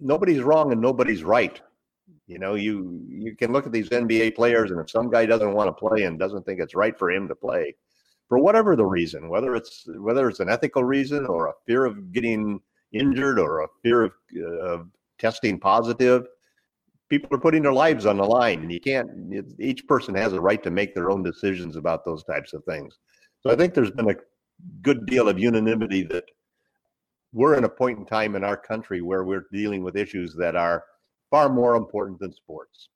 nobody's 0.00 0.40
wrong 0.40 0.72
and 0.72 0.80
nobody's 0.80 1.22
right. 1.22 1.60
You 2.26 2.38
know, 2.38 2.54
you 2.54 3.04
you 3.08 3.36
can 3.36 3.52
look 3.52 3.66
at 3.66 3.72
these 3.72 3.88
NBA 3.90 4.34
players, 4.34 4.70
and 4.70 4.80
if 4.80 4.90
some 4.90 5.10
guy 5.10 5.26
doesn't 5.26 5.52
want 5.52 5.68
to 5.68 5.72
play 5.72 6.04
and 6.04 6.18
doesn't 6.18 6.44
think 6.44 6.60
it's 6.60 6.74
right 6.74 6.98
for 6.98 7.10
him 7.10 7.28
to 7.28 7.34
play, 7.34 7.74
for 8.28 8.38
whatever 8.38 8.74
the 8.74 8.84
reason, 8.84 9.28
whether 9.28 9.54
it's 9.54 9.86
whether 9.98 10.28
it's 10.28 10.40
an 10.40 10.48
ethical 10.48 10.82
reason 10.82 11.26
or 11.26 11.48
a 11.48 11.54
fear 11.66 11.84
of 11.84 12.12
getting 12.12 12.60
injured 12.92 13.38
or 13.38 13.60
a 13.60 13.68
fear 13.82 14.04
of, 14.04 14.12
uh, 14.36 14.58
of 14.58 14.88
testing 15.18 15.58
positive, 15.58 16.26
people 17.08 17.34
are 17.34 17.40
putting 17.40 17.62
their 17.62 17.72
lives 17.72 18.06
on 18.06 18.16
the 18.16 18.24
line. 18.24 18.62
And 18.62 18.72
you 18.72 18.80
can't 18.80 19.10
each 19.58 19.86
person 19.86 20.14
has 20.14 20.32
a 20.32 20.40
right 20.40 20.62
to 20.62 20.70
make 20.70 20.94
their 20.94 21.10
own 21.10 21.22
decisions 21.22 21.76
about 21.76 22.04
those 22.04 22.24
types 22.24 22.52
of 22.52 22.64
things. 22.64 22.98
So 23.40 23.50
i 23.52 23.56
think 23.56 23.74
there's 23.74 23.90
been 23.90 24.10
a 24.10 24.16
good 24.82 25.06
deal 25.06 25.28
of 25.28 25.38
unanimity 25.38 26.02
that 26.04 26.24
we're 27.32 27.56
in 27.56 27.64
a 27.64 27.68
point 27.68 27.98
in 27.98 28.06
time 28.06 28.34
in 28.34 28.44
our 28.44 28.56
country 28.56 29.02
where 29.02 29.24
we're 29.24 29.46
dealing 29.52 29.82
with 29.82 29.96
issues 29.96 30.34
that 30.36 30.56
are 30.56 30.84
far 31.30 31.48
more 31.48 31.76
important 31.76 32.18
than 32.18 32.32
sports. 32.32 32.88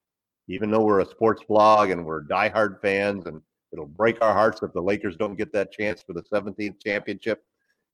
Even 0.48 0.70
though 0.70 0.84
we're 0.84 1.00
a 1.00 1.06
sports 1.06 1.42
blog 1.46 1.90
and 1.90 2.04
we're 2.04 2.24
diehard 2.24 2.80
fans 2.80 3.26
and 3.26 3.40
it'll 3.72 3.86
break 3.86 4.20
our 4.22 4.32
hearts 4.32 4.62
if 4.62 4.72
the 4.72 4.80
lakers 4.80 5.16
don't 5.16 5.36
get 5.36 5.52
that 5.52 5.72
chance 5.72 6.02
for 6.02 6.12
the 6.12 6.22
17th 6.22 6.82
championship 6.84 7.44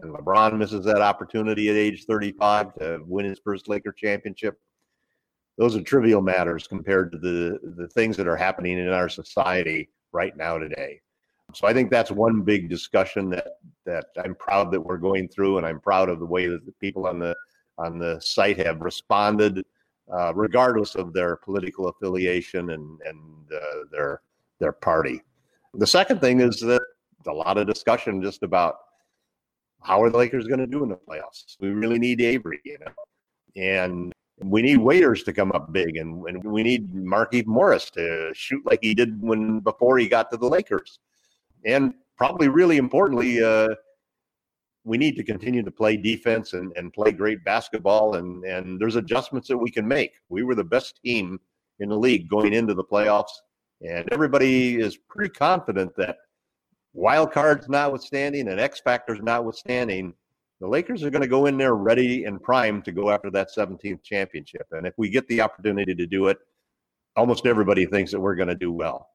and 0.00 0.12
lebron 0.14 0.57
misses 0.57 0.85
that 0.85 1.00
opportunity 1.00 1.68
at 1.68 1.76
age 1.76 2.05
35 2.05 2.74
to 2.74 3.00
win 3.07 3.26
his 3.26 3.40
first 3.42 3.68
laker 3.68 3.92
championship 3.92 4.59
those 5.59 5.77
are 5.77 5.83
trivial 5.83 6.21
matters 6.21 6.66
compared 6.66 7.12
to 7.12 7.19
the 7.19 7.59
the 7.77 7.88
things 7.88 8.16
that 8.16 8.29
are 8.29 8.37
happening 8.37 8.79
in 8.79 8.88
our 8.88 9.09
society 9.09 9.88
right 10.12 10.37
now 10.37 10.59
today. 10.59 11.01
So 11.55 11.66
I 11.66 11.73
think 11.73 11.90
that's 11.90 12.11
one 12.11 12.42
big 12.42 12.69
discussion 12.69 13.31
that 13.31 13.59
that 13.85 14.07
I'm 14.23 14.35
proud 14.35 14.71
that 14.73 14.81
we're 14.81 14.99
going 14.99 15.29
through, 15.29 15.59
and 15.59 15.66
I'm 15.66 15.81
proud 15.81 16.09
of 16.09 16.19
the 16.19 16.27
way 16.27 16.49
that 16.49 16.66
the 16.66 16.73
people 16.73 17.07
on 17.07 17.19
the 17.19 17.35
on 17.79 17.99
the 17.99 18.21
site 18.21 18.59
have 18.59 18.81
responded, 18.81 19.62
uh, 20.12 20.33
regardless 20.35 20.95
of 20.95 21.12
their 21.12 21.37
political 21.37 21.88
affiliation 21.88 22.71
and 22.71 23.01
and 23.05 23.21
uh, 23.55 23.85
their 23.90 24.23
their 24.59 24.73
party. 24.73 25.23
The 25.75 25.87
second 25.87 26.21
thing 26.21 26.40
is 26.40 26.61
that 26.61 26.83
a 27.27 27.33
lot 27.33 27.59
of 27.59 27.66
discussion 27.66 28.23
just 28.23 28.42
about 28.42 28.77
how 29.83 30.03
are 30.03 30.11
the 30.11 30.19
Lakers 30.19 30.47
going 30.47 30.61
to 30.61 30.66
do 30.66 30.83
in 30.83 30.88
the 30.88 30.97
playoffs. 30.97 31.57
We 31.61 31.69
really 31.69 31.99
need 31.99 32.21
Avery, 32.21 32.61
you 32.64 32.79
know, 32.81 32.92
and 33.57 34.12
we 34.42 34.62
need 34.62 34.79
waiters 34.79 35.22
to 35.25 35.33
come 35.33 35.51
up 35.53 35.72
big, 35.72 35.96
and, 35.96 36.27
and 36.27 36.44
we 36.44 36.62
need 36.62 36.92
Markieff 36.94 37.46
Morris 37.46 37.90
to 37.90 38.31
shoot 38.35 38.64
like 38.66 38.81
he 38.83 38.94
did 38.94 39.20
when 39.22 39.61
before 39.61 39.99
he 39.99 40.09
got 40.09 40.31
to 40.31 40.37
the 40.37 40.49
Lakers. 40.49 40.99
And 41.64 41.94
probably 42.16 42.49
really 42.49 42.77
importantly, 42.77 43.42
uh, 43.42 43.68
we 44.85 44.99
need 44.99 45.16
to 45.16 45.25
continue 45.25 45.62
to 45.62 45.70
play 45.70 45.96
defense 45.96 46.53
and, 46.53 46.72
and 46.77 46.92
play 46.92 47.12
great 47.12 47.44
basketball. 47.44 48.16
And, 48.16 48.44
and 48.44 48.79
there's 48.79 48.96
adjustments 48.96 49.49
that 49.49 49.59
we 49.59 49.70
can 49.70 49.88
make. 49.88 50.12
We 50.29 50.44
were 50.44 50.55
the 50.55 50.64
best 50.64 51.01
team 51.03 51.40
in 51.81 51.88
the 51.88 51.99
league 51.99 52.29
going 52.29 52.53
into 52.53 52.75
the 52.75 52.85
playoffs, 52.85 53.33
and 53.81 54.09
everybody 54.12 54.81
is 54.81 54.96
pretty 54.96 55.31
confident 55.31 55.94
that 55.96 56.18
wild 56.92 57.33
cards 57.33 57.68
notwithstanding 57.68 58.49
and 58.49 58.61
X 58.61 58.81
factors 58.81 59.18
notwithstanding, 59.22 60.14
the 60.61 60.66
Lakers 60.69 61.03
are 61.03 61.11
going 61.11 61.23
to 61.23 61.29
go 61.29 61.47
in 61.47 61.59
there 61.59 61.75
ready 61.75 62.25
and 62.25 62.42
primed 62.42 62.85
to 62.87 62.92
go 62.92 63.11
after 63.11 63.31
that 63.31 63.49
17th 63.55 64.03
championship. 64.03 64.66
And 64.73 64.87
if 64.87 64.95
we 64.97 65.11
get 65.11 65.29
the 65.29 65.40
opportunity 65.40 65.95
to 65.95 66.07
do 66.07 66.29
it, 66.29 66.38
almost 67.14 67.47
everybody 67.47 67.87
thinks 67.87 68.11
that 68.12 68.21
we're 68.21 68.37
going 68.37 68.49
to 68.49 68.55
do 68.55 68.73
well. 68.73 69.11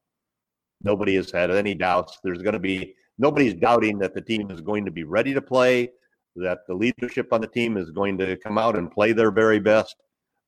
Nobody 0.82 1.16
has 1.16 1.30
had 1.30 1.50
any 1.50 1.74
doubts. 1.74 2.18
There's 2.22 2.42
going 2.42 2.54
to 2.54 2.60
be 2.60 2.94
nobody's 3.18 3.54
doubting 3.54 3.98
that 3.98 4.14
the 4.14 4.20
team 4.20 4.50
is 4.50 4.60
going 4.60 4.84
to 4.84 4.90
be 4.90 5.04
ready 5.04 5.34
to 5.34 5.42
play, 5.42 5.90
that 6.36 6.60
the 6.66 6.74
leadership 6.74 7.32
on 7.32 7.40
the 7.40 7.46
team 7.46 7.76
is 7.76 7.90
going 7.90 8.18
to 8.18 8.36
come 8.36 8.58
out 8.58 8.76
and 8.76 8.90
play 8.90 9.12
their 9.12 9.30
very 9.30 9.60
best, 9.60 9.96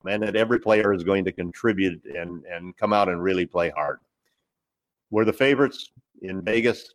and 0.08 0.22
that 0.22 0.36
every 0.36 0.58
player 0.58 0.92
is 0.92 1.04
going 1.04 1.24
to 1.24 1.32
contribute 1.32 2.02
and, 2.04 2.44
and 2.44 2.76
come 2.76 2.92
out 2.92 3.08
and 3.08 3.22
really 3.22 3.46
play 3.46 3.70
hard. 3.70 3.98
We're 5.10 5.24
the 5.24 5.32
favorites 5.32 5.90
in 6.22 6.42
Vegas. 6.42 6.94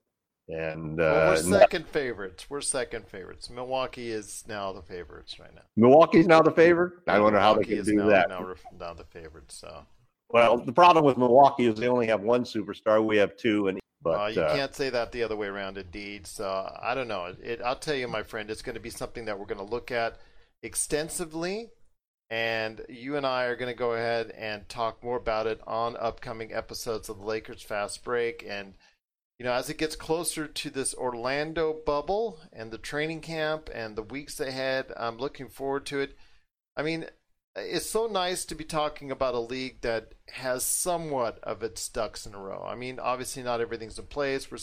And 0.49 0.99
uh, 0.99 1.03
well, 1.03 1.29
we're 1.29 1.59
second 1.59 1.87
favorites. 1.87 2.49
We're 2.49 2.61
second 2.61 3.07
favorites. 3.07 3.51
Milwaukee 3.51 4.09
is 4.09 4.43
now 4.47 4.73
the 4.73 4.81
favorites 4.81 5.39
right 5.39 5.53
now. 5.53 5.61
Milwaukee's 5.77 6.25
now 6.25 6.41
the 6.41 6.51
favorite. 6.51 6.93
I 7.07 7.19
wonder 7.19 7.39
how 7.39 7.53
they 7.53 7.65
can 7.65 7.83
do 7.83 7.93
now, 7.93 8.07
that. 8.07 8.29
Now, 8.29 8.55
now 8.79 8.93
the 8.95 9.03
favorite. 9.03 9.51
So. 9.51 9.85
Well, 10.29 10.57
the 10.57 10.73
problem 10.73 11.05
with 11.05 11.17
Milwaukee 11.17 11.67
is 11.67 11.75
they 11.75 11.87
only 11.87 12.07
have 12.07 12.21
one 12.21 12.45
superstar. 12.45 13.03
We 13.05 13.17
have 13.17 13.37
two, 13.37 13.67
and 13.67 13.79
but 14.01 14.19
uh, 14.19 14.27
you 14.27 14.41
uh, 14.41 14.55
can't 14.55 14.73
say 14.73 14.89
that 14.89 15.11
the 15.11 15.21
other 15.21 15.35
way 15.35 15.47
around. 15.47 15.77
Indeed. 15.77 16.25
So 16.25 16.71
I 16.81 16.95
don't 16.95 17.07
know. 17.07 17.35
It, 17.43 17.61
I'll 17.63 17.75
tell 17.75 17.95
you, 17.95 18.07
my 18.07 18.23
friend, 18.23 18.49
it's 18.49 18.63
going 18.63 18.75
to 18.75 18.81
be 18.81 18.89
something 18.89 19.25
that 19.25 19.37
we're 19.37 19.45
going 19.45 19.59
to 19.59 19.71
look 19.71 19.91
at 19.91 20.17
extensively, 20.63 21.69
and 22.31 22.81
you 22.89 23.17
and 23.17 23.25
I 23.25 23.45
are 23.45 23.55
going 23.55 23.71
to 23.71 23.77
go 23.77 23.93
ahead 23.93 24.31
and 24.31 24.67
talk 24.67 25.03
more 25.03 25.17
about 25.17 25.45
it 25.45 25.61
on 25.67 25.95
upcoming 25.99 26.51
episodes 26.53 27.07
of 27.07 27.19
the 27.19 27.25
Lakers 27.25 27.61
Fast 27.61 28.03
Break 28.03 28.43
and 28.47 28.73
you 29.39 29.45
know, 29.45 29.53
as 29.53 29.69
it 29.69 29.77
gets 29.77 29.95
closer 29.95 30.47
to 30.47 30.69
this 30.69 30.93
Orlando 30.93 31.73
bubble 31.85 32.39
and 32.51 32.71
the 32.71 32.77
training 32.77 33.21
camp 33.21 33.69
and 33.73 33.95
the 33.95 34.03
weeks 34.03 34.39
ahead, 34.41 34.91
I'm 34.97 35.17
looking 35.17 35.47
forward 35.47 35.85
to 35.87 36.01
it. 36.01 36.17
I 36.75 36.83
mean, 36.83 37.05
it's 37.55 37.89
so 37.89 38.07
nice 38.07 38.43
to 38.45 38.55
be 38.55 38.65
talking 38.65 39.11
about 39.11 39.35
a 39.35 39.39
league 39.39 39.79
that 39.81 40.13
has 40.33 40.65
somewhat 40.65 41.39
of 41.41 41.63
its 41.63 41.87
ducks 41.87 42.25
in 42.25 42.35
a 42.35 42.39
row. 42.39 42.65
I 42.67 42.75
mean, 42.75 42.99
obviously 42.99 43.41
not 43.41 43.61
everything's 43.61 43.97
in 43.97 44.05
place. 44.05 44.51
We're 44.51 44.59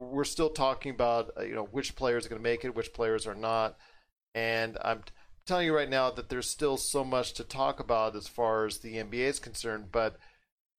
we're 0.00 0.24
still 0.24 0.50
talking 0.50 0.92
about 0.92 1.30
uh, 1.36 1.42
you 1.42 1.54
know 1.54 1.64
which 1.64 1.96
players 1.96 2.26
are 2.26 2.28
going 2.28 2.40
to 2.40 2.48
make 2.48 2.64
it, 2.64 2.74
which 2.74 2.92
players 2.92 3.26
are 3.26 3.34
not, 3.34 3.76
and 4.34 4.78
I'm 4.82 5.02
telling 5.46 5.66
you 5.66 5.74
right 5.74 5.88
now 5.88 6.10
that 6.10 6.28
there's 6.28 6.48
still 6.48 6.76
so 6.76 7.04
much 7.04 7.34
to 7.34 7.44
talk 7.44 7.80
about 7.80 8.16
as 8.16 8.28
far 8.28 8.66
as 8.66 8.78
the 8.78 8.94
NBA 8.94 9.14
is 9.14 9.38
concerned, 9.38 9.86
but 9.92 10.16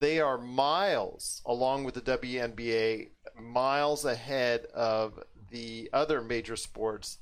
they 0.02 0.20
are 0.20 0.38
miles, 0.38 1.42
along 1.46 1.84
with 1.84 1.96
the 1.96 2.02
WNBA, 2.02 3.10
miles 3.40 4.06
ahead 4.06 4.66
of 4.74 5.24
the 5.50 5.90
other 5.94 6.22
major 6.22 6.56
sports. 6.56 7.20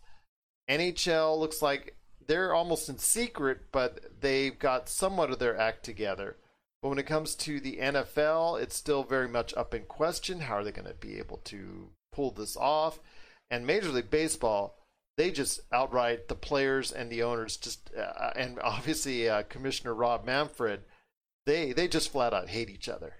NHL 0.69 1.37
looks 1.37 1.61
like 1.61 1.97
they're 2.25 2.53
almost 2.53 2.89
in 2.89 2.97
secret, 2.97 3.71
but 3.71 4.21
they've 4.21 4.57
got 4.57 4.89
somewhat 4.89 5.29
of 5.29 5.39
their 5.39 5.57
act 5.57 5.83
together. 5.83 6.37
But 6.81 6.89
when 6.89 6.99
it 6.99 7.05
comes 7.05 7.35
to 7.35 7.59
the 7.59 7.77
NFL, 7.77 8.61
it's 8.61 8.75
still 8.75 9.03
very 9.03 9.27
much 9.27 9.53
up 9.55 9.73
in 9.73 9.83
question. 9.83 10.41
How 10.41 10.55
are 10.55 10.63
they 10.63 10.71
going 10.71 10.87
to 10.87 10.93
be 10.93 11.17
able 11.17 11.37
to 11.45 11.89
pull 12.11 12.31
this 12.31 12.57
off? 12.57 12.99
And 13.49 13.67
Major 13.67 13.89
League 13.89 14.09
Baseball, 14.09 14.77
they 15.15 15.31
just 15.31 15.61
outright 15.71 16.27
the 16.27 16.35
players 16.35 16.91
and 16.91 17.09
the 17.09 17.23
owners 17.23 17.57
just, 17.57 17.91
uh, 17.95 18.31
and 18.35 18.59
obviously 18.63 19.29
uh, 19.29 19.43
Commissioner 19.43 19.93
Rob 19.93 20.25
Manfred 20.25 20.81
they 21.45 21.73
they 21.73 21.87
just 21.87 22.11
flat 22.11 22.33
out 22.33 22.49
hate 22.49 22.69
each 22.69 22.89
other. 22.89 23.13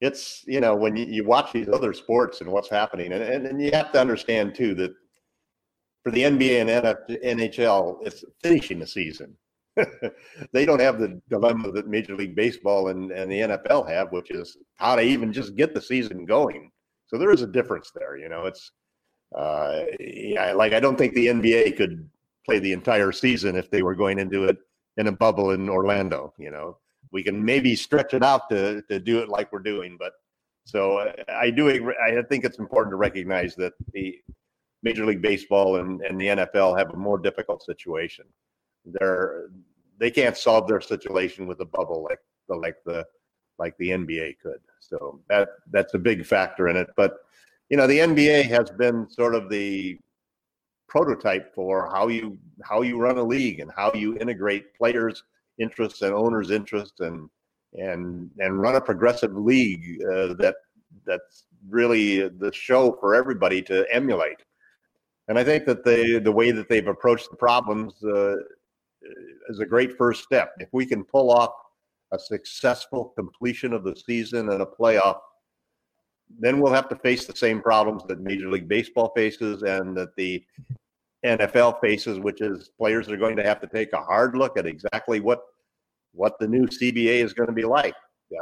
It's 0.00 0.44
you 0.46 0.60
know 0.60 0.74
when 0.74 0.96
you, 0.96 1.06
you 1.06 1.24
watch 1.24 1.52
these 1.52 1.68
other 1.68 1.92
sports 1.92 2.40
and 2.40 2.50
what's 2.50 2.70
happening, 2.70 3.12
and, 3.12 3.22
and, 3.22 3.46
and 3.46 3.62
you 3.62 3.70
have 3.72 3.92
to 3.92 4.00
understand 4.00 4.54
too 4.54 4.74
that 4.76 4.92
for 6.02 6.10
the 6.10 6.22
NBA 6.22 6.60
and 6.60 7.22
NHL, 7.24 7.98
it's 8.02 8.24
finishing 8.42 8.78
the 8.78 8.86
season. 8.86 9.36
they 10.52 10.66
don't 10.66 10.80
have 10.80 10.98
the 10.98 11.20
dilemma 11.30 11.70
that 11.72 11.86
Major 11.86 12.16
League 12.16 12.34
Baseball 12.34 12.88
and, 12.88 13.10
and 13.12 13.30
the 13.30 13.38
NFL 13.38 13.88
have, 13.88 14.12
which 14.12 14.30
is 14.30 14.56
how 14.74 14.96
to 14.96 15.02
even 15.02 15.32
just 15.32 15.56
get 15.56 15.74
the 15.74 15.80
season 15.80 16.24
going. 16.24 16.70
So 17.06 17.18
there 17.18 17.30
is 17.30 17.42
a 17.42 17.46
difference 17.46 17.90
there. 17.94 18.16
You 18.16 18.28
know, 18.28 18.46
it's 18.46 18.72
uh, 19.36 19.82
yeah, 20.00 20.52
like 20.52 20.72
I 20.72 20.80
don't 20.80 20.96
think 20.96 21.14
the 21.14 21.28
NBA 21.28 21.76
could 21.76 22.08
play 22.44 22.58
the 22.58 22.72
entire 22.72 23.12
season 23.12 23.56
if 23.56 23.70
they 23.70 23.82
were 23.82 23.94
going 23.94 24.18
into 24.18 24.44
it 24.44 24.58
in 24.96 25.06
a 25.06 25.12
bubble 25.12 25.52
in 25.52 25.68
Orlando. 25.68 26.34
You 26.38 26.50
know, 26.50 26.78
we 27.12 27.22
can 27.22 27.44
maybe 27.44 27.76
stretch 27.76 28.14
it 28.14 28.22
out 28.22 28.48
to 28.50 28.82
to 28.82 28.98
do 28.98 29.20
it 29.20 29.28
like 29.28 29.52
we're 29.52 29.60
doing, 29.60 29.96
but 29.98 30.12
so 30.64 31.12
I 31.28 31.50
do. 31.50 31.92
I 32.00 32.22
think 32.22 32.44
it's 32.44 32.58
important 32.58 32.92
to 32.92 32.96
recognize 32.96 33.54
that 33.56 33.72
the 33.92 34.18
Major 34.82 35.04
League 35.04 35.22
Baseball 35.22 35.76
and, 35.76 36.00
and 36.02 36.20
the 36.20 36.26
NFL 36.26 36.78
have 36.78 36.90
a 36.90 36.96
more 36.96 37.18
difficult 37.18 37.62
situation. 37.62 38.24
They're 38.84 39.48
they 39.98 40.10
can't 40.10 40.36
solve 40.36 40.66
their 40.66 40.80
situation 40.80 41.46
with 41.46 41.60
a 41.60 41.64
bubble 41.64 42.04
like 42.08 42.20
the 42.48 42.56
like 42.56 42.76
the 42.84 43.04
like 43.58 43.76
the 43.78 43.90
NBA 43.90 44.38
could. 44.40 44.60
So 44.80 45.20
that 45.28 45.48
that's 45.70 45.94
a 45.94 45.98
big 45.98 46.24
factor 46.24 46.68
in 46.68 46.76
it. 46.76 46.88
But 46.96 47.18
you 47.68 47.76
know, 47.76 47.86
the 47.86 47.98
NBA 47.98 48.48
has 48.48 48.70
been 48.70 49.08
sort 49.08 49.34
of 49.34 49.48
the 49.48 49.98
prototype 50.88 51.54
for 51.54 51.88
how 51.92 52.08
you 52.08 52.38
how 52.62 52.82
you 52.82 52.98
run 52.98 53.18
a 53.18 53.22
league 53.22 53.60
and 53.60 53.70
how 53.74 53.92
you 53.94 54.16
integrate 54.18 54.74
players' 54.74 55.24
interests 55.58 56.02
and 56.02 56.14
owners' 56.14 56.50
interests 56.50 57.00
and 57.00 57.28
and 57.74 58.30
and 58.38 58.60
run 58.60 58.76
a 58.76 58.80
progressive 58.80 59.34
league 59.34 60.02
uh, 60.02 60.34
that 60.34 60.56
that's 61.06 61.44
really 61.68 62.28
the 62.28 62.52
show 62.52 62.96
for 63.00 63.14
everybody 63.14 63.62
to 63.62 63.86
emulate. 63.90 64.42
And 65.28 65.38
I 65.38 65.44
think 65.44 65.64
that 65.66 65.84
the 65.84 66.20
the 66.22 66.32
way 66.32 66.50
that 66.50 66.68
they've 66.68 66.86
approached 66.86 67.30
the 67.30 67.36
problems 67.36 67.94
uh, 68.04 68.36
is 69.48 69.60
a 69.60 69.66
great 69.66 69.96
first 69.96 70.22
step. 70.22 70.52
If 70.58 70.68
we 70.72 70.86
can 70.86 71.04
pull 71.04 71.30
off 71.30 71.52
a 72.12 72.18
successful 72.18 73.12
completion 73.16 73.72
of 73.72 73.84
the 73.84 73.96
season 73.96 74.50
and 74.50 74.62
a 74.62 74.66
playoff, 74.66 75.18
then 76.38 76.60
we'll 76.60 76.72
have 76.72 76.88
to 76.88 76.96
face 76.96 77.26
the 77.26 77.36
same 77.36 77.60
problems 77.60 78.02
that 78.08 78.20
Major 78.20 78.50
League 78.50 78.68
Baseball 78.68 79.12
faces 79.14 79.62
and 79.62 79.96
that 79.96 80.14
the 80.16 80.44
NFL 81.24 81.80
faces, 81.80 82.18
which 82.18 82.40
is 82.40 82.70
players 82.76 83.08
are 83.08 83.16
going 83.16 83.36
to 83.36 83.44
have 83.44 83.60
to 83.60 83.66
take 83.66 83.92
a 83.92 84.02
hard 84.02 84.36
look 84.36 84.58
at 84.58 84.66
exactly 84.66 85.20
what 85.20 85.42
what 86.14 86.38
the 86.38 86.48
new 86.48 86.66
CBA 86.66 87.24
is 87.24 87.32
going 87.32 87.46
to 87.46 87.54
be 87.54 87.64
like, 87.64 87.94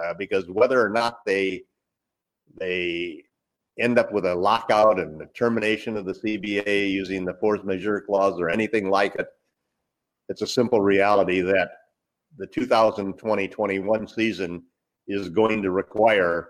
uh, 0.03 0.14
because 0.14 0.49
whether 0.49 0.85
or 0.85 0.89
not 0.89 1.18
they 1.24 1.62
they 2.59 3.22
end 3.78 3.99
up 3.99 4.12
with 4.12 4.26
a 4.26 4.35
lockout 4.35 4.99
and 4.99 5.20
the 5.20 5.26
termination 5.26 5.97
of 5.97 6.05
the 6.05 6.12
CBA 6.12 6.91
using 6.91 7.24
the 7.24 7.35
force 7.35 7.61
majeure 7.64 8.01
clause 8.01 8.41
or 8.41 8.51
anything 8.51 8.91
like 8.91 9.14
it, 9.14 9.28
it's 10.28 10.43
a 10.43 10.47
simple 10.47 10.81
reality 10.81 11.41
that 11.41 11.70
the 12.37 12.47
2020-21 12.47 14.12
season 14.12 14.62
is 15.07 15.28
going 15.28 15.62
to 15.62 15.70
require 15.70 16.49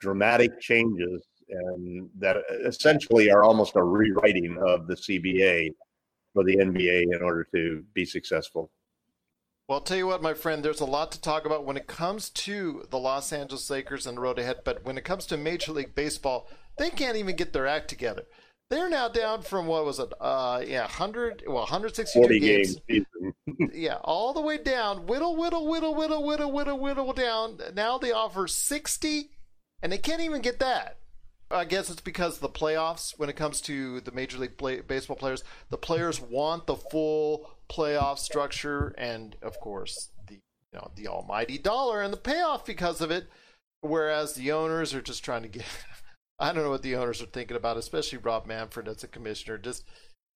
dramatic 0.00 0.60
changes 0.60 1.24
and 1.48 2.08
that 2.18 2.38
essentially 2.64 3.30
are 3.30 3.42
almost 3.42 3.76
a 3.76 3.82
rewriting 3.82 4.58
of 4.64 4.86
the 4.86 4.94
CBA 4.94 5.70
for 6.32 6.44
the 6.44 6.56
NBA 6.56 7.14
in 7.14 7.22
order 7.22 7.46
to 7.54 7.84
be 7.94 8.04
successful. 8.04 8.70
Well, 9.68 9.78
I'll 9.78 9.84
tell 9.84 9.96
you 9.96 10.06
what, 10.06 10.20
my 10.20 10.34
friend, 10.34 10.62
there's 10.62 10.80
a 10.80 10.84
lot 10.84 11.10
to 11.12 11.20
talk 11.20 11.46
about 11.46 11.64
when 11.64 11.78
it 11.78 11.86
comes 11.86 12.28
to 12.30 12.84
the 12.90 12.98
Los 12.98 13.32
Angeles 13.32 13.70
Lakers 13.70 14.06
and 14.06 14.18
the 14.18 14.20
road 14.20 14.38
ahead. 14.38 14.58
But 14.62 14.84
when 14.84 14.98
it 14.98 15.04
comes 15.04 15.24
to 15.26 15.38
Major 15.38 15.72
League 15.72 15.94
Baseball, 15.94 16.48
they 16.76 16.90
can't 16.90 17.16
even 17.16 17.34
get 17.34 17.54
their 17.54 17.66
act 17.66 17.88
together. 17.88 18.24
They're 18.68 18.90
now 18.90 19.08
down 19.08 19.42
from 19.42 19.66
what 19.66 19.84
was 19.84 19.98
it? 19.98 20.12
Uh, 20.20 20.62
yeah, 20.66 20.82
100, 20.82 21.44
well, 21.46 21.58
162 21.58 22.40
games. 22.40 22.76
games 22.88 23.06
yeah, 23.74 23.96
all 24.02 24.34
the 24.34 24.40
way 24.40 24.58
down. 24.58 25.06
Whittle, 25.06 25.36
whittle, 25.36 25.66
whittle, 25.66 25.94
whittle, 25.94 26.22
whittle, 26.22 26.52
whittle, 26.52 26.78
whittle 26.78 27.12
down. 27.12 27.58
Now 27.74 27.96
they 27.96 28.12
offer 28.12 28.46
60, 28.46 29.30
and 29.82 29.92
they 29.92 29.98
can't 29.98 30.20
even 30.20 30.42
get 30.42 30.58
that. 30.58 30.98
I 31.50 31.64
guess 31.64 31.90
it's 31.90 32.00
because 32.00 32.38
the 32.38 32.48
playoffs, 32.48 33.18
when 33.18 33.28
it 33.28 33.36
comes 33.36 33.60
to 33.62 34.00
the 34.00 34.12
Major 34.12 34.38
League 34.38 34.56
play, 34.56 34.80
Baseball 34.80 35.16
players, 35.16 35.44
the 35.70 35.76
players 35.76 36.20
want 36.20 36.66
the 36.66 36.76
full 36.76 37.50
playoff 37.68 38.18
structure, 38.18 38.94
and 38.98 39.36
of 39.42 39.60
course 39.60 40.10
the 40.26 40.34
you 40.34 40.40
know 40.74 40.90
the 40.96 41.08
almighty 41.08 41.58
dollar 41.58 42.02
and 42.02 42.12
the 42.12 42.18
payoff 42.18 42.64
because 42.64 43.00
of 43.00 43.10
it. 43.10 43.28
Whereas 43.80 44.34
the 44.34 44.50
owners 44.52 44.94
are 44.94 45.02
just 45.02 45.24
trying 45.24 45.42
to 45.42 45.48
get. 45.48 45.66
I 46.38 46.52
don't 46.52 46.64
know 46.64 46.70
what 46.70 46.82
the 46.82 46.96
owners 46.96 47.22
are 47.22 47.26
thinking 47.26 47.56
about, 47.56 47.76
especially 47.76 48.18
Rob 48.18 48.46
Manfred 48.46 48.88
as 48.88 49.04
a 49.04 49.08
commissioner. 49.08 49.58
Just 49.58 49.84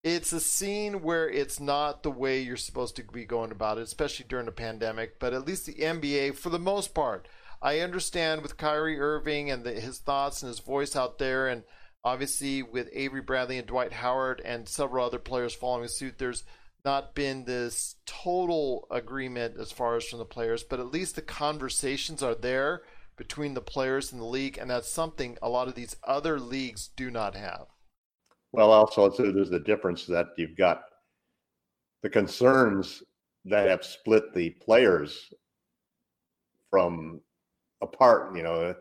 it's 0.05 0.33
a 0.33 0.41
scene 0.41 1.03
where 1.03 1.29
it's 1.29 1.59
not 1.59 2.03
the 2.03 2.11
way 2.11 2.41
you're 2.41 2.57
supposed 2.57 2.95
to 2.97 3.03
be 3.03 3.25
going 3.25 3.51
about 3.51 3.79
it, 3.79 3.83
especially 3.83 4.27
during 4.29 4.47
a 4.47 4.53
pandemic. 4.53 5.19
But 5.19 5.33
at 5.33 5.47
least 5.47 5.67
the 5.67 5.75
NBA, 5.75 6.37
for 6.37 6.51
the 6.51 6.59
most 6.59 6.95
part, 6.95 7.27
I 7.61 7.81
understand 7.81 8.43
with 8.43 8.57
Kyrie 8.57 9.01
Irving 9.01 9.51
and 9.51 9.65
the, 9.65 9.73
his 9.73 9.99
thoughts 9.99 10.43
and 10.43 10.49
his 10.49 10.61
voice 10.61 10.95
out 10.95 11.19
there, 11.19 11.49
and 11.49 11.65
obviously 12.05 12.63
with 12.63 12.89
Avery 12.93 13.21
Bradley 13.21 13.59
and 13.59 13.67
Dwight 13.67 13.93
Howard 13.93 14.41
and 14.45 14.69
several 14.69 15.05
other 15.05 15.19
players 15.19 15.55
following 15.55 15.89
suit, 15.89 16.19
there's 16.19 16.45
not 16.85 17.15
been 17.15 17.45
this 17.45 17.97
total 18.07 18.87
agreement 18.91 19.57
as 19.59 19.73
far 19.73 19.97
as 19.97 20.07
from 20.07 20.21
the 20.21 20.25
players, 20.25 20.63
but 20.63 20.79
at 20.79 20.93
least 20.93 21.17
the 21.17 21.23
conversations 21.23 22.23
are 22.23 22.37
there 22.37 22.83
between 23.17 23.55
the 23.55 23.61
players 23.61 24.13
in 24.13 24.19
the 24.19 24.25
league, 24.25 24.57
and 24.59 24.71
that's 24.71 24.89
something 24.89 25.37
a 25.43 25.49
lot 25.49 25.67
of 25.67 25.75
these 25.75 25.97
other 26.05 26.39
leagues 26.39 26.91
do 26.97 27.11
not 27.11 27.35
have. 27.35 27.67
Well, 28.53 28.71
also, 28.71 29.11
so 29.11 29.33
there's 29.33 29.51
the 29.51 29.59
difference 29.59 30.07
that 30.07 30.29
you've 30.37 30.57
got 30.57 30.83
the 32.03 32.09
concerns 32.09 33.03
that 33.45 33.69
have 33.69 33.85
split 33.85 34.33
the 34.33 34.51
players 34.51 35.33
from 36.71 37.21
apart, 37.81 38.37
you 38.37 38.43
know, 38.43 38.75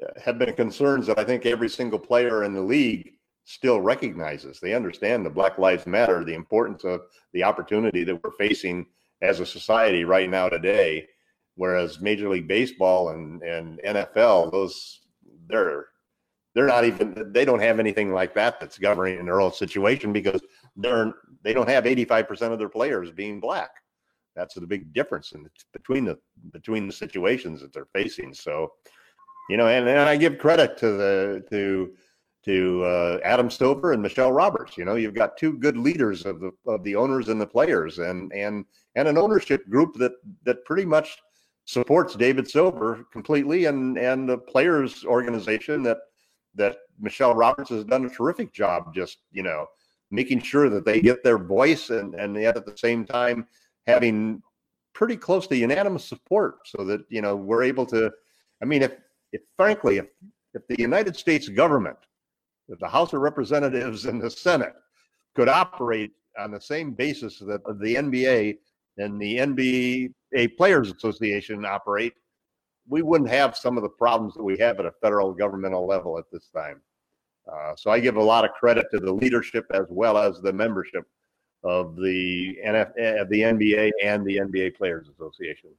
uh, 0.00 0.06
have 0.22 0.38
been 0.38 0.54
concerns 0.54 1.06
that 1.06 1.18
I 1.18 1.24
think 1.24 1.44
every 1.44 1.68
single 1.68 1.98
player 1.98 2.44
in 2.44 2.54
the 2.54 2.62
league 2.62 3.12
still 3.44 3.80
recognizes. 3.80 4.60
They 4.60 4.74
understand 4.74 5.24
the 5.24 5.30
Black 5.30 5.58
Lives 5.58 5.86
Matter, 5.86 6.24
the 6.24 6.34
importance 6.34 6.84
of 6.84 7.02
the 7.32 7.44
opportunity 7.44 8.04
that 8.04 8.22
we're 8.22 8.32
facing 8.32 8.86
as 9.20 9.40
a 9.40 9.46
society 9.46 10.04
right 10.04 10.30
now 10.30 10.48
today. 10.48 11.08
Whereas 11.56 12.00
Major 12.00 12.30
League 12.30 12.48
Baseball 12.48 13.10
and, 13.10 13.42
and 13.42 13.78
NFL, 13.80 14.52
those 14.52 15.00
they're 15.48 15.86
they're 16.54 16.66
not 16.66 16.84
even 16.84 17.32
they 17.32 17.44
don't 17.44 17.60
have 17.60 17.78
anything 17.78 18.12
like 18.12 18.34
that 18.34 18.60
that's 18.60 18.78
governing 18.78 19.24
their 19.24 19.40
own 19.40 19.52
situation 19.52 20.12
because 20.12 20.40
they're 20.76 21.12
they 21.42 21.52
don't 21.52 21.68
have 21.68 21.84
85% 21.84 22.52
of 22.52 22.58
their 22.58 22.68
players 22.68 23.10
being 23.10 23.40
black. 23.40 23.70
That's 24.34 24.54
the 24.54 24.66
big 24.66 24.92
difference 24.92 25.32
in 25.32 25.42
the, 25.42 25.50
between 25.72 26.04
the 26.04 26.18
between 26.52 26.86
the 26.86 26.92
situations 26.92 27.60
that 27.60 27.72
they're 27.72 27.88
facing. 27.92 28.32
So, 28.32 28.72
you 29.50 29.56
know, 29.56 29.68
and, 29.68 29.88
and 29.88 30.00
I 30.00 30.16
give 30.16 30.38
credit 30.38 30.76
to 30.78 30.92
the 30.92 31.44
to 31.50 31.92
to 32.44 32.84
uh, 32.84 33.18
Adam 33.24 33.50
Silver 33.50 33.92
and 33.92 34.02
Michele 34.02 34.32
Roberts. 34.32 34.76
You 34.76 34.84
know, 34.84 34.96
you've 34.96 35.14
got 35.14 35.36
two 35.36 35.54
good 35.58 35.76
leaders 35.76 36.24
of 36.26 36.40
the 36.40 36.50
of 36.66 36.82
the 36.84 36.96
owners 36.96 37.28
and 37.28 37.40
the 37.40 37.46
players, 37.46 37.98
and 37.98 38.32
and 38.32 38.64
and 38.94 39.08
an 39.08 39.18
ownership 39.18 39.68
group 39.68 39.94
that 39.96 40.12
that 40.44 40.64
pretty 40.64 40.84
much 40.84 41.18
supports 41.64 42.16
David 42.16 42.48
Silver 42.48 43.06
completely, 43.12 43.66
and 43.66 43.96
and 43.98 44.28
the 44.28 44.38
players 44.38 45.04
organization 45.04 45.82
that 45.84 45.98
that 46.54 46.78
Michele 47.00 47.34
Roberts 47.34 47.70
has 47.70 47.84
done 47.84 48.04
a 48.06 48.10
terrific 48.10 48.52
job. 48.52 48.94
Just 48.94 49.18
you 49.30 49.42
know, 49.42 49.66
making 50.10 50.40
sure 50.40 50.68
that 50.68 50.84
they 50.84 51.00
get 51.00 51.22
their 51.22 51.38
voice, 51.38 51.90
and 51.90 52.14
and 52.14 52.34
yet 52.34 52.56
at 52.56 52.66
the 52.66 52.76
same 52.76 53.04
time 53.04 53.46
having 53.86 54.42
pretty 54.94 55.16
close 55.16 55.46
to 55.46 55.56
unanimous 55.56 56.04
support, 56.04 56.66
so 56.66 56.84
that 56.84 57.04
you 57.08 57.22
know 57.22 57.36
we're 57.36 57.62
able 57.62 57.86
to. 57.86 58.10
I 58.62 58.64
mean, 58.64 58.82
if 58.82 58.92
if 59.32 59.42
frankly, 59.56 59.98
if 59.98 60.06
if 60.54 60.66
the 60.68 60.78
United 60.78 61.16
States 61.16 61.48
government 61.48 61.96
if 62.68 62.78
the 62.78 62.88
House 62.88 63.12
of 63.12 63.20
Representatives 63.20 64.06
and 64.06 64.20
the 64.20 64.30
Senate 64.30 64.74
could 65.34 65.48
operate 65.48 66.12
on 66.38 66.50
the 66.50 66.60
same 66.60 66.92
basis 66.92 67.38
that 67.40 67.62
the 67.80 67.94
NBA 67.94 68.58
and 68.98 69.20
the 69.20 69.36
NBA 69.38 70.56
Players 70.56 70.92
Association 70.92 71.64
operate, 71.64 72.14
we 72.88 73.02
wouldn't 73.02 73.30
have 73.30 73.56
some 73.56 73.76
of 73.76 73.82
the 73.82 73.88
problems 73.88 74.34
that 74.34 74.42
we 74.42 74.58
have 74.58 74.80
at 74.80 74.86
a 74.86 74.92
federal 75.02 75.32
governmental 75.32 75.86
level 75.86 76.18
at 76.18 76.24
this 76.32 76.48
time. 76.54 76.80
Uh, 77.52 77.74
so 77.76 77.90
I 77.90 78.00
give 78.00 78.16
a 78.16 78.22
lot 78.22 78.44
of 78.44 78.52
credit 78.52 78.86
to 78.92 79.00
the 79.00 79.12
leadership 79.12 79.66
as 79.72 79.86
well 79.88 80.16
as 80.16 80.40
the 80.40 80.52
membership 80.52 81.04
of 81.64 81.96
the 81.96 82.58
NF, 82.64 83.20
of 83.20 83.28
the 83.28 83.40
NBA 83.40 83.90
and 84.02 84.24
the 84.24 84.38
NBA 84.38 84.76
Players 84.76 85.08
Association. 85.08 85.70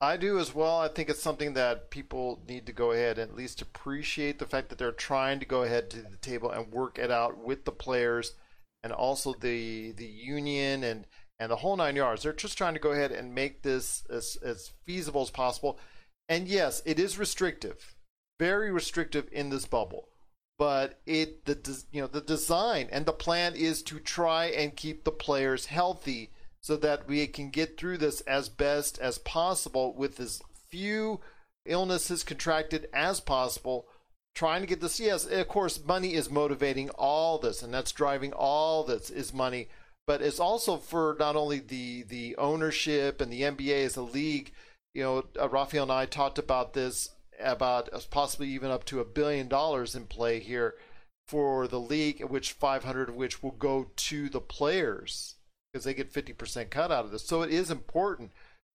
I 0.00 0.16
do 0.16 0.40
as 0.40 0.52
well. 0.52 0.78
I 0.78 0.88
think 0.88 1.08
it's 1.08 1.22
something 1.22 1.54
that 1.54 1.90
people 1.90 2.42
need 2.48 2.66
to 2.66 2.72
go 2.72 2.90
ahead 2.90 3.18
and 3.18 3.30
at 3.30 3.36
least 3.36 3.62
appreciate 3.62 4.40
the 4.40 4.46
fact 4.46 4.68
that 4.68 4.78
they're 4.78 4.90
trying 4.90 5.38
to 5.38 5.46
go 5.46 5.62
ahead 5.62 5.90
to 5.90 6.02
the 6.02 6.16
table 6.16 6.50
and 6.50 6.72
work 6.72 6.98
it 6.98 7.12
out 7.12 7.38
with 7.38 7.64
the 7.64 7.70
players 7.70 8.34
and 8.82 8.92
also 8.92 9.32
the 9.32 9.92
the 9.92 10.04
union 10.04 10.82
and 10.82 11.06
and 11.38 11.50
the 11.50 11.56
whole 11.56 11.76
nine 11.76 11.96
yards. 11.96 12.22
They're 12.22 12.32
just 12.32 12.58
trying 12.58 12.74
to 12.74 12.80
go 12.80 12.90
ahead 12.90 13.12
and 13.12 13.34
make 13.34 13.62
this 13.62 14.04
as, 14.10 14.36
as 14.44 14.72
feasible 14.84 15.22
as 15.22 15.30
possible. 15.30 15.78
And 16.28 16.48
yes, 16.48 16.82
it 16.84 16.98
is 16.98 17.18
restrictive, 17.18 17.94
very 18.38 18.70
restrictive 18.70 19.28
in 19.30 19.50
this 19.50 19.66
bubble. 19.66 20.08
But 20.62 21.00
it 21.06 21.44
the 21.44 21.82
you 21.90 22.00
know 22.00 22.06
the 22.06 22.20
design 22.20 22.88
and 22.92 23.04
the 23.04 23.12
plan 23.12 23.56
is 23.56 23.82
to 23.82 23.98
try 23.98 24.44
and 24.44 24.76
keep 24.76 25.02
the 25.02 25.10
players 25.10 25.66
healthy 25.66 26.30
so 26.60 26.76
that 26.76 27.08
we 27.08 27.26
can 27.26 27.50
get 27.50 27.76
through 27.76 27.98
this 27.98 28.20
as 28.20 28.48
best 28.48 28.96
as 29.00 29.18
possible 29.18 29.92
with 29.92 30.20
as 30.20 30.40
few 30.68 31.18
illnesses 31.66 32.22
contracted 32.22 32.86
as 32.94 33.18
possible 33.18 33.88
trying 34.36 34.60
to 34.60 34.68
get 34.68 34.80
this. 34.80 35.00
Yes, 35.00 35.26
of 35.26 35.48
course, 35.48 35.84
money 35.84 36.14
is 36.14 36.30
motivating 36.30 36.90
all 36.90 37.40
this, 37.40 37.60
and 37.60 37.74
that's 37.74 37.90
driving 37.90 38.32
all 38.32 38.84
this 38.84 39.10
is 39.10 39.34
money. 39.34 39.66
But 40.06 40.22
it's 40.22 40.38
also 40.38 40.76
for 40.76 41.16
not 41.18 41.34
only 41.34 41.58
the 41.58 42.04
the 42.04 42.36
ownership 42.36 43.20
and 43.20 43.32
the 43.32 43.42
NBA 43.42 43.84
as 43.84 43.96
a 43.96 44.02
league. 44.02 44.52
You 44.94 45.02
know, 45.02 45.24
uh, 45.40 45.48
Rafael 45.48 45.82
and 45.82 45.90
I 45.90 46.06
talked 46.06 46.38
about 46.38 46.72
this 46.72 47.10
about 47.42 47.88
possibly 48.10 48.48
even 48.48 48.70
up 48.70 48.84
to 48.84 49.00
a 49.00 49.04
billion 49.04 49.48
dollars 49.48 49.94
in 49.94 50.06
play 50.06 50.40
here 50.40 50.74
for 51.26 51.66
the 51.66 51.80
league, 51.80 52.22
which 52.24 52.52
500 52.52 53.10
of 53.10 53.14
which 53.14 53.42
will 53.42 53.52
go 53.52 53.90
to 53.96 54.28
the 54.28 54.40
players 54.40 55.36
because 55.72 55.84
they 55.84 55.94
get 55.94 56.12
50% 56.12 56.70
cut 56.70 56.92
out 56.92 57.04
of 57.04 57.10
this. 57.10 57.24
So 57.24 57.42
it 57.42 57.50
is 57.50 57.70
important 57.70 58.32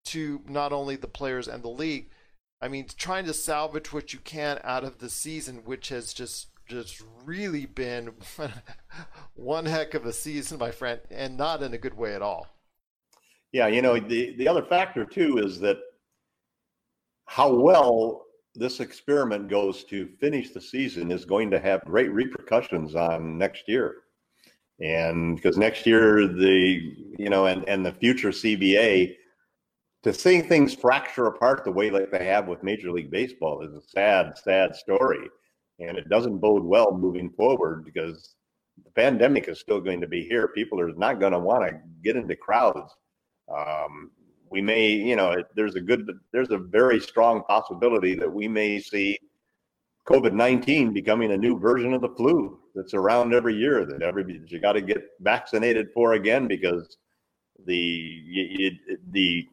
to 0.07 0.43
not 0.47 0.73
only 0.73 0.97
the 0.97 1.09
players 1.09 1.49
and 1.49 1.63
the 1.63 1.69
league. 1.69 2.11
I 2.61 2.69
mean, 2.69 2.87
trying 2.97 3.27
to 3.27 3.35
salvage 3.35 3.93
what 3.93 4.13
you 4.13 4.19
can 4.21 4.61
out 4.63 4.85
of 4.85 4.99
the 4.99 5.11
season, 5.11 5.63
which 5.65 5.89
has 5.89 6.13
just 6.13 6.49
just 6.67 7.03
really 7.25 7.67
been 7.67 8.13
one 9.35 9.67
heck 9.67 9.93
of 9.93 10.07
a 10.07 10.13
season, 10.13 10.59
my 10.59 10.71
friend, 10.71 11.01
and 11.11 11.37
not 11.37 11.63
in 11.63 11.75
a 11.75 11.79
good 11.79 11.95
way 11.95 12.15
at 12.15 12.23
all. 12.23 12.47
Yeah, 13.53 13.67
you 13.67 13.83
know, 13.83 13.99
the, 13.99 14.35
the 14.37 14.49
other 14.49 14.63
factor 14.63 15.05
too 15.05 15.39
is 15.39 15.61
that 15.61 15.77
how 17.27 17.53
well 17.53 18.24
this 18.55 18.81
experiment 18.81 19.49
goes 19.49 19.85
to 19.85 20.09
finish 20.21 20.51
the 20.51 20.61
season 20.61 21.11
is 21.11 21.25
going 21.25 21.51
to 21.51 21.59
have 21.59 21.85
great 21.85 22.13
repercussions 22.13 22.95
on 22.95 23.37
next 23.37 23.69
year. 23.69 23.97
And 24.81 25.37
because 25.37 25.57
next 25.57 25.87
year, 25.87 26.27
the, 26.27 26.95
you 27.19 27.31
know, 27.31 27.47
and, 27.47 27.69
and 27.69 27.85
the 27.85 27.93
future 27.93 28.31
CBA, 28.31 29.17
to 30.03 30.13
see 30.13 30.41
things 30.41 30.75
fracture 30.75 31.27
apart 31.27 31.65
the 31.65 31.73
way 31.73 31.91
like 31.91 32.11
they 32.11 32.27
have 32.27 32.47
with 32.47 32.63
Major 32.63 32.91
League 32.91 33.11
Baseball 33.11 33.63
is 33.63 33.75
a 33.75 33.81
sad, 33.81 34.37
sad 34.37 34.75
story. 34.77 35.29
And 35.81 35.97
it 35.97 36.09
doesn't 36.09 36.39
bode 36.39 36.63
well 36.63 36.97
moving 36.97 37.31
forward 37.31 37.85
because 37.85 38.35
the 38.85 38.91
pandemic 38.91 39.49
is 39.49 39.61
still 39.61 39.81
going 39.81 40.01
to 40.01 40.07
be 40.07 40.23
here. 40.23 40.49
People 40.49 40.81
are 40.81 40.93
not 40.95 41.21
going 41.21 41.33
to 41.33 41.39
want 41.39 41.69
to 41.69 41.81
get 42.03 42.17
into 42.17 42.37
crowds. 42.37 42.93
Um, 43.53 44.11
we 44.55 44.63
may, 44.63 44.93
you 44.93 45.17
know, 45.17 45.43
there's 45.57 45.75
a 45.75 45.81
good, 45.81 46.09
there's 46.33 46.53
a 46.53 46.59
very 46.59 47.01
strong 47.01 47.43
possibility 47.43 48.15
that 48.15 48.33
we 48.33 48.47
may 48.47 48.79
see 48.79 49.19
COVID 50.07 50.33
19 50.33 50.93
becoming 50.93 51.33
a 51.33 51.37
new 51.37 51.59
version 51.59 51.93
of 51.93 52.03
the 52.03 52.11
flu 52.11 52.61
that's 52.73 52.95
around 52.95 53.35
every 53.35 53.57
year 53.57 53.85
that 53.85 54.01
everybody 54.01 54.41
you 54.47 54.61
got 54.61 54.75
to 54.75 54.81
get 54.81 55.03
vaccinated 55.21 55.89
for 55.93 56.13
again 56.13 56.47
because 56.47 56.99
the 57.67 58.71
the 59.11 59.49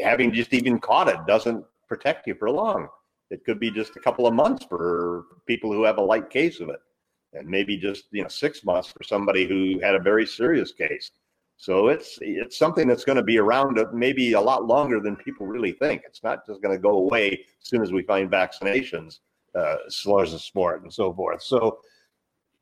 having 0.00 0.32
just 0.32 0.54
even 0.54 0.78
caught 0.78 1.08
it 1.08 1.18
doesn't 1.26 1.62
protect 1.86 2.26
you 2.26 2.34
for 2.34 2.50
long. 2.50 2.88
It 3.30 3.44
could 3.44 3.60
be 3.60 3.70
just 3.70 3.96
a 3.96 4.00
couple 4.00 4.26
of 4.26 4.32
months 4.32 4.64
for 4.64 5.24
people 5.46 5.70
who 5.70 5.84
have 5.84 5.98
a 5.98 6.02
light 6.12 6.30
case 6.30 6.60
of 6.60 6.70
it, 6.70 6.80
and 7.34 7.46
maybe 7.46 7.76
just 7.76 8.04
you 8.10 8.22
know 8.22 8.28
six 8.28 8.64
months 8.64 8.88
for 8.88 9.02
somebody 9.04 9.46
who 9.46 9.80
had 9.80 9.94
a 9.94 10.00
very 10.00 10.26
serious 10.26 10.72
case. 10.72 11.10
So 11.60 11.88
it's 11.88 12.18
it's 12.22 12.56
something 12.56 12.88
that's 12.88 13.04
going 13.04 13.16
to 13.16 13.22
be 13.22 13.36
around 13.36 13.78
maybe 13.92 14.32
a 14.32 14.40
lot 14.40 14.64
longer 14.64 14.98
than 14.98 15.14
people 15.14 15.46
really 15.46 15.72
think. 15.72 16.04
It's 16.06 16.22
not 16.22 16.46
just 16.46 16.62
going 16.62 16.74
to 16.74 16.80
go 16.80 16.96
away 16.96 17.32
as 17.32 17.68
soon 17.68 17.82
as 17.82 17.92
we 17.92 18.02
find 18.02 18.30
vaccinations, 18.30 19.18
uh, 19.54 19.76
slurs 19.90 20.32
of 20.32 20.40
sport 20.40 20.82
and 20.84 20.90
so 20.90 21.12
forth. 21.12 21.42
So 21.42 21.80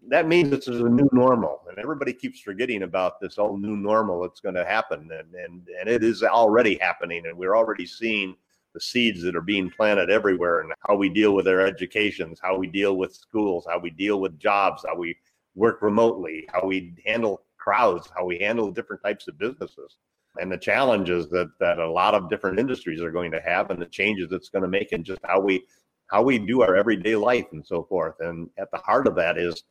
that 0.09 0.27
means 0.27 0.53
it's 0.53 0.67
a 0.67 0.73
new 0.73 1.09
normal, 1.13 1.63
and 1.69 1.79
everybody 1.79 2.13
keeps 2.13 2.41
forgetting 2.41 2.83
about 2.83 3.21
this 3.21 3.37
whole 3.37 3.57
new 3.57 3.77
normal 3.77 4.23
that's 4.23 4.41
going 4.41 4.57
to 4.57 4.65
happen, 4.65 5.09
and 5.13 5.33
and 5.33 5.69
and 5.79 5.89
it 5.89 6.03
is 6.03 6.25
already 6.25 6.77
happening, 6.81 7.25
and 7.27 7.39
we're 7.39 7.57
already 7.57 7.87
seeing 7.87 8.35
the 8.75 8.81
seeds 8.81 9.23
that 9.23 9.37
are 9.37 9.41
being 9.41 9.71
planted 9.71 10.11
everywhere, 10.11 10.63
and 10.63 10.73
how 10.89 10.97
we 10.97 11.09
deal 11.09 11.37
with 11.37 11.47
our 11.47 11.61
educations, 11.61 12.41
how 12.43 12.59
we 12.59 12.67
deal 12.67 12.97
with 12.97 13.15
schools, 13.15 13.65
how 13.71 13.79
we 13.79 13.91
deal 13.91 14.21
with 14.21 14.41
jobs, 14.41 14.85
how 14.85 14.97
we 14.97 15.17
work 15.55 15.83
remotely, 15.83 16.49
how 16.53 16.67
we 16.67 16.95
handle 17.07 17.43
crowds, 17.69 18.09
how 18.17 18.25
we 18.25 18.39
handle 18.39 18.71
different 18.71 19.03
types 19.03 19.29
of 19.29 19.39
businesses, 19.39 19.99
and 20.41 20.51
the 20.51 20.57
challenges 20.57 21.29
that 21.29 21.51
that 21.61 21.79
a 21.79 21.91
lot 21.91 22.15
of 22.15 22.31
different 22.31 22.59
industries 22.59 23.03
are 23.03 23.11
going 23.11 23.31
to 23.31 23.43
have, 23.43 23.71
and 23.71 23.81
the 23.81 23.87
changes 23.87 24.33
it's 24.33 24.49
going 24.49 24.63
to 24.63 24.69
make 24.69 24.93
in 24.93 25.05
just 25.05 25.21
how 25.25 25.39
we 25.39 25.63
how 26.07 26.23
we 26.23 26.39
do 26.39 26.63
our 26.63 26.77
everyday 26.77 27.15
life 27.15 27.45
and 27.53 27.67
so 27.67 27.83
forth. 27.83 28.15
And 28.21 28.49
at 28.57 28.71
the 28.71 28.79
heart 28.79 29.07
of 29.07 29.15
that 29.17 29.37
is 29.37 29.65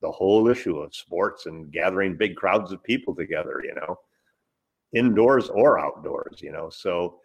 the 0.00 0.12
whole 0.12 0.48
issue 0.48 0.76
of 0.76 0.94
sports 0.94 1.46
and 1.46 1.72
gathering 1.72 2.16
big 2.16 2.36
crowds 2.36 2.70
of 2.70 2.84
people 2.84 3.16
together. 3.16 3.60
You 3.64 3.74
know, 3.74 3.98
indoors 4.94 5.48
or 5.48 5.78
outdoors. 5.78 6.40
You 6.40 6.52
know, 6.52 6.70
so. 6.70 7.18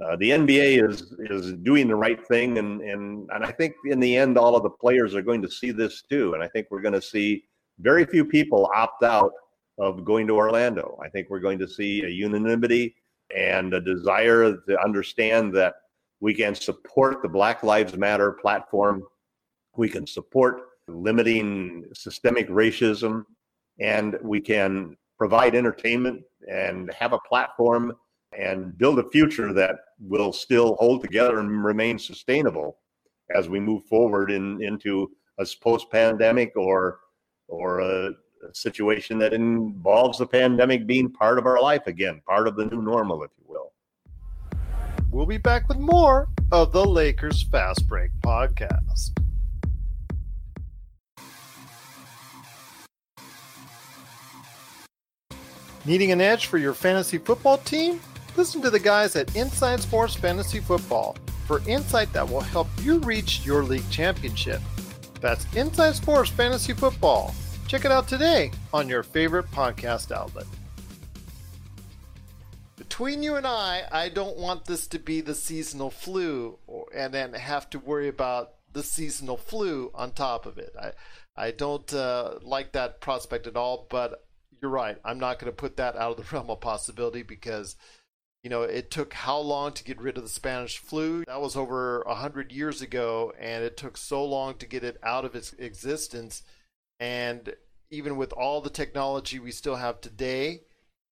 Uh, 0.00 0.14
the 0.20 0.30
NBA 0.30 0.88
is 0.88 1.12
is 1.28 1.54
doing 1.64 1.88
the 1.88 1.96
right 1.96 2.24
thing, 2.28 2.58
and 2.58 2.80
and 2.82 3.28
and 3.32 3.44
I 3.44 3.50
think 3.50 3.74
in 3.84 3.98
the 3.98 4.16
end, 4.16 4.38
all 4.38 4.54
of 4.54 4.62
the 4.62 4.70
players 4.70 5.16
are 5.16 5.22
going 5.22 5.42
to 5.42 5.50
see 5.50 5.72
this 5.72 6.02
too, 6.02 6.34
and 6.34 6.40
I 6.44 6.46
think 6.46 6.68
we're 6.70 6.82
going 6.82 6.94
to 6.94 7.02
see 7.02 7.42
very 7.80 8.04
few 8.04 8.24
people 8.24 8.70
opt 8.72 9.02
out 9.02 9.32
of 9.78 10.04
going 10.04 10.26
to 10.26 10.36
Orlando. 10.36 10.98
I 11.02 11.08
think 11.08 11.28
we're 11.30 11.40
going 11.40 11.58
to 11.60 11.68
see 11.68 12.02
a 12.02 12.08
unanimity 12.08 12.96
and 13.34 13.74
a 13.74 13.80
desire 13.80 14.56
to 14.56 14.82
understand 14.82 15.54
that 15.54 15.74
we 16.20 16.34
can 16.34 16.54
support 16.54 17.22
the 17.22 17.28
Black 17.28 17.62
Lives 17.62 17.96
Matter 17.96 18.32
platform. 18.32 19.04
We 19.76 19.88
can 19.88 20.06
support 20.06 20.62
limiting 20.88 21.84
systemic 21.94 22.48
racism, 22.48 23.24
and 23.78 24.16
we 24.22 24.40
can 24.40 24.96
provide 25.16 25.54
entertainment 25.54 26.22
and 26.50 26.92
have 26.92 27.12
a 27.12 27.18
platform 27.28 27.92
and 28.36 28.76
build 28.78 28.98
a 28.98 29.08
future 29.10 29.52
that 29.52 29.76
will 30.00 30.32
still 30.32 30.74
hold 30.76 31.02
together 31.02 31.40
and 31.40 31.64
remain 31.64 31.98
sustainable 31.98 32.78
as 33.34 33.48
we 33.48 33.60
move 33.60 33.84
forward 33.84 34.30
in, 34.30 34.62
into 34.62 35.10
a 35.38 35.46
post 35.62 35.90
pandemic 35.90 36.52
or 36.56 37.00
or 37.48 37.80
a 37.80 38.12
situation 38.54 39.18
that 39.18 39.32
involves 39.32 40.18
the 40.18 40.26
pandemic 40.26 40.86
being 40.86 41.10
part 41.10 41.38
of 41.38 41.46
our 41.46 41.60
life 41.60 41.86
again, 41.86 42.20
part 42.26 42.48
of 42.48 42.56
the 42.56 42.66
new 42.66 42.82
normal, 42.82 43.22
if 43.22 43.30
you 43.38 43.44
will. 43.46 43.72
We'll 45.10 45.26
be 45.26 45.38
back 45.38 45.68
with 45.68 45.78
more 45.78 46.28
of 46.52 46.72
the 46.72 46.84
Lakers 46.84 47.42
Fast 47.42 47.88
Break 47.88 48.10
podcast. 48.24 49.18
Needing 55.84 56.12
an 56.12 56.20
edge 56.20 56.46
for 56.46 56.58
your 56.58 56.74
fantasy 56.74 57.16
football 57.16 57.58
team? 57.58 58.00
Listen 58.36 58.60
to 58.60 58.70
the 58.70 58.78
guys 58.78 59.16
at 59.16 59.34
Inside 59.34 59.80
Sports 59.80 60.14
Fantasy 60.14 60.60
Football 60.60 61.16
for 61.46 61.66
insight 61.66 62.12
that 62.12 62.28
will 62.28 62.42
help 62.42 62.68
you 62.82 62.98
reach 62.98 63.44
your 63.46 63.62
league 63.62 63.88
championship. 63.90 64.60
That's 65.22 65.46
Inside 65.56 65.94
Sports 65.94 66.30
Fantasy 66.30 66.74
Football. 66.74 67.34
Check 67.68 67.84
it 67.84 67.92
out 67.92 68.08
today 68.08 68.50
on 68.72 68.88
your 68.88 69.02
favorite 69.02 69.50
podcast 69.50 70.10
outlet. 70.10 70.46
Between 72.76 73.22
you 73.22 73.36
and 73.36 73.46
I, 73.46 73.82
I 73.92 74.08
don't 74.08 74.38
want 74.38 74.64
this 74.64 74.86
to 74.86 74.98
be 74.98 75.20
the 75.20 75.34
seasonal 75.34 75.90
flu 75.90 76.58
and 76.94 77.12
then 77.12 77.34
have 77.34 77.68
to 77.68 77.78
worry 77.78 78.08
about 78.08 78.54
the 78.72 78.82
seasonal 78.82 79.36
flu 79.36 79.90
on 79.94 80.12
top 80.12 80.46
of 80.46 80.56
it. 80.56 80.74
I, 80.80 80.92
I 81.36 81.50
don't 81.50 81.92
uh, 81.92 82.38
like 82.40 82.72
that 82.72 83.02
prospect 83.02 83.46
at 83.46 83.54
all, 83.54 83.86
but 83.90 84.24
you're 84.62 84.70
right. 84.70 84.96
I'm 85.04 85.20
not 85.20 85.38
going 85.38 85.52
to 85.52 85.56
put 85.56 85.76
that 85.76 85.94
out 85.94 86.18
of 86.18 86.24
the 86.24 86.32
realm 86.34 86.48
of 86.48 86.62
possibility 86.62 87.22
because 87.22 87.76
you 88.42 88.48
know, 88.48 88.62
it 88.62 88.90
took 88.90 89.12
how 89.12 89.38
long 89.38 89.72
to 89.72 89.84
get 89.84 90.00
rid 90.00 90.16
of 90.16 90.22
the 90.22 90.28
Spanish 90.28 90.78
flu? 90.78 91.24
That 91.26 91.40
was 91.40 91.56
over 91.56 92.02
a 92.02 92.14
hundred 92.14 92.52
years 92.52 92.80
ago, 92.80 93.32
and 93.38 93.64
it 93.64 93.76
took 93.76 93.96
so 93.96 94.24
long 94.24 94.54
to 94.58 94.66
get 94.66 94.84
it 94.84 94.96
out 95.02 95.24
of 95.24 95.34
its 95.34 95.52
existence. 95.54 96.44
And 97.00 97.54
even 97.90 98.16
with 98.16 98.32
all 98.32 98.60
the 98.60 98.70
technology 98.70 99.38
we 99.38 99.50
still 99.50 99.76
have 99.76 100.00
today, 100.00 100.62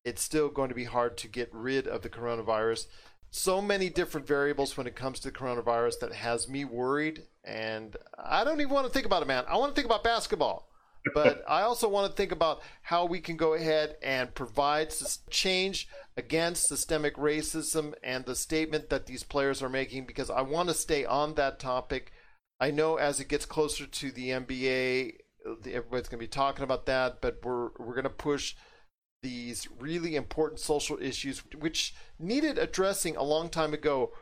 it's 0.04 0.22
still 0.22 0.48
going 0.48 0.68
to 0.68 0.74
be 0.74 0.84
hard 0.84 1.16
to 1.18 1.28
get 1.28 1.48
rid 1.52 1.86
of 1.86 2.02
the 2.02 2.08
coronavirus. 2.08 2.86
So 3.30 3.60
many 3.60 3.88
different 3.88 4.26
variables 4.26 4.76
when 4.76 4.86
it 4.86 4.96
comes 4.96 5.20
to 5.20 5.30
the 5.30 5.38
coronavirus 5.38 6.00
that 6.00 6.12
has 6.12 6.48
me 6.48 6.64
worried, 6.64 7.24
and 7.44 7.96
I 8.22 8.44
don't 8.44 8.60
even 8.60 8.72
want 8.72 8.86
to 8.86 8.92
think 8.92 9.06
about 9.06 9.22
it, 9.22 9.28
man. 9.28 9.44
I 9.48 9.56
want 9.56 9.74
to 9.74 9.74
think 9.74 9.86
about 9.86 10.04
basketball 10.04 10.68
but 11.14 11.44
I 11.48 11.62
also 11.62 11.88
want 11.88 12.10
to 12.10 12.16
think 12.16 12.32
about 12.32 12.62
how 12.82 13.04
we 13.04 13.20
can 13.20 13.36
go 13.36 13.54
ahead 13.54 13.96
and 14.02 14.34
provide 14.34 14.94
change 15.30 15.88
against 16.16 16.68
systemic 16.68 17.16
racism 17.16 17.94
and 18.02 18.24
the 18.24 18.34
statement 18.36 18.90
that 18.90 19.06
these 19.06 19.22
players 19.22 19.62
are 19.62 19.68
making 19.68 20.06
because 20.06 20.30
I 20.30 20.42
want 20.42 20.68
to 20.68 20.74
stay 20.74 21.04
on 21.04 21.34
that 21.34 21.58
topic. 21.58 22.12
I 22.58 22.70
know 22.70 22.96
as 22.96 23.20
it 23.20 23.28
gets 23.28 23.46
closer 23.46 23.86
to 23.86 24.10
the 24.10 24.30
NBA, 24.30 25.16
everybody's 25.66 26.08
going 26.08 26.18
to 26.18 26.24
be 26.24 26.28
talking 26.28 26.64
about 26.64 26.86
that, 26.86 27.20
but 27.20 27.38
we're 27.42 27.70
we're 27.78 27.94
going 27.94 28.04
to 28.04 28.10
push 28.10 28.54
these 29.22 29.66
really 29.80 30.14
important 30.14 30.60
social 30.60 30.98
issues 31.00 31.42
which 31.58 31.94
needed 32.18 32.58
addressing 32.58 33.16
a 33.16 33.22
long 33.22 33.48
time 33.48 33.74
ago. 33.74 34.12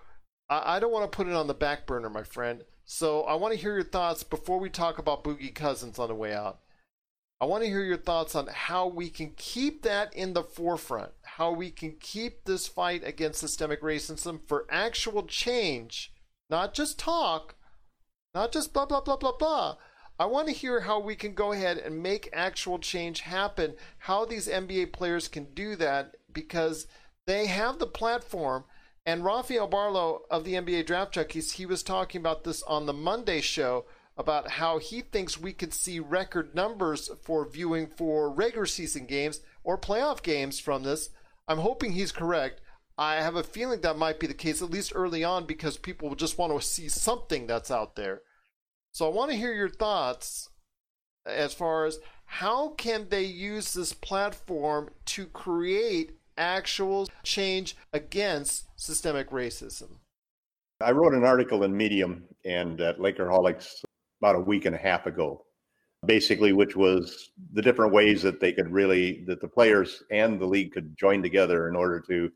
I, 0.48 0.76
I 0.76 0.80
don't 0.80 0.92
want 0.92 1.10
to 1.10 1.16
put 1.16 1.26
it 1.26 1.34
on 1.34 1.46
the 1.46 1.54
back 1.54 1.86
burner, 1.86 2.08
my 2.08 2.22
friend. 2.22 2.62
So 2.84 3.22
I 3.22 3.34
want 3.34 3.54
to 3.54 3.60
hear 3.60 3.74
your 3.74 3.84
thoughts 3.84 4.22
before 4.22 4.58
we 4.58 4.70
talk 4.70 4.98
about 4.98 5.24
Boogie 5.24 5.54
Cousins 5.54 5.98
on 5.98 6.08
the 6.08 6.14
way 6.14 6.34
out. 6.34 6.60
I 7.40 7.46
want 7.46 7.64
to 7.64 7.68
hear 7.68 7.82
your 7.82 7.98
thoughts 7.98 8.34
on 8.34 8.46
how 8.46 8.86
we 8.86 9.10
can 9.10 9.32
keep 9.36 9.82
that 9.82 10.14
in 10.14 10.32
the 10.32 10.42
forefront, 10.44 11.12
how 11.22 11.50
we 11.50 11.70
can 11.70 11.96
keep 12.00 12.44
this 12.44 12.68
fight 12.68 13.02
against 13.04 13.40
systemic 13.40 13.82
racism 13.82 14.40
for 14.46 14.66
actual 14.70 15.24
change, 15.24 16.12
not 16.48 16.74
just 16.74 16.98
talk, 16.98 17.56
Not 18.34 18.50
just 18.50 18.72
blah, 18.72 18.84
blah, 18.84 19.00
blah, 19.00 19.16
blah, 19.16 19.36
blah. 19.36 19.76
I 20.18 20.26
want 20.26 20.46
to 20.46 20.54
hear 20.54 20.80
how 20.80 21.00
we 21.00 21.16
can 21.16 21.34
go 21.34 21.50
ahead 21.50 21.76
and 21.78 22.00
make 22.00 22.30
actual 22.32 22.78
change 22.78 23.20
happen, 23.20 23.74
how 23.98 24.24
these 24.24 24.46
NBA 24.46 24.92
players 24.92 25.26
can 25.26 25.46
do 25.54 25.74
that 25.76 26.14
because 26.32 26.86
they 27.26 27.46
have 27.46 27.78
the 27.78 27.86
platform. 27.86 28.64
And 29.04 29.24
Rafael 29.24 29.66
Barlow 29.66 30.22
of 30.30 30.44
the 30.44 30.54
NBA 30.54 30.86
Draft 30.86 31.14
Junkies, 31.14 31.52
he 31.52 31.66
was 31.66 31.82
talking 31.82 32.20
about 32.20 32.44
this 32.44 32.62
on 32.62 32.86
the 32.86 32.92
Monday 32.92 33.40
show 33.40 33.86
about 34.16 34.52
how 34.52 34.78
he 34.78 35.00
thinks 35.00 35.36
we 35.36 35.52
could 35.52 35.74
see 35.74 35.98
record 35.98 36.54
numbers 36.54 37.10
for 37.22 37.44
viewing 37.44 37.88
for 37.88 38.30
regular 38.30 38.66
season 38.66 39.06
games 39.06 39.40
or 39.64 39.76
playoff 39.76 40.22
games 40.22 40.60
from 40.60 40.84
this. 40.84 41.10
I'm 41.48 41.58
hoping 41.58 41.92
he's 41.92 42.12
correct. 42.12 42.60
I 42.96 43.16
have 43.16 43.34
a 43.34 43.42
feeling 43.42 43.80
that 43.80 43.98
might 43.98 44.20
be 44.20 44.28
the 44.28 44.34
case, 44.34 44.62
at 44.62 44.70
least 44.70 44.92
early 44.94 45.24
on, 45.24 45.46
because 45.46 45.76
people 45.76 46.08
will 46.08 46.16
just 46.16 46.38
want 46.38 46.52
to 46.52 46.64
see 46.64 46.88
something 46.88 47.48
that's 47.48 47.72
out 47.72 47.96
there. 47.96 48.22
So 48.94 49.10
I 49.10 49.12
want 49.12 49.32
to 49.32 49.36
hear 49.36 49.52
your 49.52 49.68
thoughts 49.68 50.50
as 51.26 51.52
far 51.52 51.84
as 51.84 51.98
how 52.26 52.68
can 52.68 53.08
they 53.08 53.24
use 53.24 53.74
this 53.74 53.92
platform 53.92 54.88
to 55.06 55.26
create 55.26 56.12
actual 56.38 57.08
change 57.24 57.76
against 57.92 58.68
systemic 58.76 59.30
racism. 59.30 59.96
I 60.80 60.92
wrote 60.92 61.12
an 61.12 61.24
article 61.24 61.64
in 61.64 61.76
Medium 61.76 62.22
and 62.44 62.80
at 62.80 63.00
Lakerholics 63.00 63.82
about 64.20 64.36
a 64.36 64.40
week 64.40 64.64
and 64.64 64.76
a 64.76 64.78
half 64.78 65.06
ago, 65.06 65.44
basically, 66.06 66.52
which 66.52 66.76
was 66.76 67.32
the 67.52 67.62
different 67.62 67.92
ways 67.92 68.22
that 68.22 68.38
they 68.38 68.52
could 68.52 68.70
really, 68.70 69.24
that 69.26 69.40
the 69.40 69.48
players 69.48 70.04
and 70.12 70.38
the 70.38 70.46
league 70.46 70.70
could 70.70 70.96
join 70.96 71.20
together 71.20 71.68
in 71.68 71.74
order 71.74 71.98
to 71.98 72.30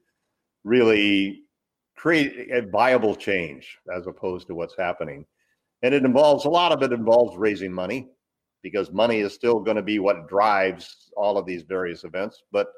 really 0.65 1.45
create 1.97 2.51
a 2.51 2.63
viable 2.63 3.15
change 3.15 3.79
as 3.97 4.09
opposed 4.09 4.49
to 4.49 4.57
what's 4.57 4.77
happening. 4.77 5.25
And 5.83 5.95
it 5.95 6.05
involves 6.05 6.45
a 6.45 6.51
lot 6.51 6.73
of 6.73 6.83
it 6.83 6.93
involves 6.93 7.37
raising 7.37 7.73
money 7.73 8.09
because 8.63 8.93
money 8.93 9.21
is 9.21 9.33
still 9.33 9.61
going 9.61 9.77
to 9.77 9.83
be 9.83 9.99
what 9.99 10.29
drives 10.29 11.11
all 11.17 11.39
of 11.39 11.47
these 11.47 11.63
various 11.63 12.05
events. 12.05 12.43
But 12.51 12.69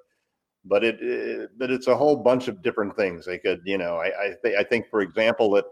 but 0.65 0.85
it, 0.85 1.01
it 1.01 1.51
but 1.59 1.71
it's 1.71 1.87
a 1.87 1.97
whole 1.97 2.17
bunch 2.17 2.49
of 2.49 2.63
different 2.63 2.95
things. 2.97 3.25
They 3.25 3.39
could, 3.39 3.63
you 3.65 3.79
know, 3.79 3.97
I 3.97 4.07
I, 4.07 4.35
th- 4.43 4.57
I 4.59 4.65
think, 4.65 4.89
for 4.91 5.01
example, 5.01 5.51
that 5.53 5.65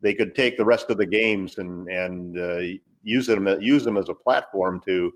they 0.00 0.14
could 0.14 0.34
take 0.34 0.56
the 0.56 0.64
rest 0.64 0.90
of 0.90 0.96
the 0.96 1.06
games 1.06 1.58
and 1.58 1.88
and 1.88 2.38
uh, 2.38 2.78
use 3.02 3.26
them 3.26 3.46
use 3.60 3.84
them 3.84 3.98
as 3.98 4.08
a 4.08 4.14
platform 4.14 4.80
to 4.86 5.12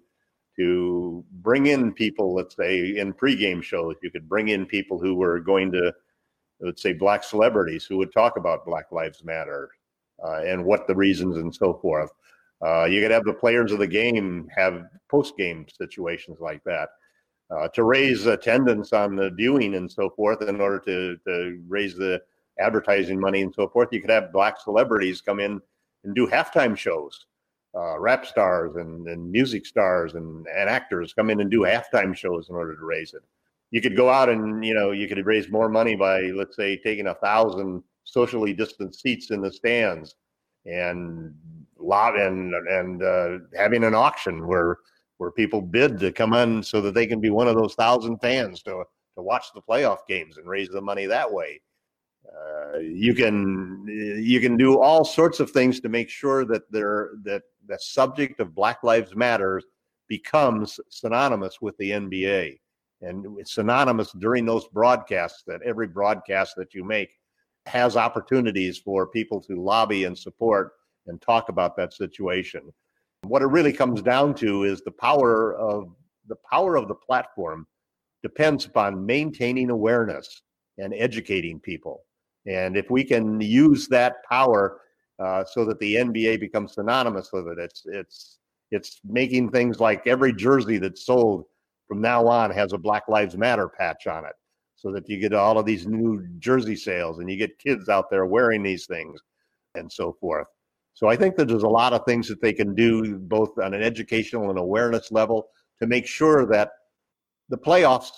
to 0.57 1.25
bring 1.33 1.67
in 1.67 1.93
people. 1.93 2.35
Let's 2.35 2.57
say 2.57 2.97
in 2.99 3.15
pregame 3.15 3.63
shows, 3.63 3.97
you 4.03 4.11
could 4.11 4.29
bring 4.29 4.49
in 4.49 4.67
people 4.67 4.99
who 4.99 5.15
were 5.15 5.41
going 5.41 5.73
to 5.73 5.95
let's 6.61 6.83
say 6.83 6.93
black 6.93 7.23
celebrities 7.23 7.85
who 7.85 7.97
would 7.99 8.13
talk 8.13 8.37
about 8.37 8.67
Black 8.67 8.91
Lives 8.93 9.25
Matter 9.25 9.71
uh, 10.25 10.43
and 10.45 10.65
what 10.65 10.87
the 10.87 10.95
reasons 10.95 11.37
and 11.37 11.55
so 11.55 11.75
forth. 11.75 12.11
Uh, 12.65 12.85
you 12.85 13.01
could 13.01 13.11
have 13.11 13.25
the 13.25 13.33
players 13.33 13.71
of 13.71 13.79
the 13.79 13.87
game 13.87 14.49
have 14.55 14.87
post 15.09 15.37
game 15.37 15.67
situations 15.69 16.39
like 16.41 16.63
that 16.65 16.89
uh, 17.51 17.69
to 17.69 17.85
raise 17.85 18.27
attendance 18.27 18.93
on 18.93 19.17
the 19.17 19.31
viewing 19.31 19.75
and 19.75 19.91
so 19.91 20.11
forth 20.11 20.43
in 20.43 20.61
order 20.61 20.79
to, 20.79 21.17
to 21.27 21.63
raise 21.69 21.95
the 21.95 22.21
advertising 22.59 23.21
money 23.21 23.43
and 23.43 23.55
so 23.55 23.69
forth. 23.69 23.89
You 23.93 24.01
could 24.01 24.11
have 24.11 24.33
black 24.33 24.61
celebrities 24.61 25.21
come 25.21 25.41
in 25.41 25.61
and 26.05 26.15
do 26.15 26.27
halftime 26.27 26.77
shows. 26.77 27.27
Uh, 27.77 27.99
rap 27.99 28.27
stars 28.27 28.77
and, 28.77 29.07
and 29.09 29.31
music 29.31 29.67
stars 29.67 30.15
and, 30.15 30.47
and 30.49 30.69
actors 30.69 31.13
come 31.13 31.31
in 31.31 31.41
and 31.41 31.51
do 31.51 31.61
halftime 31.61 32.17
shows 32.17 32.49
in 32.49 32.57
order 32.57 32.75
to 32.75 32.85
raise 32.85 33.15
it. 33.15 33.23
You 33.71 33.83
could 33.83 33.97
go 33.97 34.09
out 34.09 34.31
and 34.31 34.65
you 34.65 34.73
know 34.73 34.93
you 34.93 35.07
could 35.07 35.25
raise 35.27 35.51
more 35.51 35.69
money 35.69 35.95
by 35.95 36.23
let's 36.23 36.57
say 36.57 36.79
taking 36.79 37.09
a 37.09 37.15
thousand 37.15 37.83
socially 38.09 38.53
distanced 38.53 39.01
seats 39.01 39.31
in 39.31 39.41
the 39.41 39.53
stands 39.53 40.15
and 40.67 41.35
lot 41.79 42.19
and 42.19 42.55
and 42.55 43.03
uh, 43.03 43.39
having 43.57 43.85
an 43.85 43.95
auction 43.95 44.47
where 44.47 44.79
where 45.19 45.31
people 45.31 45.61
bid 45.61 45.99
to 45.99 46.13
come 46.13 46.33
in 46.33 46.63
so 46.63 46.81
that 46.81 46.95
they 46.95 47.07
can 47.07 47.21
be 47.21 47.31
one 47.31 47.49
of 47.49 47.57
those 47.57 47.75
thousand 47.75 48.19
fans 48.19 48.63
to 48.63 48.83
to 49.15 49.23
watch 49.23 49.47
the 49.55 49.63
playoff 49.63 49.99
games 50.09 50.39
and 50.39 50.49
raise 50.49 50.69
the 50.69 50.81
money 50.81 51.07
that 51.07 51.31
way. 51.31 51.61
Uh, 52.27 52.79
you 52.79 53.15
can 53.15 53.85
you 53.89 54.41
can 54.41 54.57
do 54.57 54.79
all 54.81 55.05
sorts 55.05 55.41
of 55.41 55.51
things 55.51 55.81
to 55.81 55.89
make 55.89 56.09
sure 56.09 56.45
that 56.45 56.71
there 56.71 57.11
that 57.25 57.43
the 57.67 57.79
subject 57.79 58.41
of 58.41 58.55
Black 58.55 58.83
Lives 58.83 59.15
Matter 59.15 59.61
becomes 60.09 60.81
synonymous 60.89 61.61
with 61.61 61.77
the 61.77 61.91
NBA 61.91 62.59
and 63.03 63.39
it's 63.39 63.55
synonymous 63.55 64.13
during 64.13 64.45
those 64.45 64.67
broadcasts 64.69 65.43
that 65.47 65.63
every 65.63 65.87
broadcast 65.87 66.55
that 66.57 66.75
you 66.75 66.85
make 66.85 67.11
has 67.69 67.97
opportunities 67.97 68.79
for 68.79 69.07
people 69.07 69.41
to 69.43 69.61
lobby 69.61 70.05
and 70.05 70.17
support 70.19 70.73
and 71.07 71.21
talk 71.21 71.49
about 71.49 71.77
that 71.77 71.93
situation. 71.93 72.73
What 73.23 73.43
it 73.43 73.47
really 73.47 73.73
comes 73.73 74.03
down 74.03 74.35
to 74.37 74.65
is 74.65 74.81
the 74.81 74.91
power 74.91 75.55
of 75.55 75.89
the 76.29 76.37
power 76.51 76.77
of 76.77 76.89
the 76.89 76.95
platform 76.95 77.67
depends 78.23 78.67
upon 78.67 79.07
maintaining 79.07 79.71
awareness 79.71 80.43
and 80.77 80.93
educating 80.95 81.59
people. 81.59 82.05
And 82.47 82.77
if 82.77 82.91
we 82.91 83.05
can 83.05 83.41
use 83.41 83.89
that 83.89 84.17
power 84.29 84.81
uh, 85.19 85.45
so 85.45 85.65
that 85.65 85.79
the 85.79 85.97
NBA 85.97 86.41
becomes 86.41 86.75
synonymous 86.75 87.31
with 87.33 87.49
it, 87.49 87.59
it's 87.59 87.83
it's 87.87 88.39
it's 88.71 89.01
making 89.05 89.51
things 89.51 89.81
like 89.81 90.07
every 90.07 90.33
jersey 90.33 90.79
that's 90.79 91.07
sold 91.07 91.45
from 91.87 92.01
now 92.01 92.27
on 92.27 92.51
has 92.51 92.73
a 92.73 92.79
Black 92.79 93.09
Lives 93.09 93.37
Matter 93.37 93.69
patch 93.69 94.07
on 94.07 94.25
it 94.27 94.35
so 94.79 94.93
that 94.93 95.09
you 95.09 95.19
get 95.19 95.35
all 95.35 95.59
of 95.59 95.67
these 95.67 95.89
new 95.89 96.25
jersey 96.39 96.77
sales 96.77 97.19
and 97.19 97.29
you 97.29 97.37
get 97.37 97.59
kids 97.59 97.89
out 97.89 98.09
there 98.11 98.27
wearing 98.27 98.63
these 98.63 98.87
things 98.87 99.21
and 99.75 99.91
so 99.91 100.17
forth. 100.21 100.47
So 100.95 101.09
I 101.09 101.17
think 101.17 101.35
that 101.37 101.49
there's 101.49 101.65
a 101.65 101.69
lot 101.69 101.93
of 101.93 102.05
things 102.05 102.29
that 102.29 102.41
they 102.41 102.53
can 102.53 102.77
do 102.77 103.19
both 103.19 103.59
on 103.59 103.75
an 103.75 103.83
educational 103.83 104.51
and 104.51 104.59
awareness 104.59 105.11
level 105.11 105.49
to 105.81 105.87
make 105.89 106.07
sure 106.07 106.47
that 106.47 106.71
the 107.49 107.59
playoffs 107.59 108.11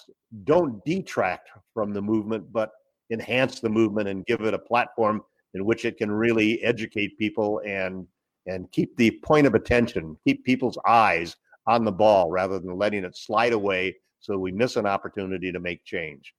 don't 0.44 0.84
detract 0.84 1.48
from 1.72 1.94
the 1.94 2.02
movement, 2.02 2.52
but 2.52 2.70
enhance 3.10 3.60
the 3.60 3.68
movement 3.70 4.08
and 4.08 4.26
give 4.26 4.42
it 4.42 4.54
a 4.54 4.58
platform 4.58 5.22
in 5.54 5.64
which 5.64 5.86
it 5.86 5.96
can 5.96 6.10
really 6.10 6.62
educate 6.62 7.18
people 7.18 7.60
and 7.66 8.06
and 8.46 8.70
keep 8.72 8.96
the 8.96 9.10
point 9.22 9.46
of 9.46 9.54
attention, 9.54 10.16
keep 10.26 10.44
people's 10.44 10.78
eyes 10.86 11.36
on 11.66 11.84
the 11.84 11.92
ball 11.92 12.30
rather 12.30 12.58
than 12.58 12.76
letting 12.76 13.04
it 13.04 13.16
slide 13.16 13.52
away 13.52 13.94
so 14.18 14.36
we 14.38 14.52
miss 14.52 14.76
an 14.76 14.86
opportunity 14.86 15.52
to 15.52 15.60
make 15.60 15.84
change. 15.84 16.34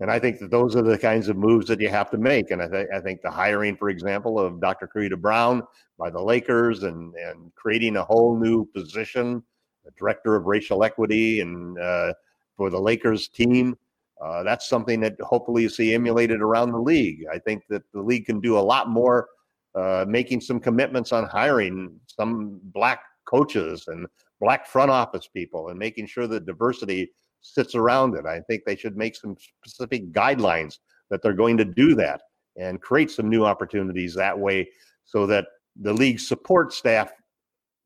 And 0.00 0.10
I 0.10 0.18
think 0.18 0.40
that 0.40 0.50
those 0.50 0.74
are 0.74 0.82
the 0.82 0.98
kinds 0.98 1.28
of 1.28 1.36
moves 1.36 1.68
that 1.68 1.80
you 1.80 1.88
have 1.88 2.10
to 2.10 2.18
make. 2.18 2.50
And 2.50 2.60
I, 2.60 2.68
th- 2.68 2.88
I 2.92 3.00
think 3.00 3.22
the 3.22 3.30
hiring, 3.30 3.76
for 3.76 3.90
example, 3.90 4.38
of 4.38 4.60
Dr. 4.60 4.88
Karita 4.92 5.20
Brown 5.20 5.62
by 5.98 6.10
the 6.10 6.20
Lakers 6.20 6.82
and, 6.82 7.14
and 7.14 7.54
creating 7.54 7.96
a 7.96 8.04
whole 8.04 8.36
new 8.38 8.64
position, 8.66 9.42
the 9.84 9.92
director 9.92 10.34
of 10.34 10.46
racial 10.46 10.82
equity, 10.82 11.40
and 11.40 11.78
uh, 11.78 12.12
for 12.56 12.70
the 12.70 12.80
Lakers 12.80 13.28
team, 13.28 13.76
uh, 14.20 14.42
that's 14.42 14.68
something 14.68 15.00
that 15.00 15.20
hopefully 15.20 15.62
you 15.62 15.68
see 15.68 15.94
emulated 15.94 16.40
around 16.40 16.72
the 16.72 16.78
league. 16.78 17.24
I 17.32 17.38
think 17.38 17.64
that 17.68 17.82
the 17.92 18.00
league 18.00 18.26
can 18.26 18.40
do 18.40 18.58
a 18.58 18.60
lot 18.60 18.88
more, 18.88 19.28
uh, 19.74 20.04
making 20.08 20.40
some 20.40 20.60
commitments 20.60 21.12
on 21.12 21.24
hiring 21.24 21.98
some 22.06 22.60
black 22.64 23.00
coaches 23.26 23.84
and 23.88 24.06
black 24.40 24.66
front 24.66 24.90
office 24.90 25.28
people 25.28 25.68
and 25.68 25.78
making 25.78 26.06
sure 26.06 26.26
that 26.26 26.46
diversity 26.46 27.10
sits 27.44 27.74
around 27.74 28.16
it. 28.16 28.24
I 28.26 28.40
think 28.40 28.62
they 28.64 28.74
should 28.74 28.96
make 28.96 29.14
some 29.14 29.36
specific 29.38 30.12
guidelines 30.12 30.78
that 31.10 31.22
they're 31.22 31.34
going 31.34 31.58
to 31.58 31.64
do 31.64 31.94
that 31.94 32.22
and 32.56 32.80
create 32.80 33.10
some 33.10 33.28
new 33.28 33.44
opportunities 33.44 34.14
that 34.14 34.38
way 34.38 34.68
so 35.04 35.26
that 35.26 35.46
the 35.80 35.92
league 35.92 36.18
support 36.18 36.72
staff 36.72 37.12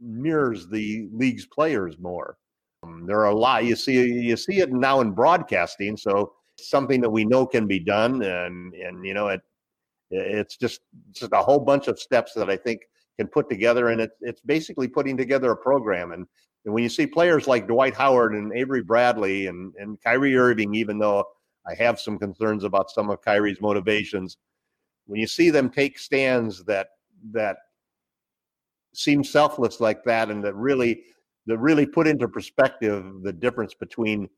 mirrors 0.00 0.68
the 0.68 1.08
league's 1.12 1.46
players 1.46 1.98
more. 1.98 2.38
Um, 2.84 3.04
there 3.06 3.18
are 3.20 3.30
a 3.30 3.36
lot 3.36 3.64
you 3.64 3.74
see 3.74 3.94
you 3.94 4.36
see 4.36 4.60
it 4.60 4.72
now 4.72 5.00
in 5.00 5.10
broadcasting, 5.10 5.96
so 5.96 6.32
something 6.56 7.00
that 7.00 7.10
we 7.10 7.24
know 7.24 7.44
can 7.44 7.66
be 7.66 7.80
done, 7.80 8.22
and 8.22 8.72
and 8.74 9.04
you 9.04 9.14
know 9.14 9.28
it 9.28 9.40
it's 10.10 10.56
just 10.56 10.82
just 11.10 11.32
a 11.32 11.42
whole 11.42 11.58
bunch 11.58 11.88
of 11.88 11.98
steps 11.98 12.32
that 12.34 12.48
I 12.48 12.56
think 12.56 12.82
can 13.18 13.26
put 13.26 13.48
together, 13.50 13.88
and 13.88 14.00
it's 14.00 14.14
it's 14.20 14.40
basically 14.42 14.86
putting 14.86 15.16
together 15.16 15.50
a 15.50 15.56
program. 15.56 16.12
And, 16.12 16.26
and 16.68 16.74
when 16.74 16.82
you 16.82 16.90
see 16.90 17.06
players 17.06 17.46
like 17.46 17.66
Dwight 17.66 17.94
Howard 17.94 18.34
and 18.34 18.52
Avery 18.52 18.82
Bradley 18.82 19.46
and 19.46 19.72
and 19.78 19.98
Kyrie 20.02 20.36
Irving, 20.36 20.74
even 20.74 20.98
though 20.98 21.24
I 21.66 21.72
have 21.76 21.98
some 21.98 22.18
concerns 22.18 22.62
about 22.62 22.90
some 22.90 23.08
of 23.08 23.22
Kyrie's 23.22 23.62
motivations, 23.62 24.36
when 25.06 25.18
you 25.18 25.26
see 25.26 25.48
them 25.48 25.70
take 25.70 25.98
stands 25.98 26.62
that 26.64 26.88
that 27.32 27.56
seem 28.92 29.24
selfless 29.24 29.80
like 29.80 30.04
that, 30.04 30.30
and 30.30 30.44
that 30.44 30.54
really 30.56 31.04
that 31.46 31.56
really 31.56 31.86
put 31.86 32.06
into 32.06 32.28
perspective 32.28 33.02
the 33.22 33.32
difference 33.32 33.72
between 33.72 34.28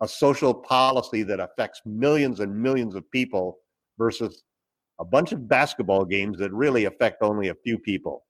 a 0.00 0.06
social 0.06 0.54
policy 0.54 1.24
that 1.24 1.40
affects 1.40 1.80
millions 1.84 2.38
and 2.38 2.56
millions 2.56 2.94
of 2.94 3.10
people 3.10 3.58
versus 3.98 4.44
a 5.00 5.04
bunch 5.04 5.32
of 5.32 5.48
basketball 5.48 6.04
games 6.04 6.38
that 6.38 6.52
really 6.52 6.84
affect 6.84 7.20
only 7.20 7.48
a 7.48 7.54
few 7.64 7.80
people. 7.80 8.22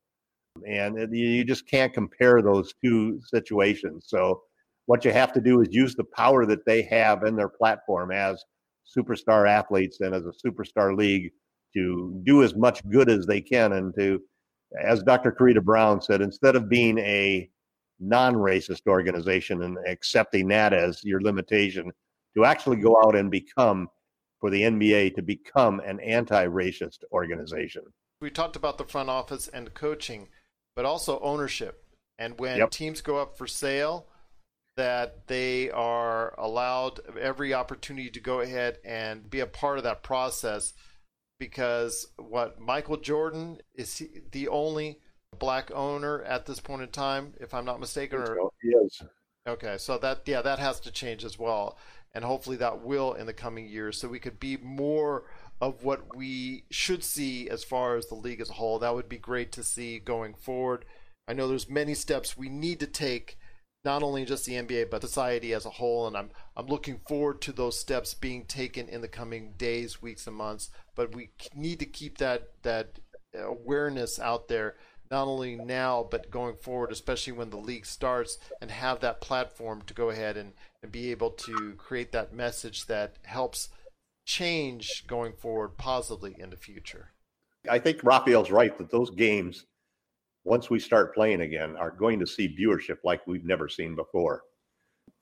And 0.67 1.15
you 1.15 1.45
just 1.45 1.69
can't 1.69 1.93
compare 1.93 2.43
those 2.43 2.75
two 2.85 3.21
situations. 3.25 4.07
So, 4.09 4.43
what 4.87 5.05
you 5.05 5.13
have 5.13 5.33
to 5.33 5.41
do 5.41 5.61
is 5.63 5.69
use 5.73 5.97
the 5.97 6.05
power 6.05 6.47
that 6.47 6.65
they 6.65 6.83
have 6.83 7.25
in 7.25 7.35
their 7.35 7.49
platform 7.49 8.13
as 8.13 8.45
superstar 8.97 9.49
athletes 9.49 10.01
and 10.01 10.15
as 10.15 10.25
a 10.27 10.49
superstar 10.49 10.97
league 10.97 11.33
to 11.75 12.21
do 12.25 12.45
as 12.45 12.55
much 12.55 12.89
good 12.89 13.11
as 13.11 13.27
they 13.27 13.41
can 13.41 13.73
and 13.73 13.93
to 13.99 14.21
as 14.83 15.03
Dr. 15.03 15.33
Karita 15.33 15.63
Brown 15.63 16.01
said, 16.01 16.21
instead 16.21 16.57
of 16.57 16.69
being 16.69 16.99
a 16.99 17.49
non-racist 18.01 18.87
organization 18.87 19.63
and 19.63 19.79
accepting 19.87 20.49
that 20.49 20.73
as 20.73 21.03
your 21.05 21.21
limitation, 21.21 21.91
to 22.37 22.45
actually 22.45 22.77
go 22.77 22.97
out 23.03 23.17
and 23.17 23.31
become 23.31 23.89
for 24.41 24.51
the 24.51 24.63
NBA 24.63 25.15
to 25.15 25.23
become 25.23 25.81
an 25.81 25.99
anti-racist 26.01 26.99
organization. 27.13 27.83
We 28.21 28.31
talked 28.31 28.57
about 28.57 28.77
the 28.77 28.85
front 28.85 29.09
office 29.09 29.49
and 29.49 29.73
coaching, 29.73 30.29
but 30.77 30.85
also 30.85 31.19
ownership. 31.21 31.83
And 32.19 32.39
when 32.39 32.59
Yep. 32.59 32.71
teams 32.71 33.01
go 33.01 33.17
up 33.19 33.37
for 33.37 33.47
sale, 33.47 34.07
that 34.77 35.27
they 35.27 35.71
are 35.71 36.39
allowed 36.39 37.01
every 37.17 37.55
opportunity 37.55 38.11
to 38.11 38.21
go 38.21 38.41
ahead 38.41 38.79
and 38.85 39.29
be 39.29 39.41
a 39.41 39.47
part 39.47 39.79
of 39.79 39.85
that 39.85 40.03
process 40.03 40.75
because 41.39 42.07
what 42.19 42.61
Michael 42.61 42.99
Jordan 42.99 43.59
is 43.75 43.97
he 43.97 44.21
the 44.33 44.49
only 44.49 45.01
black 45.39 45.71
owner 45.75 46.23
at 46.23 46.47
this 46.47 46.61
point 46.61 46.83
in 46.83 46.89
time 46.89 47.35
if 47.41 47.53
I'm 47.55 47.65
not 47.65 47.81
mistaken 47.81 48.21
or 48.21 48.51
yes. 48.63 49.03
Okay, 49.49 49.79
so 49.79 49.97
that 49.99 50.23
yeah, 50.27 50.43
that 50.43 50.59
has 50.59 50.81
to 50.81 50.91
change 50.91 51.25
as 51.25 51.39
well, 51.39 51.79
and 52.13 52.25
hopefully 52.25 52.57
that 52.57 52.81
will 52.83 53.13
in 53.15 53.27
the 53.27 53.33
coming 53.33 53.69
years, 53.69 53.99
so 53.99 54.09
we 54.09 54.19
could 54.19 54.41
be 54.41 54.57
more 54.57 55.25
of 55.61 55.83
what 55.83 56.17
we 56.17 56.65
should 56.71 57.03
see 57.03 57.49
as 57.49 57.65
far 57.65 57.97
as 57.97 58.07
the 58.07 58.15
league 58.15 58.41
as 58.41 58.51
a 58.51 58.55
whole. 58.55 58.79
That 58.79 58.95
would 58.95 59.09
be 59.09 59.19
great 59.19 59.53
to 59.53 59.65
see 59.65 59.99
going 59.99 60.35
forward. 60.35 60.85
I 61.29 61.33
know 61.33 61.49
there's 61.49 61.69
many 61.69 61.95
steps 61.95 62.37
we 62.37 62.49
need 62.49 62.81
to 62.81 62.87
take, 62.87 63.39
not 63.85 64.03
only 64.03 64.25
just 64.25 64.45
the 64.45 64.55
NBA 64.55 64.91
but 64.91 65.03
society 65.03 65.53
as 65.55 65.67
a 65.67 65.71
whole, 65.71 66.07
and 66.07 66.17
I'm 66.17 66.31
I'm 66.57 66.67
looking 66.67 67.01
forward 67.09 67.41
to 67.43 67.53
those 67.53 67.79
steps 67.79 68.15
being 68.15 68.45
taken 68.45 68.89
in 68.89 69.01
the 69.01 69.09
coming 69.09 69.55
days, 69.57 70.03
weeks, 70.03 70.27
and 70.27 70.37
months. 70.37 70.71
But 70.95 71.15
we 71.15 71.31
need 71.55 71.81
to 71.81 71.87
keep 71.87 72.19
that 72.19 72.51
that 72.63 73.01
awareness 73.35 74.19
out 74.19 74.49
there 74.49 74.77
not 75.11 75.29
only 75.29 75.57
now 75.57 76.07
but 76.11 76.31
going 76.31 76.57
forward, 76.57 76.93
especially 76.93 77.33
when 77.33 77.51
the 77.51 77.57
league 77.57 77.87
starts, 77.87 78.39
and 78.61 78.71
have 78.71 79.01
that 79.01 79.21
platform 79.21 79.83
to 79.83 79.95
go 79.95 80.11
ahead 80.11 80.37
and, 80.37 80.53
and 80.83 80.91
be 80.91 81.11
able 81.11 81.31
to 81.31 81.75
create 81.79 82.13
that 82.13 82.33
message 82.33 82.87
that 82.87 83.17
helps 83.25 83.69
change 84.27 85.05
going 85.07 85.33
forward 85.33 85.79
positively 85.79 86.37
in 86.39 86.51
the 86.51 86.57
future. 86.57 87.13
I 87.71 87.79
think 87.79 88.03
Rafael's 88.03 88.51
right 88.51 88.77
that 88.77 88.91
those 88.91 89.11
games, 89.11 89.65
once 90.45 90.69
we 90.69 90.79
start 90.79 91.15
playing 91.15 91.41
again, 91.41 91.77
are 91.77 91.91
going 91.91 92.19
to 92.19 92.27
see 92.27 92.55
viewership 92.55 92.99
like 93.05 93.27
we've 93.27 93.45
never 93.45 93.69
seen 93.69 93.95
before. 93.95 94.43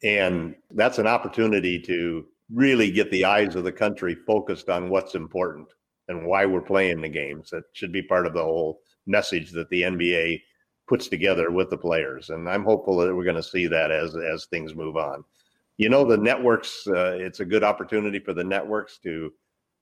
And 0.02 0.55
that's 0.70 0.98
an 0.98 1.07
opportunity 1.07 1.78
to 1.82 2.24
really 2.52 2.90
get 2.90 3.11
the 3.11 3.24
eyes 3.24 3.55
of 3.55 3.64
the 3.64 3.72
country 3.72 4.16
focused 4.26 4.68
on 4.68 4.90
what's 4.90 5.14
important 5.14 5.68
and 6.09 6.26
why 6.26 6.44
we're 6.44 6.61
playing 6.61 7.00
the 7.00 7.09
games. 7.09 7.50
That 7.50 7.64
should 7.72 7.92
be 7.92 8.02
part 8.02 8.26
of 8.26 8.34
the 8.34 8.42
whole 8.42 8.80
message 9.07 9.52
that 9.52 9.70
the 9.70 9.82
NBA 9.82 10.42
puts 10.86 11.09
together 11.09 11.50
with 11.50 11.70
the 11.70 11.78
players. 11.78 12.30
And 12.30 12.48
I'm 12.48 12.64
hopeful 12.64 12.98
that 12.98 13.14
we're 13.14 13.24
going 13.24 13.36
to 13.36 13.42
see 13.42 13.66
that 13.68 13.90
as 13.90 14.16
as 14.16 14.46
things 14.46 14.74
move 14.74 14.96
on. 14.96 15.24
You 15.77 15.89
know, 15.89 16.05
the 16.05 16.16
networks. 16.16 16.87
Uh, 16.87 17.16
it's 17.18 17.41
a 17.41 17.45
good 17.45 17.64
opportunity 17.64 18.18
for 18.18 18.33
the 18.33 18.45
networks 18.45 18.99
to 18.99 19.33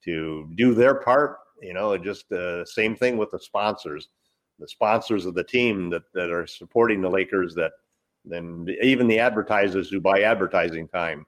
to 0.04 0.48
do 0.56 0.74
their 0.74 0.94
part. 0.96 1.38
You 1.60 1.74
know, 1.74 1.96
just 1.98 2.30
uh, 2.32 2.64
same 2.64 2.96
thing 2.96 3.16
with 3.16 3.30
the 3.30 3.38
sponsors, 3.38 4.08
the 4.58 4.68
sponsors 4.68 5.26
of 5.26 5.34
the 5.34 5.44
team 5.44 5.90
that 5.90 6.02
that 6.14 6.30
are 6.30 6.46
supporting 6.46 7.02
the 7.02 7.10
Lakers. 7.10 7.54
That 7.54 7.72
then 8.24 8.66
even 8.82 9.06
the 9.06 9.18
advertisers 9.18 9.90
who 9.90 10.00
buy 10.00 10.22
advertising 10.22 10.88
time. 10.88 11.26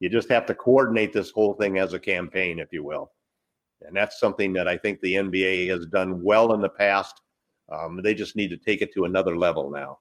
You 0.00 0.08
just 0.08 0.28
have 0.28 0.44
to 0.46 0.54
coordinate 0.54 1.12
this 1.12 1.30
whole 1.30 1.54
thing 1.54 1.78
as 1.78 1.92
a 1.92 1.98
campaign, 1.98 2.58
if 2.58 2.72
you 2.72 2.84
will. 2.84 3.12
And 3.82 3.96
that's 3.96 4.20
something 4.20 4.52
that 4.54 4.68
I 4.68 4.76
think 4.76 5.00
the 5.00 5.14
NBA 5.14 5.68
has 5.68 5.86
done 5.86 6.22
well 6.22 6.52
in 6.52 6.60
the 6.60 6.68
past. 6.68 7.20
Um, 7.72 8.00
they 8.02 8.14
just 8.14 8.36
need 8.36 8.48
to 8.48 8.56
take 8.56 8.82
it 8.82 8.92
to 8.94 9.04
another 9.04 9.36
level 9.36 9.70
now. 9.70 9.98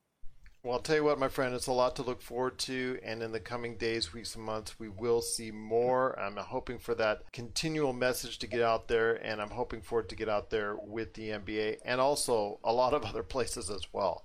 Well, 0.64 0.76
I'll 0.76 0.80
tell 0.80 0.96
you 0.96 1.04
what, 1.04 1.20
my 1.20 1.28
friend, 1.28 1.54
it's 1.54 1.68
a 1.68 1.74
lot 1.74 1.98
to 1.98 2.04
look 2.04 2.22
forward 2.22 2.58
to, 2.60 2.98
and 3.04 3.22
in 3.22 3.34
the 3.34 3.40
coming 3.42 3.76
days, 3.76 4.14
weeks, 4.14 4.36
and 4.36 4.46
months, 4.46 4.80
we 4.80 4.88
will 4.88 5.22
see 5.22 5.52
more. 5.52 6.18
I'm 6.18 6.38
hoping 6.38 6.80
for 6.80 6.96
that 6.96 7.34
continual 7.34 7.92
message 7.92 8.40
to 8.40 8.48
get 8.48 8.62
out 8.62 8.88
there, 8.88 9.16
and 9.16 9.42
I'm 9.42 9.50
hoping 9.50 9.82
for 9.82 10.00
it 10.00 10.08
to 10.08 10.16
get 10.16 10.30
out 10.30 10.52
there 10.52 10.78
with 10.78 11.16
the 11.16 11.32
NBA 11.32 11.80
and 11.84 12.00
also 12.00 12.60
a 12.64 12.72
lot 12.72 12.94
of 12.94 13.04
other 13.04 13.24
places 13.24 13.70
as 13.70 13.88
well. 13.92 14.24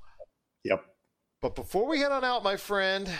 Yep. 0.62 0.84
But 1.42 1.56
before 1.56 1.88
we 1.88 1.98
head 1.98 2.12
on 2.12 2.22
out, 2.22 2.44
my 2.44 2.56
friend, 2.56 3.10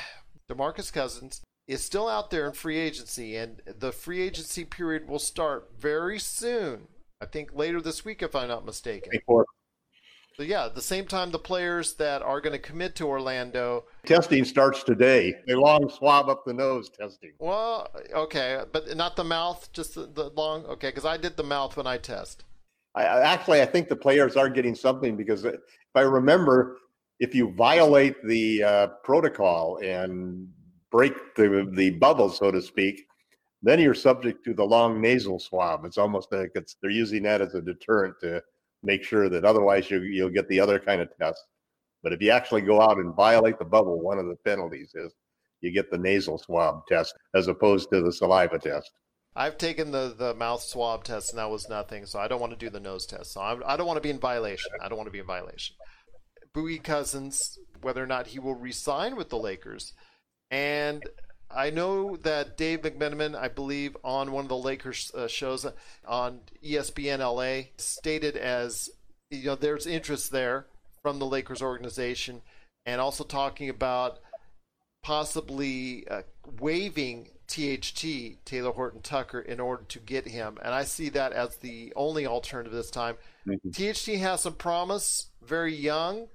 DeMarcus 0.49 0.93
Cousins 0.93 1.41
is 1.67 1.83
still 1.83 2.09
out 2.09 2.31
there 2.31 2.47
in 2.47 2.53
free 2.53 2.79
agency, 2.79 3.35
and 3.35 3.61
the 3.67 3.91
free 3.91 4.23
agency 4.23 4.65
period 4.65 5.09
will 5.09 5.19
start 5.19 5.73
very 5.77 6.21
soon. 6.21 6.87
I 7.21 7.27
think 7.27 7.53
later 7.53 7.81
this 7.81 8.05
week, 8.05 8.23
if 8.23 8.37
I'm 8.37 8.47
not 8.47 8.65
mistaken. 8.65 9.11
Before 9.11 9.45
So, 10.39 10.45
yeah, 10.45 10.67
at 10.67 10.77
the 10.77 10.83
same 10.83 11.05
time, 11.05 11.33
the 11.33 11.39
players 11.41 11.95
that 11.95 12.23
are 12.23 12.41
going 12.41 12.53
to 12.53 12.61
commit 12.61 12.95
to 12.97 13.09
Orlando 13.09 13.87
testing 14.07 14.45
starts 14.45 14.85
today, 14.85 15.35
a 15.49 15.55
long 15.55 15.91
swab 15.91 16.29
up 16.29 16.45
the 16.45 16.53
nose 16.53 16.89
testing. 16.89 17.33
Well, 17.41 17.89
okay, 18.15 18.63
but 18.73 18.97
not 18.97 19.17
the 19.17 19.25
mouth, 19.25 19.69
just 19.73 19.97
the, 19.97 20.07
the 20.07 20.31
long. 20.37 20.65
Okay, 20.67 20.91
because 20.91 21.05
I 21.05 21.17
did 21.17 21.37
the 21.37 21.43
mouth 21.43 21.77
when 21.77 21.89
I 21.89 21.99
test. 21.99 22.45
I, 22.95 23.03
actually 23.03 23.63
I 23.63 23.67
think 23.67 23.89
the 23.89 23.97
players 23.97 24.37
are 24.37 24.49
getting 24.49 24.77
something 24.77 25.17
because 25.17 25.45
if 25.45 25.57
I 25.97 26.03
remember, 26.03 26.77
if 27.19 27.35
you 27.35 27.53
violate 27.55 28.15
the 28.25 28.63
uh, 28.63 28.87
protocol 29.03 29.81
and 29.83 30.47
break 30.93 31.15
the 31.35 31.69
the 31.75 31.91
bubble, 31.91 32.31
so 32.31 32.53
to 32.53 32.63
speak, 32.63 33.09
then 33.61 33.81
you're 33.81 33.93
subject 33.93 34.45
to 34.45 34.55
the 34.55 34.65
long 34.65 35.01
nasal 35.01 35.41
swab. 35.41 35.85
It's 35.85 35.99
almost 35.99 36.31
like 36.31 36.53
it's 36.55 36.77
they're 36.81 36.93
using 36.93 37.25
that 37.25 37.41
as 37.41 37.57
a 37.57 37.61
deterrent 37.61 38.15
to 38.21 38.41
make 38.89 39.05
sure 39.05 39.29
that 39.29 39.45
otherwise 39.45 39.91
you 39.91 40.01
you'll 40.03 40.31
get 40.39 40.49
the 40.49 40.59
other 40.59 40.81
kind 40.81 41.01
of 41.01 41.09
test. 41.21 41.45
But 42.03 42.13
if 42.15 42.23
you 42.23 42.31
actually 42.31 42.63
go 42.63 42.81
out 42.81 42.97
and 42.97 43.15
violate 43.15 43.59
the 43.59 43.65
bubble, 43.65 44.01
one 44.01 44.19
of 44.19 44.27
the 44.27 44.37
penalties 44.45 44.93
is 44.95 45.13
you 45.61 45.73
get 45.73 45.91
the 45.91 45.99
nasal 45.99 46.39
swab 46.39 46.87
test 46.89 47.15
as 47.35 47.49
opposed 47.49 47.91
to 47.91 48.01
the 48.01 48.13
saliva 48.13 48.59
test. 48.59 48.91
I've 49.37 49.59
taken 49.59 49.93
the, 49.93 50.15
the 50.17 50.35
mouth 50.35 50.63
swab 50.63 51.05
test 51.05 51.31
and 51.31 51.39
that 51.39 51.51
was 51.51 51.69
nothing, 51.69 52.07
so 52.07 52.19
I 52.19 52.29
don't 52.29 52.41
want 52.41 52.53
to 52.53 52.59
do 52.59 52.71
the 52.71 52.81
nose 52.81 53.05
test. 53.07 53.33
So 53.33 53.43
I'm, 53.43 53.63
I 53.67 53.77
don't 53.77 53.87
want 53.87 53.99
to 53.99 54.09
be 54.09 54.11
in 54.11 54.19
violation. 54.19 54.73
I 54.83 54.89
don't 54.89 54.97
want 54.97 55.09
to 55.09 55.13
be 55.13 55.19
in 55.19 55.27
violation. 55.27 55.77
Boogie 56.57 56.83
Cousins, 56.83 57.59
whether 57.83 58.03
or 58.03 58.07
not 58.07 58.29
he 58.29 58.39
will 58.39 58.55
resign 58.55 59.17
with 59.17 59.29
the 59.29 59.39
Lakers, 59.39 59.93
and 60.51 61.03
I 61.51 61.71
know 61.71 62.17
that 62.19 62.57
Dave 62.57 62.83
McMenamin, 62.83 63.35
I 63.35 63.49
believe, 63.49 63.97
on 64.05 64.33
one 64.33 64.45
of 64.45 64.49
the 64.49 64.57
Lakers 64.57 65.11
uh, 65.15 65.29
shows 65.29 65.67
on 66.07 66.41
ESPN 66.63 67.21
LA, 67.21 67.69
stated 67.79 68.37
as 68.37 68.91
you 69.31 69.45
know 69.45 69.55
there's 69.55 69.87
interest 69.87 70.31
there 70.31 70.67
from 71.03 71.19
the 71.19 71.27
Lakers 71.27 71.63
organization, 71.63 72.43
and 72.85 73.01
also 73.01 73.25
talking 73.25 73.71
about 73.71 74.19
possibly 75.03 76.07
uh, 76.09 76.23
waiving 76.61 77.31
THT 77.47 78.45
Talen 78.45 78.75
Horton 78.75 79.01
Tucker 79.01 79.41
in 79.41 79.59
order 79.59 79.85
to 79.85 79.99
get 80.01 80.29
him, 80.29 80.59
and 80.63 80.75
I 80.75 80.85
see 80.85 81.09
that 81.11 81.33
as 81.33 81.57
the 81.57 81.95
only 81.97 82.27
alternative 82.27 82.73
this 82.73 82.91
time. 82.91 83.17
THT 83.73 84.19
has 84.19 84.43
some 84.43 84.55
promise, 84.55 85.29
very 85.43 85.75
young. 85.75 86.29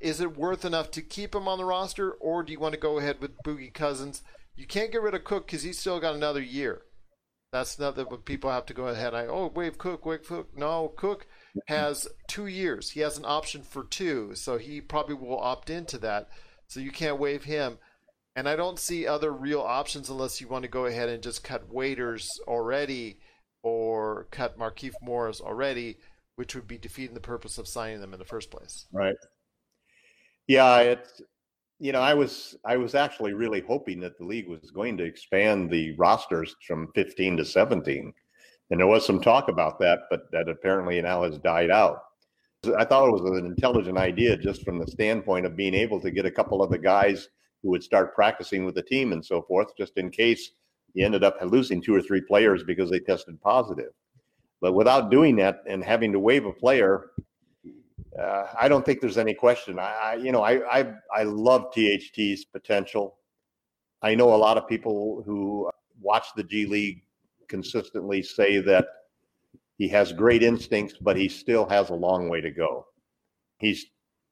Is 0.00 0.20
it 0.20 0.36
worth 0.36 0.64
enough 0.64 0.90
to 0.92 1.02
keep 1.02 1.34
him 1.34 1.48
on 1.48 1.58
the 1.58 1.64
roster, 1.64 2.12
or 2.12 2.42
do 2.42 2.52
you 2.52 2.60
want 2.60 2.74
to 2.74 2.80
go 2.80 2.98
ahead 2.98 3.20
with 3.20 3.42
Boogie 3.44 3.72
Cousins? 3.72 4.22
You 4.54 4.66
can't 4.66 4.92
get 4.92 5.02
rid 5.02 5.14
of 5.14 5.24
Cook 5.24 5.46
because 5.46 5.62
he's 5.62 5.78
still 5.78 6.00
got 6.00 6.14
another 6.14 6.42
year. 6.42 6.82
That's 7.52 7.78
not 7.78 7.96
that 7.96 8.24
people 8.24 8.50
have 8.50 8.66
to 8.66 8.74
go 8.74 8.88
ahead. 8.88 9.14
I 9.14 9.26
oh 9.26 9.52
waive 9.54 9.78
Cook, 9.78 10.04
waive 10.04 10.26
Cook. 10.26 10.56
No, 10.56 10.92
Cook 10.96 11.26
has 11.68 12.08
two 12.28 12.46
years. 12.46 12.90
He 12.90 13.00
has 13.00 13.16
an 13.16 13.24
option 13.24 13.62
for 13.62 13.84
two, 13.84 14.34
so 14.34 14.58
he 14.58 14.80
probably 14.80 15.14
will 15.14 15.38
opt 15.38 15.70
into 15.70 15.96
that. 15.98 16.28
So 16.66 16.80
you 16.80 16.90
can't 16.90 17.18
waive 17.18 17.44
him. 17.44 17.78
And 18.34 18.48
I 18.48 18.56
don't 18.56 18.78
see 18.78 19.06
other 19.06 19.32
real 19.32 19.62
options 19.62 20.10
unless 20.10 20.40
you 20.40 20.48
want 20.48 20.64
to 20.64 20.68
go 20.68 20.84
ahead 20.84 21.08
and 21.08 21.22
just 21.22 21.42
cut 21.42 21.72
Waiters 21.72 22.38
already 22.46 23.20
or 23.62 24.26
cut 24.30 24.58
Markieff 24.58 24.92
Morris 25.00 25.40
already, 25.40 25.96
which 26.34 26.54
would 26.54 26.68
be 26.68 26.76
defeating 26.76 27.14
the 27.14 27.20
purpose 27.20 27.56
of 27.56 27.66
signing 27.66 28.00
them 28.00 28.12
in 28.12 28.18
the 28.18 28.26
first 28.26 28.50
place. 28.50 28.86
Right. 28.92 29.16
Yeah, 30.46 30.78
it's 30.78 31.22
you 31.78 31.92
know, 31.92 32.00
I 32.00 32.14
was 32.14 32.56
I 32.64 32.76
was 32.76 32.94
actually 32.94 33.34
really 33.34 33.60
hoping 33.60 34.00
that 34.00 34.16
the 34.18 34.24
league 34.24 34.48
was 34.48 34.70
going 34.70 34.96
to 34.98 35.04
expand 35.04 35.70
the 35.70 35.94
rosters 35.96 36.54
from 36.66 36.90
15 36.94 37.36
to 37.38 37.44
17. 37.44 38.12
And 38.70 38.80
there 38.80 38.86
was 38.86 39.06
some 39.06 39.20
talk 39.20 39.48
about 39.48 39.78
that, 39.80 40.00
but 40.10 40.30
that 40.32 40.48
apparently 40.48 41.00
now 41.00 41.22
has 41.22 41.38
died 41.38 41.70
out. 41.70 41.98
I 42.76 42.84
thought 42.84 43.08
it 43.08 43.22
was 43.22 43.38
an 43.38 43.46
intelligent 43.46 43.98
idea 43.98 44.36
just 44.36 44.64
from 44.64 44.78
the 44.78 44.86
standpoint 44.86 45.46
of 45.46 45.56
being 45.56 45.74
able 45.74 46.00
to 46.00 46.10
get 46.10 46.26
a 46.26 46.30
couple 46.30 46.62
of 46.62 46.70
the 46.70 46.78
guys 46.78 47.28
who 47.62 47.70
would 47.70 47.82
start 47.82 48.14
practicing 48.14 48.64
with 48.64 48.74
the 48.74 48.82
team 48.82 49.12
and 49.12 49.24
so 49.24 49.42
forth, 49.42 49.76
just 49.76 49.96
in 49.96 50.10
case 50.10 50.50
you 50.94 51.04
ended 51.04 51.22
up 51.22 51.36
losing 51.42 51.80
two 51.80 51.94
or 51.94 52.02
three 52.02 52.22
players 52.22 52.64
because 52.64 52.90
they 52.90 52.98
tested 52.98 53.40
positive. 53.40 53.92
But 54.60 54.72
without 54.72 55.10
doing 55.10 55.36
that 55.36 55.62
and 55.68 55.84
having 55.84 56.10
to 56.12 56.18
waive 56.18 56.46
a 56.46 56.52
player, 56.52 57.10
uh, 58.20 58.46
I 58.58 58.68
don't 58.68 58.84
think 58.84 59.00
there's 59.00 59.18
any 59.18 59.34
question. 59.34 59.78
I, 59.78 59.92
I 59.92 60.14
you 60.14 60.32
know, 60.32 60.42
I, 60.42 60.80
I 60.80 60.94
I 61.14 61.22
love 61.24 61.72
THT's 61.72 62.44
potential. 62.44 63.18
I 64.02 64.14
know 64.14 64.34
a 64.34 64.36
lot 64.36 64.58
of 64.58 64.68
people 64.68 65.22
who 65.26 65.70
watch 66.00 66.26
the 66.36 66.44
G 66.44 66.66
League 66.66 67.02
consistently 67.48 68.22
say 68.22 68.58
that 68.60 68.86
he 69.78 69.88
has 69.88 70.12
great 70.12 70.42
instincts, 70.42 70.94
but 71.00 71.16
he 71.16 71.28
still 71.28 71.66
has 71.68 71.90
a 71.90 71.94
long 71.94 72.28
way 72.28 72.40
to 72.40 72.50
go. 72.50 72.86
He's 73.58 73.86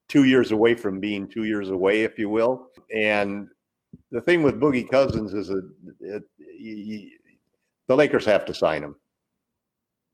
two 0.09 0.25
years 0.25 0.53
away 0.53 0.75
from 0.75 1.01
being 1.01 1.29
two 1.29 1.45
years 1.45 1.71
away, 1.71 2.03
if 2.03 2.19
you 2.19 2.29
will. 2.29 2.69
And 2.95 3.49
the 4.11 4.21
thing 4.21 4.43
with 4.43 4.61
Boogie 4.61 4.89
Cousins 4.89 5.35
is 5.35 5.49
that 5.49 6.25
the 7.89 7.97
Lakers 7.97 8.25
have 8.25 8.45
to 8.47 8.55
sign 8.55 8.83
him. 8.83 8.97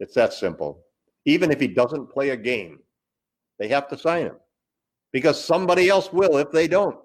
It's 0.01 0.15
that 0.15 0.33
simple. 0.33 0.85
Even 1.27 1.51
if 1.51 1.61
he 1.61 1.69
doesn't 1.69 2.11
play 2.11 2.31
a 2.31 2.37
game, 2.37 2.81
they 3.61 3.69
have 3.69 3.87
to 3.89 3.99
sign 3.99 4.27
him 4.27 4.37
because 5.13 5.43
somebody 5.43 5.89
else 5.89 6.13
will 6.13 6.39
if 6.39 6.51
they 6.51 6.67
don't. 6.67 6.97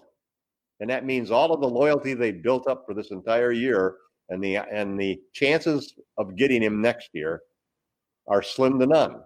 And 0.80 0.90
that 0.90 1.06
means 1.06 1.30
all 1.30 1.54
of 1.54 1.62
the 1.62 1.70
loyalty 1.70 2.14
they 2.14 2.32
built 2.32 2.68
up 2.68 2.86
for 2.86 2.96
this 2.96 3.12
entire 3.12 3.52
year 3.52 3.98
and 4.30 4.44
the 4.44 4.58
and 4.58 5.00
the 5.00 5.20
chances 5.34 5.94
of 6.18 6.36
getting 6.36 6.64
him 6.64 6.82
next 6.82 7.10
year 7.14 7.42
are 8.28 8.42
slim 8.42 8.80
to 8.80 8.88
none. 8.88 9.22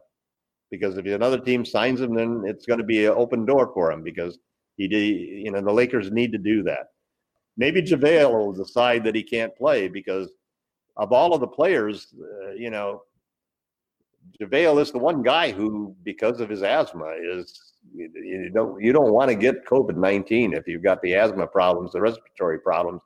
Because 0.72 0.98
if 0.98 1.06
another 1.06 1.40
team 1.40 1.66
signs 1.66 2.02
him, 2.02 2.14
then 2.14 2.44
it's 2.46 2.66
going 2.66 2.80
to 2.80 2.86
be 2.86 3.06
an 3.06 3.14
open 3.16 3.46
door 3.46 3.72
for 3.74 3.92
him 3.92 4.04
because 4.04 4.38
he 4.76 4.86
you 4.86 5.52
know 5.52 5.62
the 5.62 5.72
Lakers 5.72 6.12
need 6.12 6.32
to 6.32 6.38
do 6.38 6.64
that. 6.64 6.88
Maybe 7.58 7.82
JaVale 7.82 8.32
will 8.32 8.54
decide 8.54 9.04
that 9.04 9.16
he 9.16 9.24
can't 9.24 9.56
play 9.56 9.88
because 9.88 10.30
of 10.98 11.12
all 11.12 11.34
of 11.34 11.42
the 11.42 11.48
players, 11.48 12.08
uh, 12.22 12.52
you 12.52 12.70
know, 12.70 13.02
JaVale 14.39 14.82
is 14.82 14.91
the 14.91 14.99
one 14.99 15.22
guy 15.22 15.51
who, 15.51 15.95
because 16.03 16.39
of 16.39 16.49
his 16.49 16.63
asthma, 16.63 17.13
is 17.22 17.74
you 17.93 18.49
don't 18.53 18.82
you 18.82 18.93
don't 18.93 19.11
want 19.11 19.30
to 19.30 19.36
get 19.36 19.65
COVID 19.65 19.97
nineteen 19.97 20.53
if 20.53 20.67
you've 20.67 20.84
got 20.84 21.01
the 21.01 21.15
asthma 21.15 21.47
problems, 21.47 21.91
the 21.91 22.01
respiratory 22.01 22.59
problems 22.59 23.01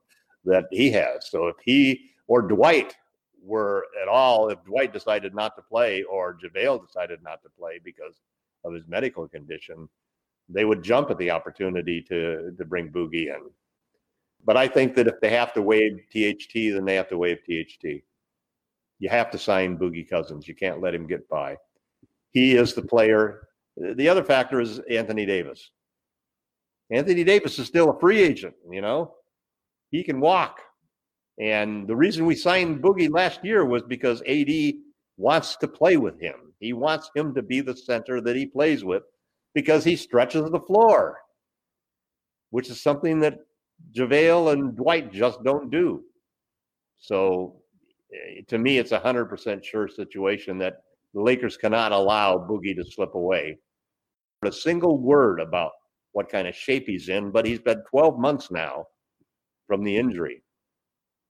that 0.45 0.65
he 0.71 0.91
has. 0.91 1.29
So 1.29 1.47
if 1.47 1.55
he 1.63 2.11
or 2.27 2.41
Dwight 2.41 2.95
were 3.41 3.85
at 4.01 4.07
all, 4.07 4.49
if 4.49 4.63
Dwight 4.63 4.93
decided 4.93 5.33
not 5.33 5.55
to 5.55 5.61
play 5.61 6.03
or 6.03 6.37
JaVale 6.37 6.85
decided 6.85 7.23
not 7.23 7.41
to 7.43 7.49
play 7.49 7.79
because 7.83 8.21
of 8.63 8.73
his 8.73 8.83
medical 8.87 9.27
condition, 9.27 9.89
they 10.49 10.65
would 10.65 10.83
jump 10.83 11.09
at 11.09 11.17
the 11.17 11.31
opportunity 11.31 12.01
to 12.09 12.53
to 12.57 12.65
bring 12.65 12.89
Boogie 12.89 13.33
in. 13.33 13.49
But 14.45 14.57
I 14.57 14.67
think 14.67 14.93
that 14.95 15.07
if 15.07 15.19
they 15.21 15.29
have 15.29 15.53
to 15.53 15.61
waive 15.61 15.99
THT, 16.11 16.53
then 16.53 16.85
they 16.85 16.95
have 16.95 17.09
to 17.09 17.17
waive 17.17 17.39
THT. 17.43 18.03
You 19.03 19.09
have 19.09 19.31
to 19.31 19.37
sign 19.37 19.77
Boogie 19.77 20.09
Cousins. 20.09 20.47
You 20.47 20.55
can't 20.55 20.79
let 20.79 20.95
him 20.95 21.05
get 21.05 21.27
by. 21.27 21.57
He 22.31 22.55
is 22.55 22.73
the 22.73 22.81
player. 22.81 23.49
The 23.75 24.07
other 24.07 24.23
factor 24.23 24.61
is 24.61 24.79
Anthony 24.89 25.25
Davis. 25.25 25.71
Anthony 26.89 27.25
Davis 27.25 27.59
is 27.59 27.67
still 27.67 27.89
a 27.89 27.99
free 27.99 28.21
agent, 28.21 28.55
you 28.71 28.79
know. 28.79 29.13
He 29.91 30.05
can 30.05 30.21
walk. 30.21 30.61
And 31.37 31.85
the 31.85 31.97
reason 31.97 32.25
we 32.25 32.35
signed 32.35 32.81
Boogie 32.81 33.13
last 33.13 33.43
year 33.43 33.65
was 33.65 33.83
because 33.83 34.21
AD 34.21 34.75
wants 35.17 35.57
to 35.57 35.67
play 35.67 35.97
with 35.97 36.17
him. 36.21 36.53
He 36.61 36.71
wants 36.71 37.11
him 37.13 37.35
to 37.35 37.41
be 37.41 37.59
the 37.59 37.75
center 37.75 38.21
that 38.21 38.37
he 38.37 38.45
plays 38.45 38.85
with 38.85 39.03
because 39.53 39.83
he 39.83 39.97
stretches 39.97 40.49
the 40.49 40.61
floor, 40.61 41.17
which 42.51 42.69
is 42.69 42.81
something 42.81 43.19
that 43.19 43.39
JaVale 43.93 44.53
and 44.53 44.77
Dwight 44.77 45.11
just 45.11 45.43
don't 45.43 45.69
do. 45.69 46.05
So 46.99 47.62
Eh, 48.13 48.41
to 48.47 48.57
me, 48.57 48.77
it's 48.77 48.91
a 48.91 48.99
100% 48.99 49.63
sure 49.63 49.87
situation 49.87 50.57
that 50.59 50.81
the 51.13 51.21
Lakers 51.21 51.57
cannot 51.57 51.91
allow 51.91 52.37
Boogie 52.37 52.75
to 52.75 52.83
slip 52.83 53.15
away. 53.15 53.57
A 54.43 54.51
single 54.51 54.97
word 54.97 55.39
about 55.39 55.71
what 56.11 56.29
kind 56.29 56.47
of 56.47 56.55
shape 56.55 56.85
he's 56.87 57.09
in, 57.09 57.31
but 57.31 57.45
he's 57.45 57.59
been 57.59 57.81
12 57.89 58.19
months 58.19 58.51
now 58.51 58.85
from 59.67 59.83
the 59.83 59.95
injury. 59.95 60.43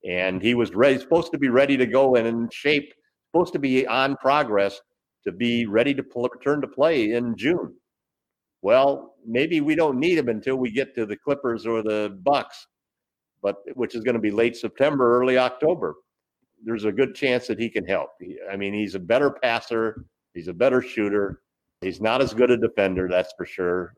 And 0.05 0.41
he 0.41 0.55
was 0.55 0.73
ready, 0.73 0.97
supposed 0.99 1.31
to 1.31 1.37
be 1.37 1.49
ready 1.49 1.77
to 1.77 1.85
go 1.85 2.15
and 2.15 2.27
in 2.27 2.49
shape, 2.51 2.93
supposed 3.31 3.53
to 3.53 3.59
be 3.59 3.87
on 3.87 4.17
progress 4.17 4.81
to 5.23 5.31
be 5.31 5.65
ready 5.65 5.93
to 5.93 6.03
pull, 6.03 6.27
return 6.33 6.59
to 6.61 6.67
play 6.67 7.13
in 7.13 7.35
June. 7.37 7.73
Well, 8.61 9.15
maybe 9.25 9.61
we 9.61 9.75
don't 9.75 9.99
need 9.99 10.17
him 10.17 10.29
until 10.29 10.57
we 10.57 10.71
get 10.71 10.95
to 10.95 11.05
the 11.05 11.17
Clippers 11.17 11.65
or 11.65 11.81
the 11.81 12.17
Bucks, 12.23 12.67
but 13.41 13.57
which 13.75 13.95
is 13.95 14.03
going 14.03 14.15
to 14.15 14.21
be 14.21 14.31
late 14.31 14.55
September, 14.55 15.19
early 15.19 15.37
October. 15.37 15.95
There's 16.63 16.85
a 16.85 16.91
good 16.91 17.15
chance 17.15 17.47
that 17.47 17.59
he 17.59 17.69
can 17.69 17.85
help. 17.85 18.09
I 18.51 18.55
mean, 18.55 18.73
he's 18.73 18.95
a 18.95 18.99
better 18.99 19.29
passer, 19.29 20.05
he's 20.33 20.47
a 20.47 20.53
better 20.53 20.81
shooter. 20.81 21.41
He's 21.81 21.99
not 21.99 22.21
as 22.21 22.33
good 22.33 22.49
a 22.49 22.57
defender, 22.57 23.09
that's 23.09 23.33
for 23.37 23.45
sure. 23.45 23.93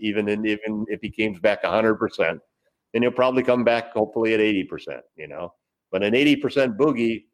Even 0.00 0.28
in, 0.28 0.44
even 0.44 0.84
if 0.88 1.00
he 1.00 1.10
comes 1.10 1.38
back 1.38 1.62
100%, 1.62 2.38
then 2.92 3.02
he'll 3.02 3.10
probably 3.12 3.42
come 3.42 3.64
back 3.64 3.92
hopefully 3.92 4.34
at 4.34 4.40
80%, 4.40 5.00
you 5.16 5.28
know. 5.28 5.52
But 5.92 6.02
an 6.02 6.14
80% 6.14 6.76
boogie 6.76 7.24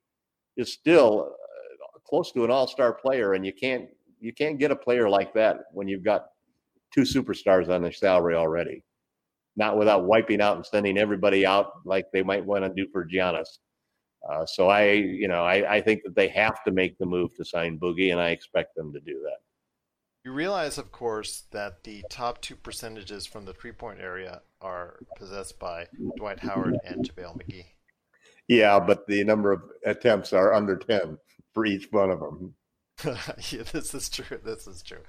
is 0.57 0.73
still 0.73 1.31
uh, 1.31 1.99
close 2.07 2.33
to 2.33 2.45
an 2.45 2.51
all-star 2.51 2.93
player 2.93 3.35
and 3.35 3.45
you 3.45 3.53
can't 3.53 3.89
you 4.21 4.33
can't 4.33 4.59
get 4.59 4.71
a 4.71 4.77
player 4.77 5.09
like 5.09 5.35
that 5.35 5.65
when 5.73 5.87
you've 5.87 6.05
got 6.05 6.27
two 6.95 7.03
superstars 7.03 7.69
on 7.69 7.83
their 7.83 7.93
salary 7.93 8.35
already, 8.35 8.83
not 9.57 9.77
without 9.77 10.07
wiping 10.07 10.41
out 10.41 10.57
and 10.57 10.65
sending 10.65 10.97
everybody 10.97 11.45
out 11.45 11.73
like 11.85 12.07
they 12.13 12.23
might 12.23 12.45
want 12.45 12.65
to 12.65 12.71
do 12.71 12.89
for 12.91 13.07
Giannis. 13.07 13.59
Uh, 14.29 14.47
so 14.47 14.69
I, 14.69 14.93
you 14.93 15.29
know, 15.29 15.45
I, 15.45 15.77
I 15.77 15.81
think 15.81 16.03
that 16.05 16.15
they 16.15 16.29
have 16.29 16.63
to 16.65 16.73
make 16.73 16.99
the 16.99 17.07
move 17.07 17.35
to 17.37 17.45
sign 17.45 17.79
Boogie, 17.79 18.11
and 18.11 18.21
I 18.21 18.31
expect 18.31 18.75
them 18.75 18.93
to 18.93 19.01
do 19.01 19.21
that. 19.25 19.39
You 20.25 20.33
realize, 20.33 20.79
of 20.79 20.91
course, 20.91 21.43
that 21.51 21.85
the 21.85 22.03
top 22.09 22.41
two 22.41 22.57
percentages 22.57 23.27
from 23.27 23.45
the 23.45 23.53
three-point 23.53 24.01
area 24.01 24.41
are 24.63 24.97
possessed 25.17 25.59
by 25.59 25.87
Dwight 26.17 26.41
Howard 26.41 26.79
and 26.85 27.07
JaVale 27.07 27.43
McGee. 27.43 27.67
Yeah, 28.49 28.81
but 28.81 29.07
the 29.07 29.23
number 29.25 29.53
of 29.53 29.63
attempts 29.85 30.33
are 30.33 30.55
under 30.55 30.77
ten 30.77 31.19
for 31.53 31.67
each 31.67 31.89
one 31.91 32.11
of 32.11 32.21
them. 32.21 32.55
yeah, 33.51 33.63
this 33.73 33.95
is 33.95 34.09
true. 34.09 34.39
This 34.43 34.67
is 34.67 34.83
true. 34.83 35.03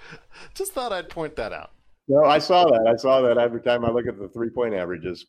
Just 0.53 0.74
thought 0.74 0.91
I'd 0.91 1.09
point 1.09 1.36
that 1.38 1.53
out. 1.53 1.72
No, 2.07 2.24
I 2.24 2.39
saw 2.39 2.66
that. 2.66 2.86
I 2.88 2.95
saw 2.95 3.22
that 3.22 3.38
every 3.38 3.61
time 3.61 3.86
I 3.86 3.89
look 3.89 4.07
at 4.07 4.20
the 4.20 4.30
three 4.30 4.49
point 4.49 4.74
averages. 4.74 5.26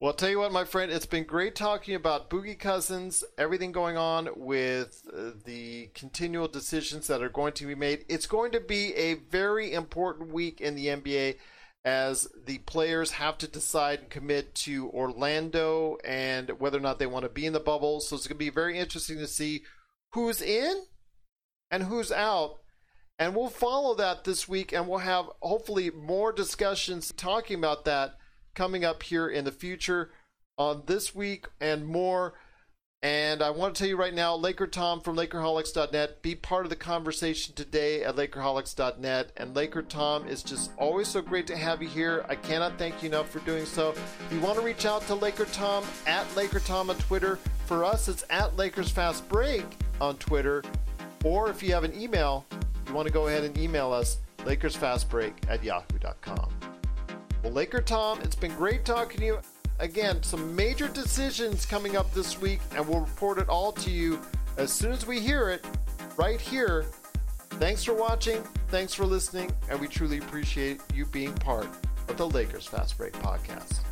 Well, 0.00 0.12
I'll 0.12 0.16
tell 0.16 0.30
you 0.30 0.38
what, 0.38 0.52
my 0.52 0.64
friend, 0.64 0.92
it's 0.92 1.06
been 1.06 1.24
great 1.24 1.56
talking 1.56 1.96
about 1.96 2.30
Boogie 2.30 2.56
Cousins, 2.56 3.24
everything 3.36 3.72
going 3.72 3.96
on 3.96 4.28
with 4.36 5.02
uh, 5.12 5.30
the 5.44 5.90
continual 5.92 6.46
decisions 6.46 7.08
that 7.08 7.20
are 7.20 7.28
going 7.28 7.52
to 7.54 7.66
be 7.66 7.74
made. 7.74 8.04
It's 8.08 8.28
going 8.28 8.52
to 8.52 8.60
be 8.60 8.94
a 8.94 9.14
very 9.14 9.72
important 9.72 10.32
week 10.32 10.60
in 10.60 10.76
the 10.76 10.86
NBA 10.86 11.38
as 11.84 12.28
the 12.46 12.58
players 12.58 13.10
have 13.10 13.38
to 13.38 13.48
decide 13.48 13.98
and 13.98 14.08
commit 14.08 14.54
to 14.54 14.88
Orlando 14.90 15.98
and 16.04 16.50
whether 16.60 16.78
or 16.78 16.82
not 16.82 17.00
they 17.00 17.06
want 17.06 17.24
to 17.24 17.28
be 17.28 17.46
in 17.46 17.52
the 17.52 17.58
bubble. 17.58 17.98
So 17.98 18.14
it's 18.14 18.28
going 18.28 18.36
to 18.36 18.44
be 18.44 18.50
very 18.50 18.78
interesting 18.78 19.18
to 19.18 19.26
see 19.26 19.64
who's 20.12 20.40
in 20.40 20.84
and 21.72 21.82
who's 21.82 22.12
out. 22.12 22.58
And 23.18 23.34
we'll 23.34 23.48
follow 23.48 23.96
that 23.96 24.22
this 24.22 24.48
week, 24.48 24.72
and 24.72 24.86
we'll 24.86 24.98
have 24.98 25.26
hopefully 25.42 25.90
more 25.90 26.30
discussions 26.30 27.12
talking 27.16 27.58
about 27.58 27.84
that 27.86 28.14
coming 28.54 28.84
up 28.84 29.02
here 29.02 29.28
in 29.28 29.44
the 29.44 29.52
future 29.52 30.10
on 30.56 30.82
this 30.86 31.14
week 31.14 31.46
and 31.60 31.86
more. 31.86 32.34
And 33.00 33.42
I 33.42 33.50
want 33.50 33.76
to 33.76 33.78
tell 33.78 33.88
you 33.88 33.96
right 33.96 34.12
now, 34.12 34.34
Laker 34.34 34.66
Tom 34.66 35.00
from 35.00 35.16
Lakerholics.net, 35.16 36.20
be 36.20 36.34
part 36.34 36.66
of 36.66 36.70
the 36.70 36.76
conversation 36.76 37.54
today 37.54 38.02
at 38.02 38.16
Lakerholics.net. 38.16 39.30
And 39.36 39.54
Laker 39.54 39.82
Tom 39.82 40.26
is 40.26 40.42
just 40.42 40.72
always 40.76 41.06
so 41.06 41.22
great 41.22 41.46
to 41.46 41.56
have 41.56 41.80
you 41.80 41.88
here. 41.88 42.26
I 42.28 42.34
cannot 42.34 42.76
thank 42.76 43.00
you 43.02 43.08
enough 43.08 43.30
for 43.30 43.38
doing 43.40 43.66
so. 43.66 43.90
If 43.90 44.28
you 44.32 44.40
want 44.40 44.58
to 44.58 44.64
reach 44.64 44.84
out 44.84 45.02
to 45.02 45.14
Laker 45.14 45.44
Tom 45.46 45.84
at 46.08 46.26
Laker 46.34 46.58
Tom 46.58 46.90
on 46.90 46.96
Twitter, 46.96 47.38
for 47.66 47.84
us 47.84 48.08
it's 48.08 48.24
at 48.30 48.56
Lakers 48.56 48.90
Fast 48.90 49.28
Break 49.28 49.64
on 50.00 50.16
Twitter. 50.16 50.64
Or 51.24 51.50
if 51.50 51.62
you 51.62 51.72
have 51.74 51.84
an 51.84 51.98
email, 52.00 52.46
you 52.88 52.94
want 52.94 53.06
to 53.06 53.12
go 53.12 53.28
ahead 53.28 53.44
and 53.44 53.56
email 53.58 53.92
us, 53.92 54.18
LakersFastBreak 54.38 55.34
at 55.48 55.62
yahoo.com. 55.62 56.77
Well, 57.42 57.52
Laker 57.52 57.80
Tom, 57.80 58.20
it's 58.22 58.34
been 58.34 58.54
great 58.54 58.84
talking 58.84 59.20
to 59.20 59.26
you. 59.26 59.38
Again, 59.78 60.22
some 60.22 60.56
major 60.56 60.88
decisions 60.88 61.64
coming 61.64 61.96
up 61.96 62.12
this 62.12 62.40
week, 62.40 62.60
and 62.74 62.86
we'll 62.86 63.00
report 63.00 63.38
it 63.38 63.48
all 63.48 63.70
to 63.72 63.90
you 63.90 64.20
as 64.56 64.72
soon 64.72 64.90
as 64.90 65.06
we 65.06 65.20
hear 65.20 65.48
it 65.50 65.64
right 66.16 66.40
here. 66.40 66.84
Thanks 67.50 67.84
for 67.84 67.94
watching, 67.94 68.42
thanks 68.68 68.92
for 68.92 69.04
listening, 69.04 69.52
and 69.70 69.80
we 69.80 69.86
truly 69.86 70.18
appreciate 70.18 70.80
you 70.94 71.06
being 71.06 71.32
part 71.34 71.68
of 72.08 72.16
the 72.16 72.28
Lakers 72.28 72.66
Fast 72.66 72.98
Break 72.98 73.12
podcast. 73.14 73.87